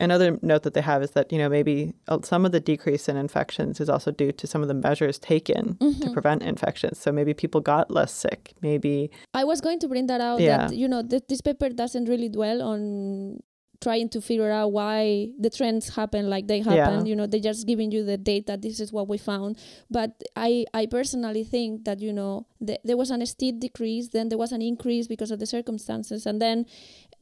Another 0.00 0.38
note 0.42 0.62
that 0.64 0.74
they 0.74 0.80
have 0.80 1.02
is 1.02 1.10
that, 1.12 1.30
you 1.32 1.38
know, 1.38 1.48
maybe 1.48 1.92
uh, 2.08 2.18
some 2.22 2.44
of 2.46 2.52
the 2.52 2.60
decrease 2.60 3.08
in 3.08 3.16
infections 3.16 3.80
is 3.80 3.88
also 3.88 4.10
due 4.10 4.32
to 4.32 4.46
some 4.46 4.62
of 4.62 4.68
the 4.68 4.74
measures 4.74 5.18
taken 5.18 5.76
to 6.00 6.10
prevent 6.12 6.42
infections. 6.42 6.98
So 6.98 7.12
maybe 7.12 7.34
people 7.34 7.60
got 7.60 7.90
less 7.90 8.12
sick. 8.12 8.54
Maybe, 8.62 9.10
I 9.34 9.44
was 9.44 9.60
going 9.60 9.78
to 9.80 9.88
bring 9.88 10.06
that 10.06 10.20
out 10.20 10.40
Yeah. 10.40 10.68
that 10.68 10.76
you 10.76 10.88
know 10.88 11.02
that 11.02 11.28
this 11.28 11.40
paper 11.40 11.68
doesn't 11.68 12.06
really 12.08 12.28
dwell 12.28 12.62
on 12.62 13.40
trying 13.80 14.08
to 14.10 14.20
figure 14.20 14.50
out 14.50 14.72
why 14.72 15.28
the 15.38 15.48
trends 15.50 15.94
happen 15.96 16.28
like 16.28 16.46
they 16.46 16.60
happen 16.60 16.98
Yeah. 17.00 17.04
you 17.10 17.16
know 17.16 17.26
they're 17.26 17.40
just 17.40 17.66
giving 17.66 17.90
you 17.90 18.04
the 18.04 18.18
data 18.18 18.56
this 18.60 18.78
is 18.80 18.92
what 18.92 19.08
we 19.08 19.16
found. 19.18 19.56
But 19.90 20.10
i 20.36 20.64
i 20.74 20.86
personally 20.86 21.44
think 21.44 21.84
that 21.84 22.00
you 22.00 22.12
know 22.12 22.46
th- 22.66 22.80
there 22.84 22.96
was 22.96 23.10
an 23.10 23.24
steep 23.26 23.58
decrease 23.60 24.08
then 24.08 24.28
there 24.28 24.38
was 24.38 24.52
an 24.52 24.62
increase 24.62 25.06
because 25.06 25.30
of 25.30 25.38
the 25.38 25.46
circumstances. 25.46 26.26
And 26.26 26.40
then 26.42 26.66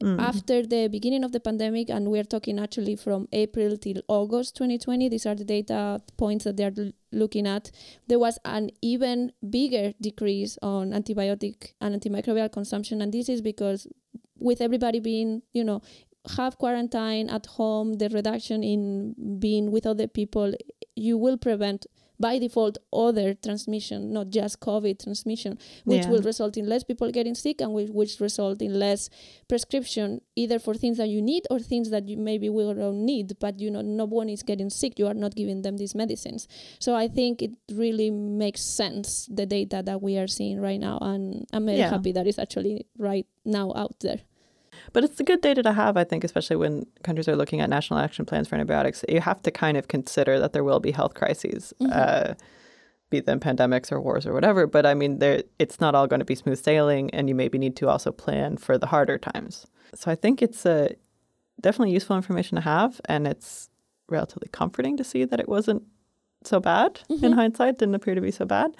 mm, 0.03 0.19
after 0.19 0.65
the 0.65 0.87
beginning 0.89 1.23
of 1.23 1.31
the 1.31 1.39
pandemic 1.39 1.89
and 1.89 2.09
we're 2.11 2.23
talking 2.35 2.59
actually 2.59 2.95
from 2.95 3.27
april 3.31 3.77
till 3.77 4.01
august 4.07 4.55
2020 4.55 5.09
these 5.09 5.25
are 5.25 5.35
the 5.35 5.43
data 5.45 6.01
points 6.17 6.43
that 6.45 6.55
they're 6.57 6.73
l- 6.77 6.91
looking 7.11 7.45
at 7.47 7.71
there 8.07 8.19
was 8.19 8.37
an 8.45 8.69
even 8.81 9.31
bigger 9.49 9.93
decrease 10.01 10.57
on 10.61 10.91
antibiotic 10.91 11.73
and 11.81 11.95
antimicrobial 11.95 12.51
consumption. 12.51 13.01
And 13.01 13.11
this 13.13 13.29
is 13.29 13.41
because 13.41 13.87
with 14.39 14.61
everybody 14.61 14.99
being 14.99 15.41
you 15.53 15.63
know 15.63 15.81
have 16.37 16.57
quarantine 16.57 17.29
at 17.29 17.45
home 17.45 17.93
the 17.93 18.09
reduction 18.09 18.63
in 18.63 19.15
being 19.39 19.71
with 19.71 19.85
other 19.85 20.07
people 20.07 20.53
you 20.95 21.17
will 21.17 21.37
prevent 21.37 21.85
by 22.21 22.37
default 22.37 22.77
other 22.91 23.33
transmission 23.33 24.11
not 24.11 24.29
just 24.29 24.59
covid 24.59 25.01
transmission 25.01 25.57
which 25.85 26.03
Yeah. 26.03 26.09
will 26.11 26.21
result 26.21 26.57
in 26.57 26.67
less 26.67 26.83
people 26.83 27.09
getting 27.11 27.33
sick 27.35 27.61
and 27.61 27.73
which, 27.73 27.89
which 27.91 28.19
result 28.19 28.61
in 28.61 28.77
less 28.77 29.09
prescription 29.47 30.19
either 30.35 30.59
for 30.59 30.73
things 30.75 30.97
that 30.97 31.07
you 31.07 31.21
need 31.21 31.47
or 31.49 31.59
things 31.59 31.89
that 31.91 32.07
you 32.09 32.17
maybe 32.17 32.49
will 32.49 32.73
don't 32.73 33.05
need 33.05 33.39
but 33.39 33.59
you 33.59 33.71
know 33.71 33.81
no 33.81 34.03
one 34.05 34.27
is 34.29 34.43
getting 34.43 34.69
sick 34.69 34.99
you 34.99 35.07
are 35.07 35.13
not 35.13 35.33
giving 35.35 35.61
them 35.61 35.77
these 35.77 35.95
medicines 35.95 36.47
so 36.79 36.93
i 36.93 37.07
think 37.07 37.41
it 37.41 37.51
really 37.71 38.11
makes 38.11 38.61
sense 38.61 39.25
the 39.31 39.45
data 39.45 39.81
that 39.85 40.01
we 40.01 40.17
are 40.17 40.27
seeing 40.27 40.59
right 40.59 40.79
now 40.81 40.97
and 41.01 41.45
i'm 41.53 41.65
very 41.65 41.77
Yeah. 41.79 41.89
happy 41.89 42.11
that 42.11 42.27
it's 42.27 42.39
actually 42.39 42.85
right 42.97 43.25
now 43.45 43.71
out 43.75 43.95
there 44.01 44.19
But 44.93 45.03
it's 45.03 45.17
the 45.17 45.23
good 45.23 45.41
data 45.41 45.63
to 45.63 45.73
have, 45.73 45.97
I 45.97 46.03
think, 46.03 46.23
especially 46.23 46.55
when 46.55 46.85
countries 47.03 47.27
are 47.27 47.35
looking 47.35 47.61
at 47.61 47.69
national 47.69 47.99
action 47.99 48.25
plans 48.25 48.47
for 48.47 48.55
antibiotics. 48.55 49.03
You 49.07 49.21
have 49.21 49.41
to 49.43 49.51
kind 49.51 49.77
of 49.77 49.87
consider 49.87 50.39
that 50.39 50.53
there 50.53 50.63
will 50.63 50.79
be 50.79 50.91
health 50.91 51.13
crises, 51.13 51.73
uh, 51.91 52.33
be 53.09 53.19
them 53.19 53.39
pandemics 53.39 53.91
or 53.91 54.01
wars 54.01 54.25
or 54.25 54.33
whatever. 54.33 54.67
But 54.67 54.85
I 54.85 54.93
mean, 54.93 55.19
there 55.19 55.43
it's 55.57 55.79
not 55.79 55.95
all 55.95 56.07
going 56.07 56.19
to 56.19 56.25
be 56.25 56.35
smooth 56.35 56.63
sailing, 56.63 57.09
and 57.11 57.29
you 57.29 57.35
maybe 57.35 57.57
need 57.57 57.75
to 57.77 57.89
also 57.89 58.11
plan 58.11 58.57
for 58.57 58.77
the 58.77 58.87
harder 58.87 59.17
times. 59.17 59.67
So 59.95 60.11
I 60.11 60.15
think 60.15 60.41
it's 60.41 60.65
uh, 60.65 60.93
definitely 61.59 61.93
useful 61.93 62.15
information 62.15 62.55
to 62.55 62.61
have, 62.61 63.01
and 63.05 63.27
it's 63.27 63.69
relatively 64.07 64.49
comforting 64.51 64.97
to 64.97 65.03
see 65.03 65.25
that 65.25 65.39
it 65.39 65.47
wasn't 65.47 65.83
so 66.43 66.59
bad 66.59 67.01
in 67.21 67.33
hindsight. 67.33 67.79
Didn't 67.79 67.95
appear 67.95 68.15
to 68.15 68.21
be 68.21 68.31
so 68.31 68.45
bad. 68.45 68.75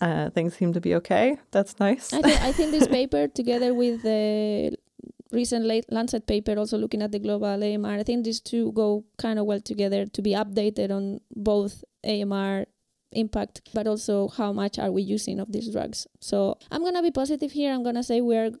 Uh, 0.00 0.30
things 0.30 0.54
seem 0.54 0.72
to 0.72 0.80
be 0.80 0.94
okay. 0.94 1.36
That's 1.50 1.80
nice. 1.80 2.12
I, 2.12 2.22
th- 2.22 2.40
I 2.40 2.52
think 2.52 2.70
this 2.70 2.86
paper, 2.98 3.26
together 3.26 3.74
with 3.74 4.02
the 4.02 4.76
recent 5.32 5.64
La- 5.66 5.80
Lancet 5.90 6.26
paper, 6.26 6.58
also 6.58 6.78
looking 6.78 7.02
at 7.02 7.12
the 7.12 7.18
global 7.18 7.62
AMR, 7.62 7.98
I 7.98 8.02
think 8.02 8.24
these 8.24 8.40
two 8.40 8.72
go 8.72 9.04
kind 9.18 9.38
of 9.38 9.46
well 9.46 9.60
together 9.60 10.06
to 10.06 10.22
be 10.22 10.30
updated 10.32 10.90
on 10.90 11.20
both 11.34 11.84
AMR 12.04 12.66
impact, 13.12 13.62
but 13.74 13.86
also 13.86 14.28
how 14.28 14.52
much 14.52 14.78
are 14.78 14.90
we 14.92 15.02
using 15.02 15.40
of 15.40 15.52
these 15.52 15.70
drugs. 15.70 16.06
So 16.20 16.56
I'm 16.70 16.82
gonna 16.82 17.02
be 17.02 17.10
positive 17.10 17.52
here. 17.52 17.72
I'm 17.72 17.82
gonna 17.82 18.02
say 18.02 18.20
we're 18.20 18.52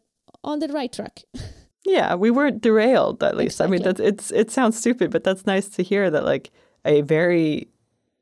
on 0.44 0.58
the 0.60 0.68
right 0.68 0.92
track. 0.92 1.22
Yeah, 1.86 2.16
we 2.16 2.30
weren't 2.30 2.60
derailed 2.60 3.22
at 3.22 3.34
least. 3.36 3.62
I 3.62 3.66
mean, 3.66 3.82
that's 3.82 4.00
it's 4.00 4.30
it 4.32 4.50
sounds 4.50 4.76
stupid, 4.76 5.10
but 5.10 5.24
that's 5.24 5.46
nice 5.46 5.68
to 5.70 5.82
hear 5.82 6.10
that 6.10 6.24
like 6.24 6.50
a 6.84 7.00
very 7.02 7.68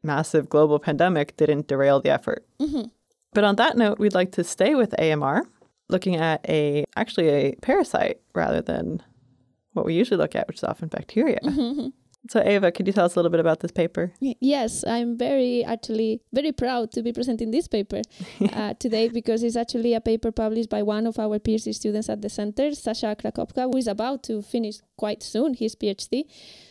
massive 0.04 0.48
global 0.48 0.78
pandemic 0.78 1.36
didn't 1.36 1.66
derail 1.66 2.00
the 2.00 2.10
effort. 2.10 2.46
Mhm. 2.60 2.90
But 3.32 3.42
on 3.44 3.56
that 3.56 3.76
note, 3.76 3.98
we'd 3.98 4.14
like 4.14 4.30
to 4.32 4.44
stay 4.44 4.74
with 4.76 4.94
AMR, 5.00 5.48
looking 5.88 6.16
at 6.16 6.44
a 6.48 6.84
actually 6.96 7.28
a 7.28 7.54
parasite 7.62 8.20
rather 8.34 8.60
than 8.60 9.02
what 9.72 9.84
we 9.84 9.94
usually 9.94 10.16
look 10.16 10.34
at, 10.34 10.48
which 10.48 10.58
is 10.58 10.64
often 10.64 10.88
bacteria. 10.88 11.38
So 12.28 12.42
Ava, 12.44 12.72
could 12.72 12.86
you 12.86 12.92
tell 12.92 13.04
us 13.04 13.14
a 13.14 13.18
little 13.18 13.30
bit 13.30 13.40
about 13.40 13.60
this 13.60 13.70
paper? 13.70 14.12
Yes, 14.20 14.84
I'm 14.86 15.16
very 15.16 15.64
actually 15.64 16.20
very 16.32 16.52
proud 16.52 16.90
to 16.92 17.02
be 17.02 17.12
presenting 17.12 17.50
this 17.50 17.68
paper 17.68 18.02
uh, 18.52 18.74
today 18.78 19.08
because 19.08 19.42
it's 19.42 19.56
actually 19.56 19.94
a 19.94 20.00
paper 20.00 20.32
published 20.32 20.68
by 20.68 20.82
one 20.82 21.06
of 21.06 21.18
our 21.18 21.38
PhD 21.38 21.74
students 21.74 22.08
at 22.08 22.22
the 22.22 22.28
center, 22.28 22.70
Sascha 22.70 23.16
Krakovka, 23.16 23.70
who 23.70 23.76
is 23.78 23.86
about 23.86 24.22
to 24.24 24.42
finish 24.42 24.76
quite 24.96 25.22
soon 25.22 25.54
his 25.54 25.76
PhD. 25.76 26.24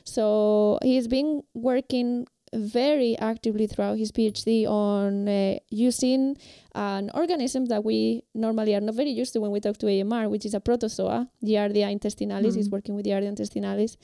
So 0.03 0.77
he's 0.83 1.07
been 1.07 1.43
working 1.53 2.27
very 2.55 3.17
actively 3.19 3.67
throughout 3.67 3.97
his 3.97 4.11
PhD 4.11 4.67
on 4.67 5.27
uh, 5.27 5.59
using 5.69 6.37
an 6.73 7.09
organism 7.13 7.65
that 7.67 7.83
we 7.83 8.23
normally 8.33 8.75
are 8.75 8.81
not 8.81 8.95
very 8.95 9.09
used 9.09 9.33
to 9.33 9.39
when 9.39 9.51
we 9.51 9.59
talk 9.59 9.77
to 9.77 9.87
AMR, 9.87 10.29
which 10.29 10.45
is 10.45 10.53
a 10.53 10.59
protozoa, 10.59 11.29
Giardia 11.43 11.87
intestinalis. 11.87 12.55
He's 12.55 12.69
working 12.69 12.95
with 12.95 13.05
Giardia 13.05 13.31
intestinalis. 13.33 13.95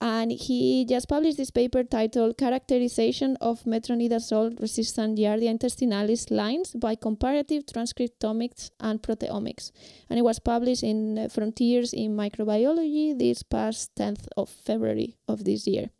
And 0.00 0.32
he 0.32 0.84
just 0.84 1.08
published 1.08 1.36
this 1.36 1.50
paper 1.50 1.84
titled 1.84 2.36
Characterization 2.36 3.36
of 3.40 3.62
Metronidazole 3.64 4.60
Resistant 4.60 5.18
Giardia 5.18 5.56
intestinalis 5.56 6.30
Lines 6.30 6.72
by 6.72 6.96
Comparative 6.96 7.64
Transcriptomics 7.64 8.70
and 8.80 9.00
Proteomics. 9.00 9.70
And 10.10 10.18
it 10.18 10.22
was 10.22 10.40
published 10.40 10.82
in 10.82 11.18
uh, 11.18 11.28
Frontiers 11.28 11.92
in 11.92 12.16
Microbiology 12.16 13.16
this 13.16 13.42
past 13.44 13.94
10th 13.94 14.26
of 14.36 14.48
February 14.48 15.16
of 15.28 15.44
this 15.44 15.66
year. 15.66 15.90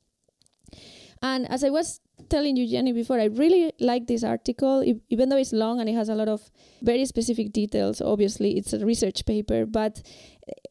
And 1.26 1.50
as 1.50 1.64
I 1.64 1.70
was 1.70 2.00
telling 2.28 2.56
you, 2.56 2.66
Jenny, 2.68 2.92
before, 2.92 3.18
I 3.20 3.24
really 3.24 3.72
like 3.80 4.06
this 4.06 4.22
article, 4.22 4.84
even 5.10 5.28
though 5.28 5.36
it's 5.36 5.52
long 5.52 5.80
and 5.80 5.88
it 5.88 5.94
has 5.94 6.08
a 6.08 6.14
lot 6.14 6.28
of 6.28 6.50
very 6.82 7.04
specific 7.04 7.52
details. 7.52 8.00
Obviously, 8.00 8.56
it's 8.58 8.72
a 8.72 8.84
research 8.92 9.26
paper, 9.26 9.66
but 9.66 10.02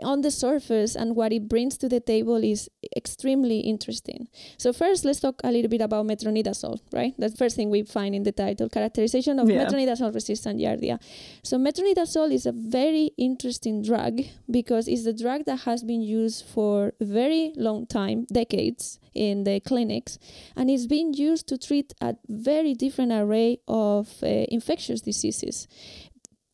on 0.03 0.21
the 0.21 0.31
surface 0.31 0.95
and 0.95 1.15
what 1.15 1.33
it 1.33 1.47
brings 1.47 1.77
to 1.77 1.89
the 1.89 1.99
table 1.99 2.43
is 2.43 2.69
extremely 2.95 3.59
interesting. 3.59 4.27
So 4.57 4.73
first, 4.73 5.05
let's 5.05 5.19
talk 5.19 5.41
a 5.43 5.51
little 5.51 5.69
bit 5.69 5.81
about 5.81 6.05
metronidazole, 6.05 6.79
right? 6.93 7.13
That's 7.17 7.33
the 7.33 7.37
first 7.37 7.55
thing 7.55 7.69
we 7.69 7.83
find 7.83 8.15
in 8.15 8.23
the 8.23 8.31
title, 8.31 8.69
characterization 8.69 9.39
of 9.39 9.49
yeah. 9.49 9.65
metronidazole-resistant 9.65 10.59
giardia. 10.59 11.01
So 11.43 11.57
metronidazole 11.57 12.31
is 12.31 12.45
a 12.45 12.51
very 12.51 13.11
interesting 13.17 13.81
drug 13.81 14.21
because 14.49 14.87
it's 14.87 15.05
a 15.05 15.13
drug 15.13 15.45
that 15.45 15.61
has 15.61 15.83
been 15.83 16.01
used 16.01 16.45
for 16.45 16.93
a 16.99 17.05
very 17.05 17.53
long 17.55 17.85
time, 17.85 18.25
decades, 18.31 18.99
in 19.13 19.45
the 19.45 19.61
clinics, 19.61 20.19
and 20.57 20.69
it's 20.69 20.85
being 20.85 21.13
used 21.13 21.47
to 21.47 21.57
treat 21.57 21.93
a 22.01 22.15
very 22.27 22.73
different 22.73 23.13
array 23.13 23.59
of 23.65 24.09
uh, 24.21 24.27
infectious 24.27 25.01
diseases 25.01 25.67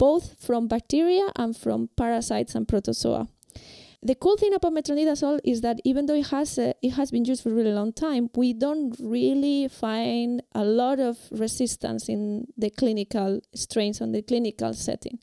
both 0.02 0.44
from 0.44 0.68
bacteria 0.68 1.28
and 1.36 1.56
from 1.56 1.88
parasites 1.96 2.56
and 2.56 2.68
protozoa. 2.68 3.28
The 4.04 4.16
cool 4.16 4.36
thing 4.36 4.56
about 4.56 4.74
metronidazole 4.74 5.42
is 5.44 5.62
that 5.62 5.80
even 5.84 6.08
though 6.08 6.16
it 6.16 6.30
has 6.30 6.58
uh, 6.58 6.74
it 6.82 6.94
has 7.00 7.12
been 7.12 7.24
used 7.24 7.44
for 7.44 7.50
a 7.50 7.54
really 7.54 7.72
long 7.72 7.94
time, 7.94 8.32
we 8.36 8.52
don't 8.52 8.96
really 9.00 9.68
find 9.68 10.42
a 10.56 10.64
lot 10.64 11.00
of 11.00 11.20
resistance 11.30 12.10
in 12.10 12.48
the 12.58 12.72
clinical 12.72 13.42
strains 13.54 14.02
on 14.02 14.12
the 14.12 14.24
clinical 14.24 14.74
setting. 14.74 15.20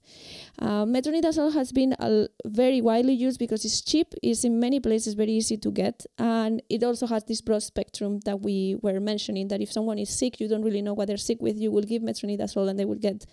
Uh, 0.61 0.85
metronidazole 0.85 1.53
has 1.55 1.73
been 1.73 1.93
uh, 1.95 2.29
very 2.47 2.81
widely 2.81 3.15
used 3.15 3.41
because 3.41 3.65
it's 3.65 3.81
cheap, 3.81 4.15
it's 4.23 4.45
in 4.45 4.61
many 4.61 4.79
places 4.79 5.15
very 5.15 5.33
easy 5.33 5.57
to 5.57 5.73
get, 5.73 6.07
and 6.17 6.63
it 6.69 6.85
also 6.85 7.09
has 7.09 7.25
this 7.25 7.41
broad 7.41 7.65
spectrum 7.65 8.21
that 8.27 8.39
we 8.43 8.77
were 8.81 9.01
mentioning. 9.01 9.49
That 9.49 9.61
if 9.61 9.73
someone 9.73 9.99
is 9.99 10.11
sick, 10.17 10.39
you 10.39 10.47
don't 10.47 10.63
really 10.63 10.83
know 10.83 10.95
what 10.95 11.09
they're 11.09 11.27
sick 11.31 11.39
with, 11.43 11.57
you 11.57 11.73
will 11.73 11.83
give 11.93 12.03
metronidazole 12.03 12.69
and 12.71 12.79
they 12.79 12.85
will 12.85 13.03
get 13.09 13.27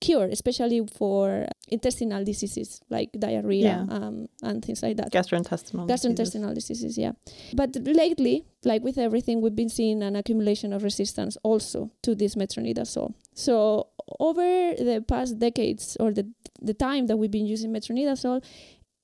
cure, 0.00 0.26
especially 0.26 0.86
for 0.86 1.46
intestinal 1.68 2.24
diseases 2.24 2.80
like 2.90 3.10
diarrhea 3.18 3.86
yeah. 3.88 3.96
um, 3.96 4.28
and 4.42 4.64
things 4.64 4.82
like 4.82 4.96
that. 4.96 5.12
Gastrointestinal. 5.12 5.88
Gastrointestinal 5.88 6.54
diseases. 6.54 6.96
diseases, 6.96 6.98
yeah. 6.98 7.12
But 7.54 7.76
lately, 7.76 8.44
like 8.64 8.82
with 8.82 8.98
everything, 8.98 9.40
we've 9.40 9.56
been 9.56 9.68
seeing 9.68 10.02
an 10.02 10.16
accumulation 10.16 10.72
of 10.72 10.82
resistance 10.82 11.36
also 11.42 11.90
to 12.02 12.14
this 12.14 12.34
metronidazole. 12.34 13.14
So 13.34 13.88
over 14.20 14.42
the 14.42 15.04
past 15.06 15.38
decades 15.38 15.96
or 16.00 16.12
the 16.12 16.30
the 16.60 16.74
time 16.74 17.06
that 17.08 17.16
we've 17.16 17.30
been 17.30 17.46
using 17.46 17.72
metronidazole, 17.72 18.42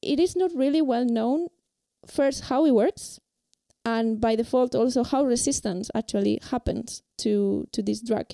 it 0.03 0.19
is 0.19 0.37
not 0.37 0.51
really 0.55 0.81
well 0.81 1.05
known 1.05 1.49
first 2.07 2.45
how 2.45 2.65
it 2.65 2.73
works 2.73 3.21
and 3.85 4.21
by 4.21 4.37
default 4.37 4.75
also 4.75 5.03
how 5.05 5.25
resistance 5.25 5.91
actually 5.95 6.39
happens 6.51 7.03
to 7.19 7.67
to 7.73 7.83
this 7.83 8.01
drug. 8.01 8.27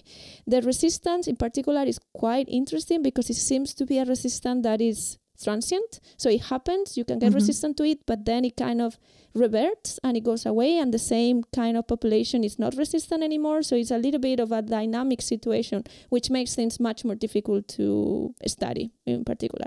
The 0.47 0.63
resistance 0.63 1.27
in 1.27 1.37
particular 1.37 1.83
is 1.83 2.01
quite 2.15 2.49
interesting 2.49 3.03
because 3.03 3.31
it 3.31 3.35
seems 3.37 3.75
to 3.75 3.87
be 3.87 3.99
a 3.99 4.05
resistance 4.05 4.63
that 4.65 4.81
is 4.81 5.19
transient. 5.43 6.01
So 6.17 6.31
it 6.31 6.45
happens 6.45 6.97
you 6.97 7.05
can 7.05 7.19
get 7.19 7.29
mm-hmm. 7.29 7.37
resistant 7.37 7.77
to 7.77 7.85
it 7.85 8.07
but 8.07 8.25
then 8.25 8.45
it 8.45 8.57
kind 8.57 8.81
of 8.81 8.99
reverts 9.35 10.01
and 10.03 10.17
it 10.17 10.25
goes 10.25 10.47
away 10.47 10.79
and 10.79 10.95
the 10.95 10.99
same 10.99 11.45
kind 11.55 11.77
of 11.77 11.87
population 11.87 12.43
is 12.43 12.59
not 12.59 12.75
resistant 12.77 13.23
anymore. 13.23 13.63
So 13.63 13.77
it's 13.77 13.91
a 13.91 13.99
little 13.99 14.21
bit 14.21 14.41
of 14.41 14.51
a 14.51 14.63
dynamic 14.63 15.23
situation 15.23 15.85
which 16.09 16.31
makes 16.31 16.55
things 16.55 16.81
much 16.81 17.05
more 17.05 17.15
difficult 17.15 17.69
to 17.69 18.35
study 18.47 18.91
in 19.05 19.25
particular 19.25 19.67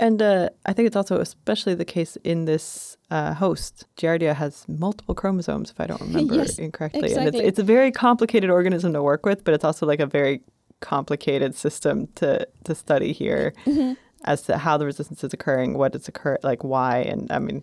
and 0.00 0.22
uh, 0.22 0.48
I 0.64 0.72
think 0.72 0.86
it's 0.86 0.96
also 0.96 1.20
especially 1.20 1.74
the 1.74 1.84
case 1.84 2.16
in 2.24 2.46
this 2.46 2.96
uh, 3.10 3.34
host. 3.34 3.84
Giardia 3.98 4.34
has 4.34 4.64
multiple 4.66 5.14
chromosomes, 5.14 5.70
if 5.70 5.78
I 5.78 5.86
don't 5.86 6.00
remember 6.10 6.36
yes, 6.36 6.58
incorrectly. 6.58 7.02
Exactly. 7.02 7.26
And 7.26 7.36
it's, 7.36 7.48
it's 7.48 7.58
a 7.58 7.62
very 7.62 7.92
complicated 7.92 8.48
organism 8.48 8.94
to 8.94 9.02
work 9.02 9.26
with, 9.26 9.44
but 9.44 9.52
it's 9.52 9.64
also 9.64 9.86
like 9.86 10.00
a 10.00 10.06
very 10.06 10.40
complicated 10.80 11.54
system 11.54 12.08
to, 12.14 12.48
to 12.64 12.74
study 12.74 13.12
here 13.12 13.52
mm-hmm. 13.66 13.92
as 14.24 14.40
to 14.42 14.56
how 14.56 14.78
the 14.78 14.86
resistance 14.86 15.22
is 15.22 15.34
occurring, 15.34 15.76
what 15.76 15.94
it's 15.94 16.08
occur, 16.08 16.38
like 16.42 16.64
why. 16.64 17.00
And 17.00 17.30
I 17.30 17.38
mean, 17.38 17.62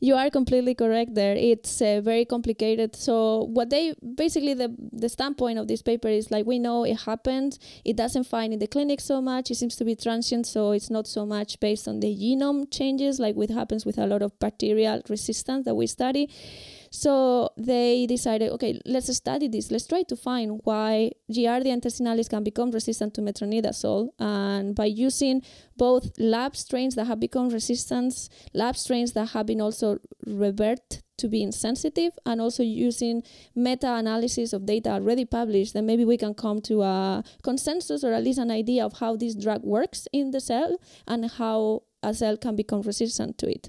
you 0.00 0.14
are 0.14 0.30
completely 0.30 0.74
correct 0.74 1.14
there. 1.14 1.34
It's 1.36 1.80
uh, 1.80 2.00
very 2.02 2.24
complicated. 2.24 2.96
So 2.96 3.44
what 3.52 3.70
they 3.70 3.94
basically 4.14 4.54
the 4.54 4.74
the 4.92 5.08
standpoint 5.08 5.58
of 5.58 5.68
this 5.68 5.82
paper 5.82 6.08
is 6.08 6.30
like 6.30 6.46
we 6.46 6.58
know 6.58 6.84
it 6.84 7.00
happens. 7.02 7.58
It 7.84 7.96
doesn't 7.96 8.24
find 8.24 8.52
in 8.52 8.58
the 8.58 8.66
clinic 8.66 9.00
so 9.00 9.20
much. 9.20 9.50
It 9.50 9.56
seems 9.56 9.76
to 9.76 9.84
be 9.84 9.94
transient, 9.94 10.46
so 10.46 10.72
it's 10.72 10.90
not 10.90 11.06
so 11.06 11.26
much 11.26 11.60
based 11.60 11.88
on 11.88 12.00
the 12.00 12.14
genome 12.14 12.70
changes 12.70 13.18
like 13.18 13.36
what 13.36 13.50
happens 13.50 13.84
with 13.84 13.98
a 13.98 14.06
lot 14.06 14.22
of 14.22 14.38
bacterial 14.38 15.02
resistance 15.08 15.64
that 15.64 15.74
we 15.74 15.86
study. 15.86 16.28
So 16.92 17.50
they 17.56 18.06
decided, 18.06 18.50
okay, 18.50 18.80
let's 18.84 19.14
study 19.16 19.46
this. 19.46 19.70
Let's 19.70 19.86
try 19.86 20.02
to 20.02 20.16
find 20.16 20.60
why 20.64 21.12
Giardia 21.30 21.72
intestinalis 21.72 22.28
can 22.28 22.42
become 22.42 22.72
resistant 22.72 23.14
to 23.14 23.20
metronidazole. 23.20 24.08
And 24.18 24.74
by 24.74 24.86
using 24.86 25.42
both 25.76 26.10
lab 26.18 26.56
strains 26.56 26.96
that 26.96 27.06
have 27.06 27.20
become 27.20 27.48
resistant, 27.50 28.28
lab 28.54 28.76
strains 28.76 29.12
that 29.12 29.30
have 29.30 29.46
been 29.46 29.60
also 29.60 29.98
revert 30.26 31.02
to 31.18 31.28
being 31.28 31.52
sensitive, 31.52 32.12
and 32.24 32.40
also 32.40 32.62
using 32.62 33.22
meta-analysis 33.54 34.54
of 34.54 34.64
data 34.64 34.90
already 34.90 35.26
published, 35.26 35.74
then 35.74 35.84
maybe 35.84 36.04
we 36.04 36.16
can 36.16 36.32
come 36.32 36.60
to 36.62 36.82
a 36.82 37.22
consensus 37.42 38.02
or 38.02 38.14
at 38.14 38.24
least 38.24 38.38
an 38.38 38.50
idea 38.50 38.84
of 38.84 38.94
how 38.94 39.16
this 39.16 39.34
drug 39.34 39.62
works 39.62 40.08
in 40.14 40.30
the 40.30 40.40
cell 40.40 40.76
and 41.06 41.30
how 41.32 41.82
a 42.02 42.14
cell 42.14 42.38
can 42.38 42.56
become 42.56 42.80
resistant 42.80 43.36
to 43.36 43.46
it. 43.46 43.68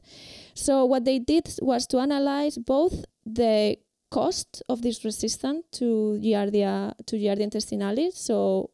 So 0.53 0.85
what 0.85 1.03
they 1.03 1.19
did 1.19 1.53
was 1.61 1.85
to 1.87 1.99
analyze 1.99 2.57
both 2.57 3.03
the 3.25 3.77
cost 4.09 4.61
of 4.67 4.81
this 4.81 5.05
resistance 5.05 5.63
to 5.71 6.19
Giardia 6.21 6.93
to 7.05 7.15
Giardia 7.15 7.47
intestinalis. 7.47 8.13
So 8.13 8.71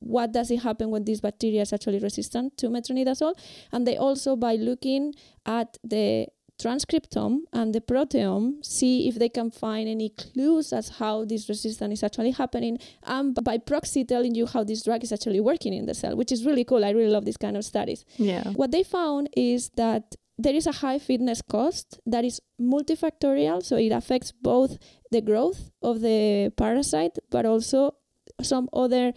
what 0.00 0.32
does 0.32 0.50
it 0.50 0.60
happen 0.60 0.90
when 0.90 1.04
this 1.04 1.20
bacteria 1.20 1.62
is 1.62 1.72
actually 1.72 1.98
resistant 1.98 2.56
to 2.58 2.68
metronidazole? 2.68 3.34
And 3.70 3.86
they 3.86 3.96
also 3.96 4.36
by 4.36 4.56
looking 4.56 5.14
at 5.46 5.78
the 5.84 6.26
transcriptome 6.60 7.38
and 7.52 7.74
the 7.74 7.80
proteome, 7.80 8.64
see 8.64 9.08
if 9.08 9.18
they 9.18 9.28
can 9.28 9.50
find 9.50 9.88
any 9.88 10.10
clues 10.10 10.72
as 10.72 10.90
how 10.90 11.24
this 11.24 11.48
resistance 11.48 11.94
is 11.94 12.02
actually 12.04 12.30
happening, 12.30 12.78
and 13.04 13.36
by 13.42 13.58
proxy 13.58 14.04
telling 14.04 14.34
you 14.34 14.46
how 14.46 14.62
this 14.62 14.82
drug 14.82 15.02
is 15.02 15.10
actually 15.10 15.40
working 15.40 15.72
in 15.72 15.86
the 15.86 15.94
cell, 15.94 16.14
which 16.16 16.30
is 16.30 16.44
really 16.44 16.64
cool. 16.64 16.84
I 16.84 16.90
really 16.90 17.10
love 17.10 17.24
these 17.24 17.38
kind 17.38 17.56
of 17.56 17.64
studies. 17.64 18.04
Yeah. 18.16 18.44
What 18.50 18.70
they 18.70 18.84
found 18.84 19.30
is 19.36 19.70
that 19.76 20.14
there 20.38 20.54
is 20.54 20.66
a 20.66 20.72
high 20.72 20.98
fitness 20.98 21.42
cost 21.42 22.00
that 22.06 22.24
is 22.24 22.40
multifactorial, 22.60 23.62
so 23.62 23.76
it 23.76 23.90
affects 23.90 24.32
both 24.32 24.78
the 25.10 25.20
growth 25.20 25.70
of 25.82 26.00
the 26.00 26.52
parasite, 26.56 27.18
but 27.30 27.46
also 27.46 27.94
some 28.40 28.68
other 28.72 29.12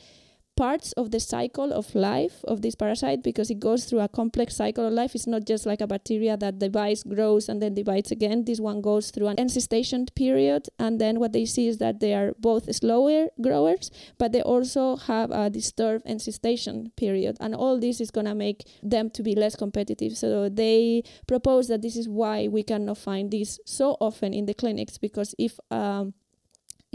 parts 0.55 0.91
of 0.93 1.11
the 1.11 1.19
cycle 1.19 1.73
of 1.73 1.93
life 1.95 2.43
of 2.45 2.61
this 2.61 2.75
parasite 2.75 3.23
because 3.23 3.49
it 3.49 3.59
goes 3.59 3.85
through 3.85 3.99
a 3.99 4.07
complex 4.07 4.55
cycle 4.55 4.87
of 4.87 4.93
life. 4.93 5.15
It's 5.15 5.27
not 5.27 5.45
just 5.45 5.65
like 5.65 5.81
a 5.81 5.87
bacteria 5.87 6.37
that 6.37 6.59
divides, 6.59 7.03
grows, 7.03 7.49
and 7.49 7.61
then 7.61 7.73
divides 7.73 8.11
again. 8.11 8.45
This 8.45 8.59
one 8.59 8.81
goes 8.81 9.11
through 9.11 9.27
an 9.27 9.37
encystation 9.37 10.13
period, 10.15 10.67
and 10.79 10.99
then 10.99 11.19
what 11.19 11.33
they 11.33 11.45
see 11.45 11.67
is 11.67 11.77
that 11.79 11.99
they 11.99 12.13
are 12.13 12.33
both 12.39 12.73
slower 12.75 13.27
growers, 13.41 13.91
but 14.17 14.31
they 14.31 14.41
also 14.41 14.95
have 14.95 15.31
a 15.31 15.49
disturbed 15.49 16.05
encystation 16.05 16.95
period, 16.95 17.37
and 17.39 17.55
all 17.55 17.79
this 17.79 17.99
is 17.99 18.11
gonna 18.11 18.35
make 18.35 18.67
them 18.81 19.09
to 19.11 19.23
be 19.23 19.35
less 19.35 19.55
competitive. 19.55 20.17
So 20.17 20.49
they 20.49 21.03
propose 21.27 21.67
that 21.67 21.81
this 21.81 21.95
is 21.95 22.07
why 22.07 22.47
we 22.47 22.63
cannot 22.63 22.97
find 22.97 23.31
this 23.31 23.59
so 23.65 23.97
often 23.99 24.33
in 24.33 24.45
the 24.45 24.53
clinics 24.53 24.97
because 24.97 25.35
if 25.37 25.59
um, 25.71 26.13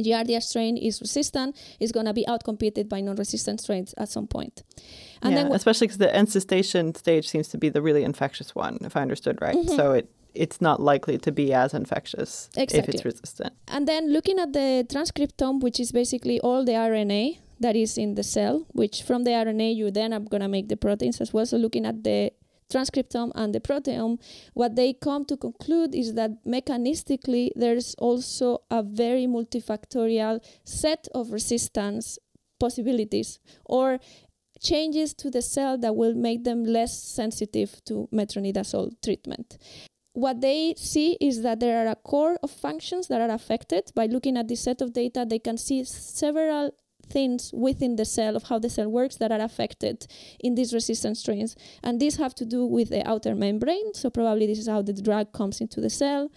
Giardia 0.03 0.43
strain 0.43 0.77
is 0.77 1.01
resistant, 1.01 1.57
is 1.79 1.93
going 1.93 2.07
to 2.07 2.13
be 2.13 2.25
outcompeted 2.29 2.89
by 2.89 3.01
non-resistant 3.01 3.61
strains 3.61 3.95
at 3.97 4.09
some 4.09 4.27
point. 4.27 4.63
And 5.23 5.35
yeah, 5.35 5.45
then 5.45 5.53
especially 5.53 5.87
because 5.87 5.99
the 5.99 6.09
encystation 6.09 6.97
stage 6.97 7.29
seems 7.29 7.49
to 7.49 7.59
be 7.59 7.69
the 7.69 7.83
really 7.83 8.05
infectious 8.05 8.55
one, 8.55 8.79
if 8.83 8.97
I 8.97 9.03
understood 9.03 9.39
right. 9.41 9.57
Mm-hmm. 9.57 9.77
So 9.77 9.93
it 9.93 10.11
it's 10.35 10.61
not 10.61 10.81
likely 10.81 11.19
to 11.19 11.33
be 11.33 11.53
as 11.53 11.75
infectious 11.75 12.49
exactly. 12.57 12.79
if 12.79 12.89
it's 12.89 13.05
resistant. 13.05 13.53
And 13.69 13.89
then 13.89 14.13
looking 14.13 14.39
at 14.39 14.53
the 14.53 14.87
transcriptome, 14.89 15.61
which 15.61 15.81
is 15.81 15.91
basically 15.93 16.41
all 16.41 16.65
the 16.65 16.73
RNA 16.73 17.39
that 17.61 17.77
is 17.77 17.99
in 17.99 18.15
the 18.15 18.23
cell, 18.23 18.67
which 18.73 19.03
from 19.03 19.25
the 19.25 19.31
RNA 19.31 19.75
you 19.75 19.91
then 19.91 20.13
are 20.13 20.21
going 20.21 20.41
to 20.41 20.49
make 20.49 20.69
the 20.69 20.77
proteins 20.77 21.21
as 21.21 21.33
well. 21.33 21.47
So 21.47 21.57
looking 21.57 21.85
at 21.85 22.05
the 22.05 22.33
transcriptome 22.71 23.33
and 23.35 23.55
the 23.55 23.61
proteome, 23.61 24.19
what 24.55 24.77
they 24.77 24.93
come 24.93 25.25
to 25.27 25.37
conclude 25.37 25.95
is 25.95 26.15
that 26.15 26.45
mechanistically 26.45 27.51
there's 27.57 27.95
also 27.97 28.63
a 28.71 28.83
very 28.83 29.27
multifactorial 29.27 30.41
set 30.65 31.09
of 31.15 31.33
resistance 31.33 32.19
possibilities 32.59 33.41
or 33.65 33.99
changes 34.61 35.15
to 35.15 35.31
the 35.31 35.43
cell 35.43 35.79
that 35.79 35.97
will 35.97 36.15
make 36.15 36.45
them 36.45 36.65
less 36.65 37.03
sensitive 37.03 37.83
to 37.87 38.09
metronidazole 38.13 38.91
treatment. 39.03 39.59
What 40.13 40.41
they 40.41 40.75
see 40.77 41.17
is 41.21 41.43
that 41.43 41.61
there 41.61 41.85
are 41.87 41.91
a 41.91 41.97
core 41.97 42.37
of 42.43 42.51
functions 42.51 43.09
that 43.09 43.21
are 43.21 43.35
affected. 43.35 43.91
By 43.95 44.07
looking 44.07 44.37
at 44.37 44.49
this 44.49 44.61
set 44.61 44.83
of 44.83 44.93
data, 44.93 45.25
they 45.29 45.39
can 45.39 45.57
see 45.57 45.85
several 45.85 46.73
things 47.11 47.53
within 47.53 47.97
the 47.97 48.05
cell 48.05 48.37
of 48.37 48.45
how 48.45 48.59
the 48.59 48.71
cell 48.71 48.89
works 48.89 49.17
that 49.17 49.33
are 49.33 49.41
affected 49.41 50.07
in 50.39 50.55
these 50.55 50.73
resistant 50.73 51.17
strains. 51.17 51.57
And 51.83 52.01
these 52.01 52.17
have 52.17 52.35
to 52.37 52.47
do 52.47 52.65
with 52.65 52.91
the 52.91 53.07
outer 53.09 53.35
membrane. 53.35 53.93
So 53.95 54.11
probably 54.11 54.47
this 54.47 54.59
is 54.59 54.69
how 54.69 54.83
the 54.83 54.93
drug 54.93 55.33
comes 55.33 55.61
into 55.61 55.81
the 55.81 55.91
cell. 55.91 56.31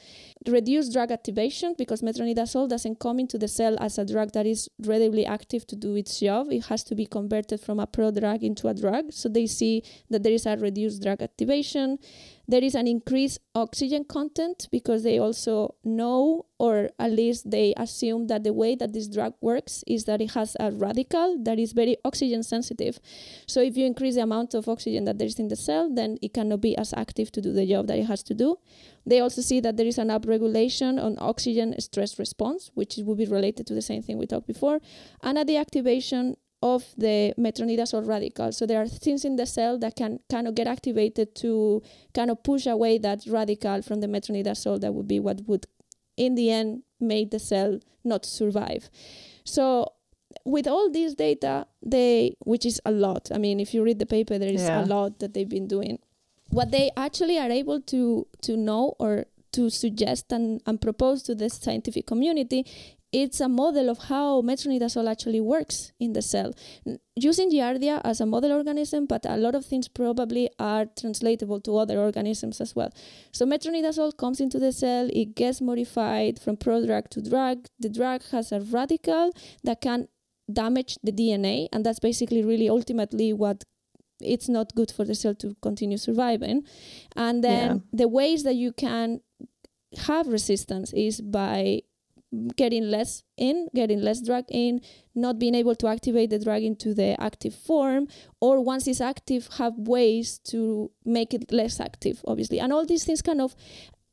Reduce 0.48 0.92
drug 0.92 1.12
activation 1.12 1.76
because 1.78 2.02
metronidazole 2.02 2.68
doesn't 2.68 3.00
come 3.00 3.20
into 3.20 3.38
the 3.38 3.48
cell 3.48 3.76
as 3.80 3.98
a 3.98 4.06
drug 4.06 4.32
that 4.34 4.46
is 4.46 4.70
readily 4.80 5.26
active 5.26 5.66
to 5.68 5.76
do 5.76 5.96
its 5.96 6.20
job. 6.20 6.52
It 6.52 6.66
has 6.66 6.84
to 6.86 6.96
be 6.96 7.06
converted 7.06 7.62
from 7.62 7.80
a 7.80 7.88
prodrug 7.88 8.44
into 8.44 8.68
a 8.68 8.74
drug. 8.74 9.12
So 9.12 9.30
they 9.30 9.48
see 9.48 9.84
that 10.10 10.24
there 10.24 10.34
is 10.34 10.46
a 10.46 10.58
reduced 10.58 11.02
drug 11.02 11.22
activation. 11.22 12.00
There 12.46 12.64
is 12.64 12.76
an 12.76 12.88
increased 12.88 13.40
oxygen 13.56 14.04
content 14.04 14.68
because 14.70 15.04
they 15.04 15.18
also 15.18 15.76
know, 15.86 16.46
or 16.60 16.90
at 17.00 17.12
least 17.12 17.50
they 17.50 17.74
assume, 17.78 18.28
that 18.28 18.44
the 18.44 18.52
way 18.52 18.76
that 18.76 18.92
this 18.92 19.08
drug 19.08 19.34
works 19.40 19.84
is 19.88 20.04
that 20.06 20.20
it 20.20 20.32
has 20.32 20.58
a 20.60 20.72
radical 20.72 21.38
that 21.44 21.58
is 21.58 21.72
very 21.72 21.96
oxygen 22.04 22.44
sensitive. 22.44 23.00
So 23.48 23.62
if 23.62 23.78
you 23.78 23.86
increase 23.86 24.16
the 24.16 24.24
amount 24.24 24.56
of 24.56 24.68
oxygen 24.68 25.06
that 25.06 25.20
there 25.20 25.28
is 25.28 25.40
in 25.40 25.48
the 25.48 25.56
cell, 25.56 25.90
then 25.94 26.18
it 26.22 26.34
cannot 26.34 26.60
be 26.60 26.78
as 26.78 26.94
active 26.94 27.32
to 27.32 27.42
do 27.42 27.54
the 27.54 27.66
job 27.66 27.88
that 27.88 27.98
it 27.98 28.08
has 28.08 28.24
to 28.24 28.34
do. 28.34 28.58
They 29.06 29.22
also 29.22 29.42
see 29.42 29.62
that 29.62 29.78
there 29.78 29.88
is 29.88 29.98
an 29.98 30.10
upregulation 30.10 30.33
on 30.42 31.18
oxygen 31.20 31.80
stress 31.80 32.18
response, 32.20 32.72
which 32.74 32.98
would 32.98 33.18
be 33.18 33.26
related 33.26 33.68
to 33.68 33.74
the 33.74 33.82
same 33.82 34.02
thing 34.02 34.18
we 34.18 34.26
talked 34.28 34.48
before, 34.48 34.80
and 35.22 35.38
a 35.38 35.46
deactivation 35.46 36.36
of 36.62 36.86
the 36.98 37.34
metronidazole 37.38 38.08
radical. 38.08 38.52
So 38.54 38.66
there 38.66 38.82
are 38.82 38.88
things 38.88 39.26
in 39.26 39.36
the 39.36 39.46
cell 39.46 39.78
that 39.80 39.96
can 39.98 40.20
kind 40.30 40.48
of 40.48 40.56
get 40.56 40.66
activated 40.66 41.36
to 41.36 41.82
kind 42.14 42.32
of 42.32 42.42
push 42.42 42.66
away 42.66 42.98
that 43.00 43.26
radical 43.28 43.82
from 43.82 44.00
the 44.00 44.08
metronidazole 44.08 44.80
that 44.80 44.94
would 44.94 45.08
be 45.08 45.20
what 45.20 45.42
would 45.46 45.66
in 46.16 46.36
the 46.36 46.50
end 46.52 46.84
make 47.02 47.32
the 47.32 47.40
cell 47.40 47.80
not 48.06 48.26
survive. 48.26 48.90
So 49.44 49.92
with 50.46 50.68
all 50.68 50.90
this 50.90 51.16
data, 51.16 51.68
they 51.82 52.36
which 52.46 52.66
is 52.66 52.80
a 52.86 52.92
lot. 52.92 53.30
I 53.34 53.38
mean, 53.38 53.60
if 53.60 53.74
you 53.74 53.84
read 53.84 54.00
the 54.00 54.06
paper, 54.06 54.38
there 54.40 54.54
is 54.54 54.64
Yeah. 54.64 54.84
a 54.84 54.86
lot 54.86 55.20
that 55.20 55.34
they've 55.34 55.50
been 55.50 55.68
doing. 55.68 56.00
What 56.50 56.72
they 56.72 56.92
actually 56.96 57.38
are 57.40 57.52
able 57.52 57.82
to 57.82 58.28
to 58.42 58.56
know 58.56 58.96
or 59.00 59.26
to 59.54 59.70
suggest 59.70 60.32
and, 60.32 60.62
and 60.66 60.82
propose 60.82 61.24
to 61.24 61.36
the 61.36 61.50
scientific 61.50 62.06
community 62.06 62.66
it's 63.14 63.40
a 63.40 63.48
model 63.48 63.90
of 63.90 64.00
how 64.10 64.42
metronidazole 64.42 65.10
actually 65.10 65.40
works 65.40 65.94
in 66.00 66.14
the 66.14 66.22
cell. 66.22 66.52
Using 67.16 67.52
Giardia 67.52 68.02
as 68.04 68.20
a 68.20 68.26
model 68.26 68.52
organism, 68.52 69.06
but 69.06 69.24
a 69.26 69.38
lot 69.38 69.54
of 69.54 69.66
things 69.66 69.88
probably 69.88 70.50
are 70.58 70.88
translatable 71.00 71.62
to 71.62 71.78
other 71.78 72.00
organisms 72.00 72.60
as 72.60 72.76
well. 72.76 72.92
So 73.32 73.46
metronidazole 73.46 74.18
comes 74.18 74.42
into 74.42 74.58
the 74.58 74.72
cell, 74.72 75.10
it 75.14 75.36
gets 75.36 75.62
modified 75.62 76.40
from 76.40 76.58
prodrug 76.58 77.10
to 77.10 77.22
drug. 77.22 77.68
The 77.80 77.90
drug 77.90 78.24
has 78.32 78.52
a 78.52 78.62
radical 78.62 79.32
that 79.64 79.82
can 79.82 80.08
damage 80.52 80.98
the 81.04 81.12
DNA, 81.12 81.68
and 81.72 81.86
that's 81.86 82.00
basically 82.00 82.44
really 82.44 82.68
ultimately 82.68 83.32
what 83.32 83.64
it's 84.26 84.50
not 84.50 84.74
good 84.76 84.92
for 84.92 85.06
the 85.06 85.16
cell 85.16 85.36
to 85.36 85.56
continue 85.62 85.98
surviving. 85.98 86.64
And 87.16 87.44
then 87.44 87.70
Yeah. 87.70 87.80
the 87.92 88.08
ways 88.08 88.44
that 88.44 88.56
you 88.56 88.72
can 88.72 89.22
have 90.08 90.28
resistance 90.28 90.92
is 90.94 91.22
by 91.22 91.84
getting 92.56 92.90
less 92.90 93.24
in, 93.38 93.68
getting 93.76 94.02
less 94.02 94.20
drug 94.20 94.46
in, 94.50 94.82
not 95.14 95.38
being 95.38 95.54
able 95.54 95.76
to 95.76 95.88
activate 95.88 96.32
the 96.32 96.40
drug 96.40 96.64
into 96.64 96.94
the 96.94 97.16
active 97.22 97.54
form, 97.54 98.08
or 98.42 98.60
once 98.60 98.88
it's 98.88 99.02
active, 99.02 99.48
have 99.60 99.78
ways 99.78 100.40
to 100.40 100.90
make 101.06 101.34
it 101.34 101.52
less 101.52 101.80
active, 101.80 102.22
obviously. 102.26 102.60
And 102.60 102.74
all 102.74 102.86
these 102.86 103.06
things 103.06 103.22
kind 103.22 103.40
of, 103.40 103.56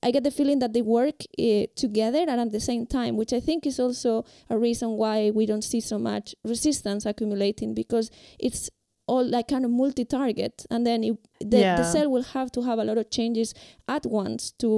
I 0.03 0.11
get 0.11 0.25
the 0.25 0.31
feeling 0.31 0.59
that 0.59 0.73
they 0.75 0.83
work 0.83 1.23
uh, 1.39 1.67
together 1.77 2.25
and 2.29 2.41
at 2.41 2.53
the 2.53 2.61
same 2.61 2.87
time, 2.87 3.17
which 3.17 3.33
I 3.33 3.41
think 3.41 3.67
is 3.67 3.81
also 3.81 4.25
a 4.51 4.59
reason 4.59 4.91
why 4.93 5.31
we 5.31 5.47
don't 5.47 5.65
see 5.65 5.81
so 5.81 5.99
much 5.99 6.35
resistance 6.45 7.07
accumulating 7.07 7.75
because 7.75 8.11
it's 8.39 8.71
all 9.13 9.25
like 9.37 9.47
kind 9.55 9.65
of 9.69 9.71
multi-target 9.83 10.55
and 10.73 10.81
then 10.89 10.99
it, 11.09 11.17
the, 11.53 11.61
the 11.81 11.85
cell 11.95 12.09
will 12.15 12.27
have 12.37 12.49
to 12.57 12.61
have 12.69 12.79
a 12.83 12.85
lot 12.91 12.99
of 13.03 13.07
changes 13.19 13.49
at 13.97 14.05
once 14.07 14.43
to 14.63 14.69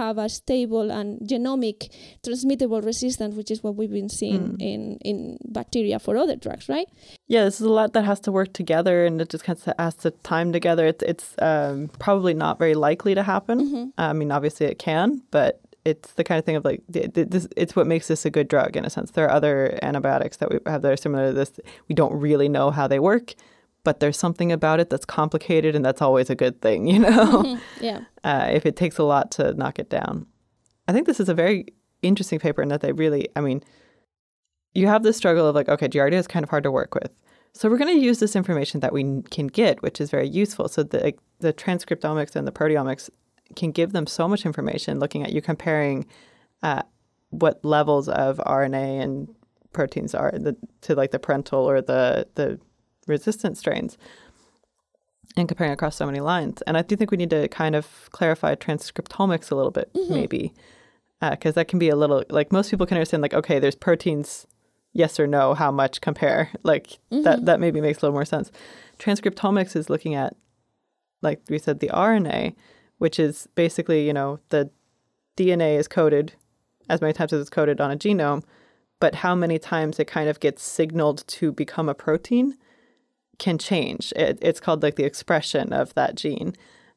have 0.00 0.16
a 0.26 0.28
stable 0.28 0.86
and 0.98 1.08
genomic 1.32 1.78
transmittable 2.24 2.80
resistance 2.90 3.32
which 3.38 3.50
is 3.54 3.58
what 3.64 3.74
we've 3.78 3.96
been 4.00 4.08
seeing 4.20 4.36
Mm. 4.36 4.56
in 4.72 4.80
in 5.10 5.16
bacteria 5.58 5.98
for 5.98 6.12
other 6.22 6.36
drugs 6.44 6.66
right 6.76 6.88
Yeah, 7.34 7.44
this 7.48 7.56
is 7.60 7.66
a 7.66 7.72
lot 7.80 7.92
that 7.96 8.04
has 8.12 8.20
to 8.26 8.30
work 8.38 8.50
together, 8.62 8.96
and 9.06 9.20
it 9.22 9.28
just 9.34 9.44
has 9.84 9.94
to 10.04 10.10
time 10.32 10.48
together. 10.58 10.84
It's 10.92 11.04
it's 11.12 11.26
um, 11.50 11.76
probably 12.06 12.34
not 12.44 12.54
very 12.64 12.76
likely 12.88 13.12
to 13.20 13.22
happen. 13.34 13.56
Mhm. 13.60 13.84
I 13.98 14.12
mean, 14.18 14.30
obviously 14.36 14.66
it 14.72 14.78
can, 14.88 15.08
but 15.36 15.52
it's 15.90 16.10
the 16.18 16.24
kind 16.28 16.38
of 16.40 16.44
thing 16.46 16.58
of 16.60 16.64
like 16.70 16.80
th- 16.94 17.10
th- 17.14 17.28
this. 17.34 17.44
It's 17.62 17.74
what 17.78 17.86
makes 17.86 18.06
this 18.10 18.24
a 18.26 18.30
good 18.36 18.48
drug 18.54 18.70
in 18.78 18.84
a 18.84 18.90
sense. 18.96 19.08
There 19.12 19.26
are 19.26 19.34
other 19.38 19.56
antibiotics 19.88 20.36
that 20.40 20.48
we 20.50 20.56
have 20.72 20.80
that 20.82 20.92
are 20.94 21.02
similar 21.06 21.24
to 21.30 21.34
this. 21.40 21.50
We 21.88 21.94
don't 22.00 22.14
really 22.28 22.48
know 22.56 22.66
how 22.78 22.86
they 22.92 23.00
work, 23.10 23.26
but 23.86 24.00
there's 24.00 24.18
something 24.18 24.50
about 24.50 24.80
it 24.80 24.90
that's 24.90 25.06
complicated, 25.06 25.74
and 25.76 25.84
that's 25.84 26.02
always 26.02 26.28
a 26.28 26.34
good 26.34 26.60
thing, 26.60 26.86
you 26.86 26.98
know. 26.98 27.58
Yeah 27.80 28.00
uh, 28.26 28.48
if 28.52 28.66
it 28.66 28.74
takes 28.74 28.98
a 28.98 29.04
lot 29.04 29.30
to 29.30 29.54
knock 29.54 29.78
it 29.78 29.88
down. 29.88 30.26
I 30.88 30.92
think 30.92 31.06
this 31.06 31.20
is 31.20 31.28
a 31.28 31.34
very 31.34 31.66
interesting 32.02 32.40
paper 32.40 32.60
in 32.60 32.68
that 32.68 32.80
they 32.80 32.90
really, 32.90 33.28
I 33.36 33.40
mean, 33.40 33.62
you 34.74 34.88
have 34.88 35.04
this 35.04 35.16
struggle 35.16 35.46
of 35.46 35.54
like, 35.54 35.68
okay, 35.68 35.88
Giardia 35.88 36.14
is 36.14 36.26
kind 36.26 36.42
of 36.42 36.50
hard 36.50 36.64
to 36.64 36.72
work 36.72 36.94
with. 36.94 37.12
So 37.52 37.70
we're 37.70 37.78
going 37.78 37.96
to 37.96 38.04
use 38.04 38.18
this 38.18 38.34
information 38.34 38.80
that 38.80 38.92
we 38.92 39.22
can 39.30 39.46
get, 39.46 39.80
which 39.80 40.00
is 40.00 40.10
very 40.10 40.28
useful. 40.28 40.68
So 40.68 40.82
the 40.82 41.14
the 41.38 41.52
transcriptomics 41.52 42.34
and 42.34 42.46
the 42.46 42.52
proteomics 42.52 43.08
can 43.54 43.70
give 43.70 43.92
them 43.92 44.06
so 44.06 44.26
much 44.26 44.44
information, 44.44 44.98
looking 44.98 45.22
at 45.22 45.32
you 45.32 45.40
comparing 45.40 46.04
uh, 46.62 46.82
what 47.30 47.64
levels 47.64 48.08
of 48.08 48.38
RNA 48.38 49.02
and 49.02 49.34
proteins 49.72 50.14
are 50.14 50.32
the, 50.32 50.56
to 50.82 50.94
like 50.94 51.12
the 51.12 51.18
parental 51.18 51.60
or 51.60 51.80
the 51.80 52.26
the 52.34 52.58
resistant 53.06 53.56
strains 53.56 53.96
and 55.36 55.48
comparing 55.48 55.72
across 55.72 55.96
so 55.96 56.06
many 56.06 56.20
lines. 56.20 56.62
And 56.62 56.76
I 56.76 56.82
do 56.82 56.96
think 56.96 57.10
we 57.10 57.16
need 57.16 57.30
to 57.30 57.48
kind 57.48 57.74
of 57.74 58.08
clarify 58.10 58.54
transcriptomics 58.54 59.50
a 59.50 59.54
little 59.54 59.70
bit, 59.70 59.92
mm-hmm. 59.92 60.12
maybe, 60.12 60.54
uh, 61.20 61.30
because 61.30 61.54
that 61.54 61.68
can 61.68 61.78
be 61.78 61.88
a 61.88 61.96
little 61.96 62.24
like 62.30 62.52
most 62.52 62.70
people 62.70 62.86
can 62.86 62.96
understand. 62.96 63.22
Like, 63.22 63.34
okay, 63.34 63.58
there's 63.58 63.74
proteins, 63.74 64.46
yes 64.92 65.20
or 65.20 65.26
no, 65.26 65.54
how 65.54 65.70
much 65.70 66.00
compare? 66.00 66.50
Like 66.62 66.98
that 67.10 67.22
mm-hmm. 67.22 67.44
that 67.44 67.60
maybe 67.60 67.80
makes 67.80 67.98
a 67.98 68.02
little 68.02 68.14
more 68.14 68.24
sense. 68.24 68.50
Transcriptomics 68.98 69.76
is 69.76 69.90
looking 69.90 70.14
at, 70.14 70.34
like 71.22 71.40
we 71.48 71.58
said, 71.58 71.80
the 71.80 71.88
RNA, 71.88 72.54
which 72.98 73.18
is 73.18 73.46
basically 73.54 74.06
you 74.06 74.12
know 74.12 74.40
the 74.48 74.70
DNA 75.36 75.78
is 75.78 75.86
coded 75.86 76.32
as 76.88 77.00
many 77.00 77.12
times 77.12 77.32
as 77.32 77.40
it's 77.40 77.50
coded 77.50 77.80
on 77.80 77.90
a 77.90 77.96
genome, 77.96 78.42
but 79.00 79.16
how 79.16 79.34
many 79.34 79.58
times 79.58 79.98
it 79.98 80.06
kind 80.06 80.28
of 80.28 80.40
gets 80.40 80.62
signaled 80.62 81.26
to 81.26 81.52
become 81.52 81.88
a 81.88 81.94
protein 81.94 82.56
can 83.38 83.58
change. 83.58 84.12
It, 84.16 84.38
it's 84.40 84.60
called 84.60 84.82
like 84.82 84.96
the 84.96 85.04
expression 85.04 85.72
of 85.72 85.94
that 85.94 86.14
gene. 86.14 86.54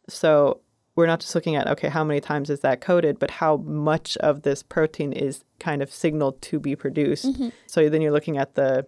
So 0.08 0.62
we're 0.96 1.06
not 1.06 1.22
just 1.22 1.36
looking 1.36 1.56
at, 1.56 1.68
okay, 1.68 1.90
how 1.90 2.04
many 2.04 2.20
times 2.20 2.50
is 2.50 2.60
that 2.62 2.82
coded, 2.82 3.20
but 3.20 3.32
how 3.32 3.58
much 3.58 4.18
of 4.18 4.42
this 4.42 4.64
protein 4.64 5.14
is 5.14 5.44
kind 5.60 5.82
of 5.82 5.92
signaled 5.92 6.42
to 6.44 6.60
be 6.60 6.76
produced. 6.76 7.26
Mm-hmm. 7.26 7.50
So 7.68 7.90
then 7.90 8.02
you're 8.02 8.12
looking 8.12 8.38
at 8.38 8.56
the 8.56 8.86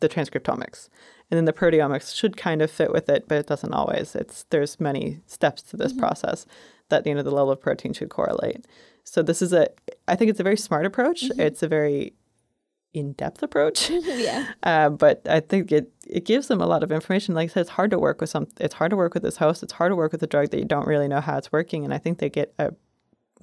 the 0.00 0.08
transcriptomics. 0.08 0.88
And 1.30 1.36
then 1.36 1.44
the 1.44 1.52
proteomics 1.52 2.16
should 2.16 2.36
kind 2.36 2.60
of 2.62 2.70
fit 2.70 2.90
with 2.90 3.08
it, 3.08 3.28
but 3.28 3.38
it 3.38 3.46
doesn't 3.46 3.72
always. 3.72 4.16
It's 4.16 4.44
there's 4.50 4.80
many 4.80 5.20
steps 5.26 5.62
to 5.62 5.76
this 5.76 5.92
mm-hmm. 5.92 6.00
process 6.00 6.46
that 6.88 7.06
you 7.06 7.14
know 7.14 7.22
the 7.22 7.30
level 7.30 7.52
of 7.52 7.60
protein 7.60 7.92
should 7.92 8.08
correlate. 8.08 8.66
So 9.04 9.22
this 9.22 9.40
is 9.42 9.52
a 9.52 9.68
I 10.08 10.16
think 10.16 10.30
it's 10.30 10.40
a 10.40 10.44
very 10.44 10.56
smart 10.56 10.86
approach. 10.86 11.24
Mm-hmm. 11.24 11.40
It's 11.40 11.62
a 11.62 11.68
very 11.68 12.14
in-depth 12.94 13.42
approach. 13.42 13.90
yeah 14.28 14.46
Uh, 14.62 14.88
but 14.90 15.22
I 15.28 15.40
think 15.40 15.70
it 15.72 15.92
it 16.06 16.24
gives 16.24 16.48
them 16.48 16.60
a 16.60 16.66
lot 16.66 16.82
of 16.82 16.90
information. 16.92 17.34
Like 17.34 17.50
I 17.50 17.52
said, 17.54 17.60
it's 17.62 17.70
hard 17.70 17.90
to 17.92 17.98
work 17.98 18.20
with 18.20 18.30
some. 18.30 18.46
It's 18.58 18.74
hard 18.74 18.90
to 18.90 18.96
work 18.96 19.14
with 19.14 19.22
this 19.22 19.36
host. 19.36 19.62
It's 19.62 19.72
hard 19.74 19.90
to 19.92 19.96
work 19.96 20.12
with 20.12 20.22
a 20.22 20.26
drug 20.26 20.50
that 20.50 20.58
you 20.58 20.64
don't 20.64 20.86
really 20.86 21.06
know 21.08 21.20
how 21.20 21.36
it's 21.38 21.52
working. 21.52 21.84
And 21.84 21.94
I 21.94 21.98
think 21.98 22.18
they 22.18 22.28
get 22.30 22.52
a 22.58 22.72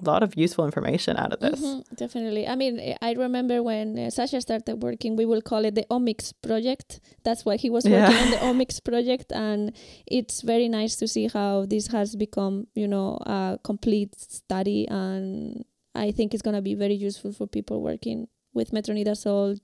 lot 0.00 0.22
of 0.22 0.36
useful 0.36 0.64
information 0.66 1.16
out 1.16 1.32
of 1.32 1.40
this. 1.40 1.60
Mhm, 1.60 1.82
definitely. 1.96 2.46
I 2.46 2.54
mean, 2.56 2.78
eh, 2.78 2.96
I 3.00 3.12
remember 3.14 3.62
when 3.62 3.98
uh, 3.98 4.02
Sascha 4.16 4.40
started 4.40 4.82
working, 4.82 5.16
we 5.16 5.24
will 5.26 5.40
call 5.42 5.64
it 5.64 5.74
the 5.74 5.86
Omics 5.90 6.32
project. 6.42 7.00
That's 7.24 7.44
why 7.46 7.56
he 7.56 7.68
was 7.70 7.84
working 7.84 8.14
Yeah. 8.14 8.22
on 8.24 8.30
the 8.30 8.36
Omics 8.50 8.78
project, 8.84 9.32
and 9.32 9.72
it's 10.06 10.42
very 10.42 10.68
nice 10.68 10.94
to 10.96 11.08
see 11.08 11.26
how 11.36 11.66
this 11.66 11.88
has 11.88 12.14
become, 12.16 12.66
you 12.74 12.86
know, 12.86 13.18
a 13.26 13.58
complete 13.64 14.12
study. 14.20 14.86
And 14.88 15.64
I 15.94 16.12
think 16.12 16.32
it's 16.34 16.42
gonna 16.42 16.62
be 16.62 16.74
very 16.74 16.94
useful 16.94 17.32
for 17.32 17.46
people 17.48 17.80
working 17.82 18.28
with 18.58 18.70
metronidazole 18.76 19.56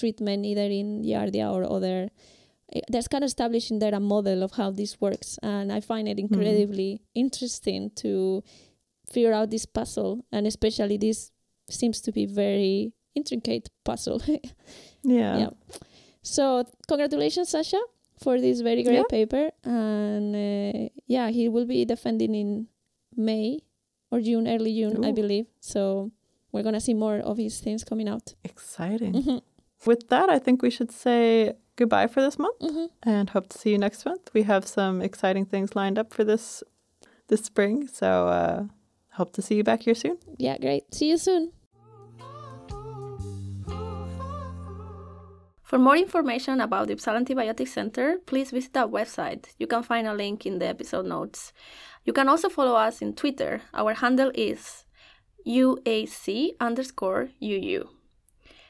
treatment, 0.00 0.44
either 0.50 0.68
in 0.80 1.02
Giardia 1.08 1.46
or 1.56 1.62
other. 1.76 1.98
eh, 2.76 2.80
There's 2.92 3.08
kind 3.08 3.24
of 3.24 3.28
establishing 3.32 3.78
there 3.80 3.94
a 3.94 4.00
model 4.14 4.42
of 4.46 4.52
how 4.60 4.68
this 4.80 4.92
works, 5.00 5.38
and 5.42 5.72
I 5.72 5.80
find 5.80 6.04
it 6.12 6.18
incredibly 6.26 6.90
interesting 7.14 7.90
to 8.02 8.12
figure 9.12 9.34
out 9.38 9.50
this 9.50 9.66
puzzle 9.66 10.24
and 10.32 10.46
especially 10.46 10.96
this 10.96 11.32
seems 11.68 12.00
to 12.00 12.10
be 12.18 12.24
very 12.24 12.92
intricate 13.14 13.68
puzzle 13.84 14.20
Yeah. 15.04 15.36
Yeah. 15.42 15.50
so 16.22 16.64
congratulations 16.88 17.52
sascha 17.52 17.80
for 18.24 18.40
this 18.40 18.60
very 18.68 18.82
great 18.88 19.04
Yeah. 19.04 19.16
paper 19.18 19.44
and 19.64 20.32
uh, 20.34 20.88
yeah 21.06 21.28
he 21.28 21.44
will 21.52 21.66
be 21.66 21.84
defending 21.84 22.32
in 22.42 22.50
may 23.28 23.60
or 24.10 24.18
june 24.24 24.46
early 24.48 24.72
june 24.80 25.04
i 25.04 25.12
believe 25.12 25.46
so 25.60 26.10
we're 26.52 26.62
gonna 26.62 26.80
see 26.80 26.94
more 26.94 27.16
of 27.18 27.36
his 27.38 27.60
things 27.60 27.84
coming 27.84 28.08
out 28.08 28.34
Exciting. 28.44 29.12
Mhm, 29.14 29.42
With 29.86 30.08
that, 30.08 30.28
I 30.28 30.38
think 30.38 30.62
we 30.62 30.70
should 30.70 30.92
say 30.92 31.54
goodbye 31.76 32.06
for 32.06 32.20
this 32.20 32.38
month 32.38 32.60
mhm. 32.60 32.88
and 33.02 33.30
hope 33.30 33.48
to 33.48 33.58
see 33.58 33.70
you 33.70 33.78
next 33.78 34.04
month. 34.06 34.30
We 34.32 34.42
have 34.44 34.66
some 34.66 35.02
exciting 35.02 35.46
things 35.46 35.74
lined 35.74 35.98
up 35.98 36.12
for 36.12 36.24
this 36.24 36.62
this 37.28 37.42
spring. 37.44 37.88
So 37.88 38.28
uh, 38.28 38.64
hope 39.12 39.32
to 39.32 39.42
see 39.42 39.56
you 39.56 39.64
back 39.64 39.82
here 39.82 39.94
soon. 39.94 40.18
Yeah, 40.38 40.58
great. 40.58 40.94
See 40.94 41.08
you 41.10 41.16
soon. 41.18 41.52
For 45.62 45.78
more 45.78 45.96
information 45.96 46.60
about 46.60 46.88
the 46.88 46.94
Uppsala 46.94 47.24
Antibiotic 47.24 47.66
Center, 47.66 48.18
please 48.26 48.50
visit 48.50 48.76
our 48.76 48.86
website. 48.86 49.46
You 49.58 49.66
can 49.66 49.82
find 49.82 50.06
a 50.06 50.12
link 50.12 50.44
in 50.44 50.58
the 50.58 50.66
episode 50.66 51.06
notes. 51.06 51.54
You 52.04 52.12
can 52.12 52.28
also 52.28 52.50
follow 52.50 52.74
us 52.74 53.00
in 53.00 53.14
Twitter. 53.14 53.62
Our 53.72 53.94
handle 53.94 54.30
is 54.34 54.81
UAC 55.46 56.50
underscore 56.60 57.30
UU. 57.42 57.88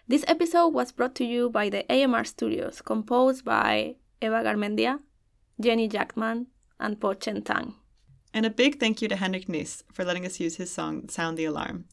This 0.09 0.25
episode 0.27 0.68
was 0.68 0.93
brought 0.93 1.14
to 1.16 1.25
you 1.25 1.49
by 1.49 1.68
the 1.68 1.85
AMR 1.91 2.25
Studios, 2.25 2.83
composed 2.83 3.45
by 3.45 3.97
Eva 4.20 4.43
Garmendia, 4.43 5.01
Jenny 5.61 5.89
Jackman, 5.89 6.49
and 6.81 7.01
Po 7.01 7.14
Chen 7.14 7.43
Tang. 7.43 7.75
And 8.35 8.47
a 8.47 8.51
big 8.51 8.81
thank 8.81 9.03
you 9.03 9.09
to 9.09 9.16
Henrik 9.16 9.49
Niss 9.49 9.85
for 9.93 10.05
letting 10.05 10.27
us 10.27 10.41
use 10.41 10.57
his 10.57 10.73
song 10.73 11.09
Sound 11.09 11.37
the 11.37 11.45
Alarm. 11.45 11.85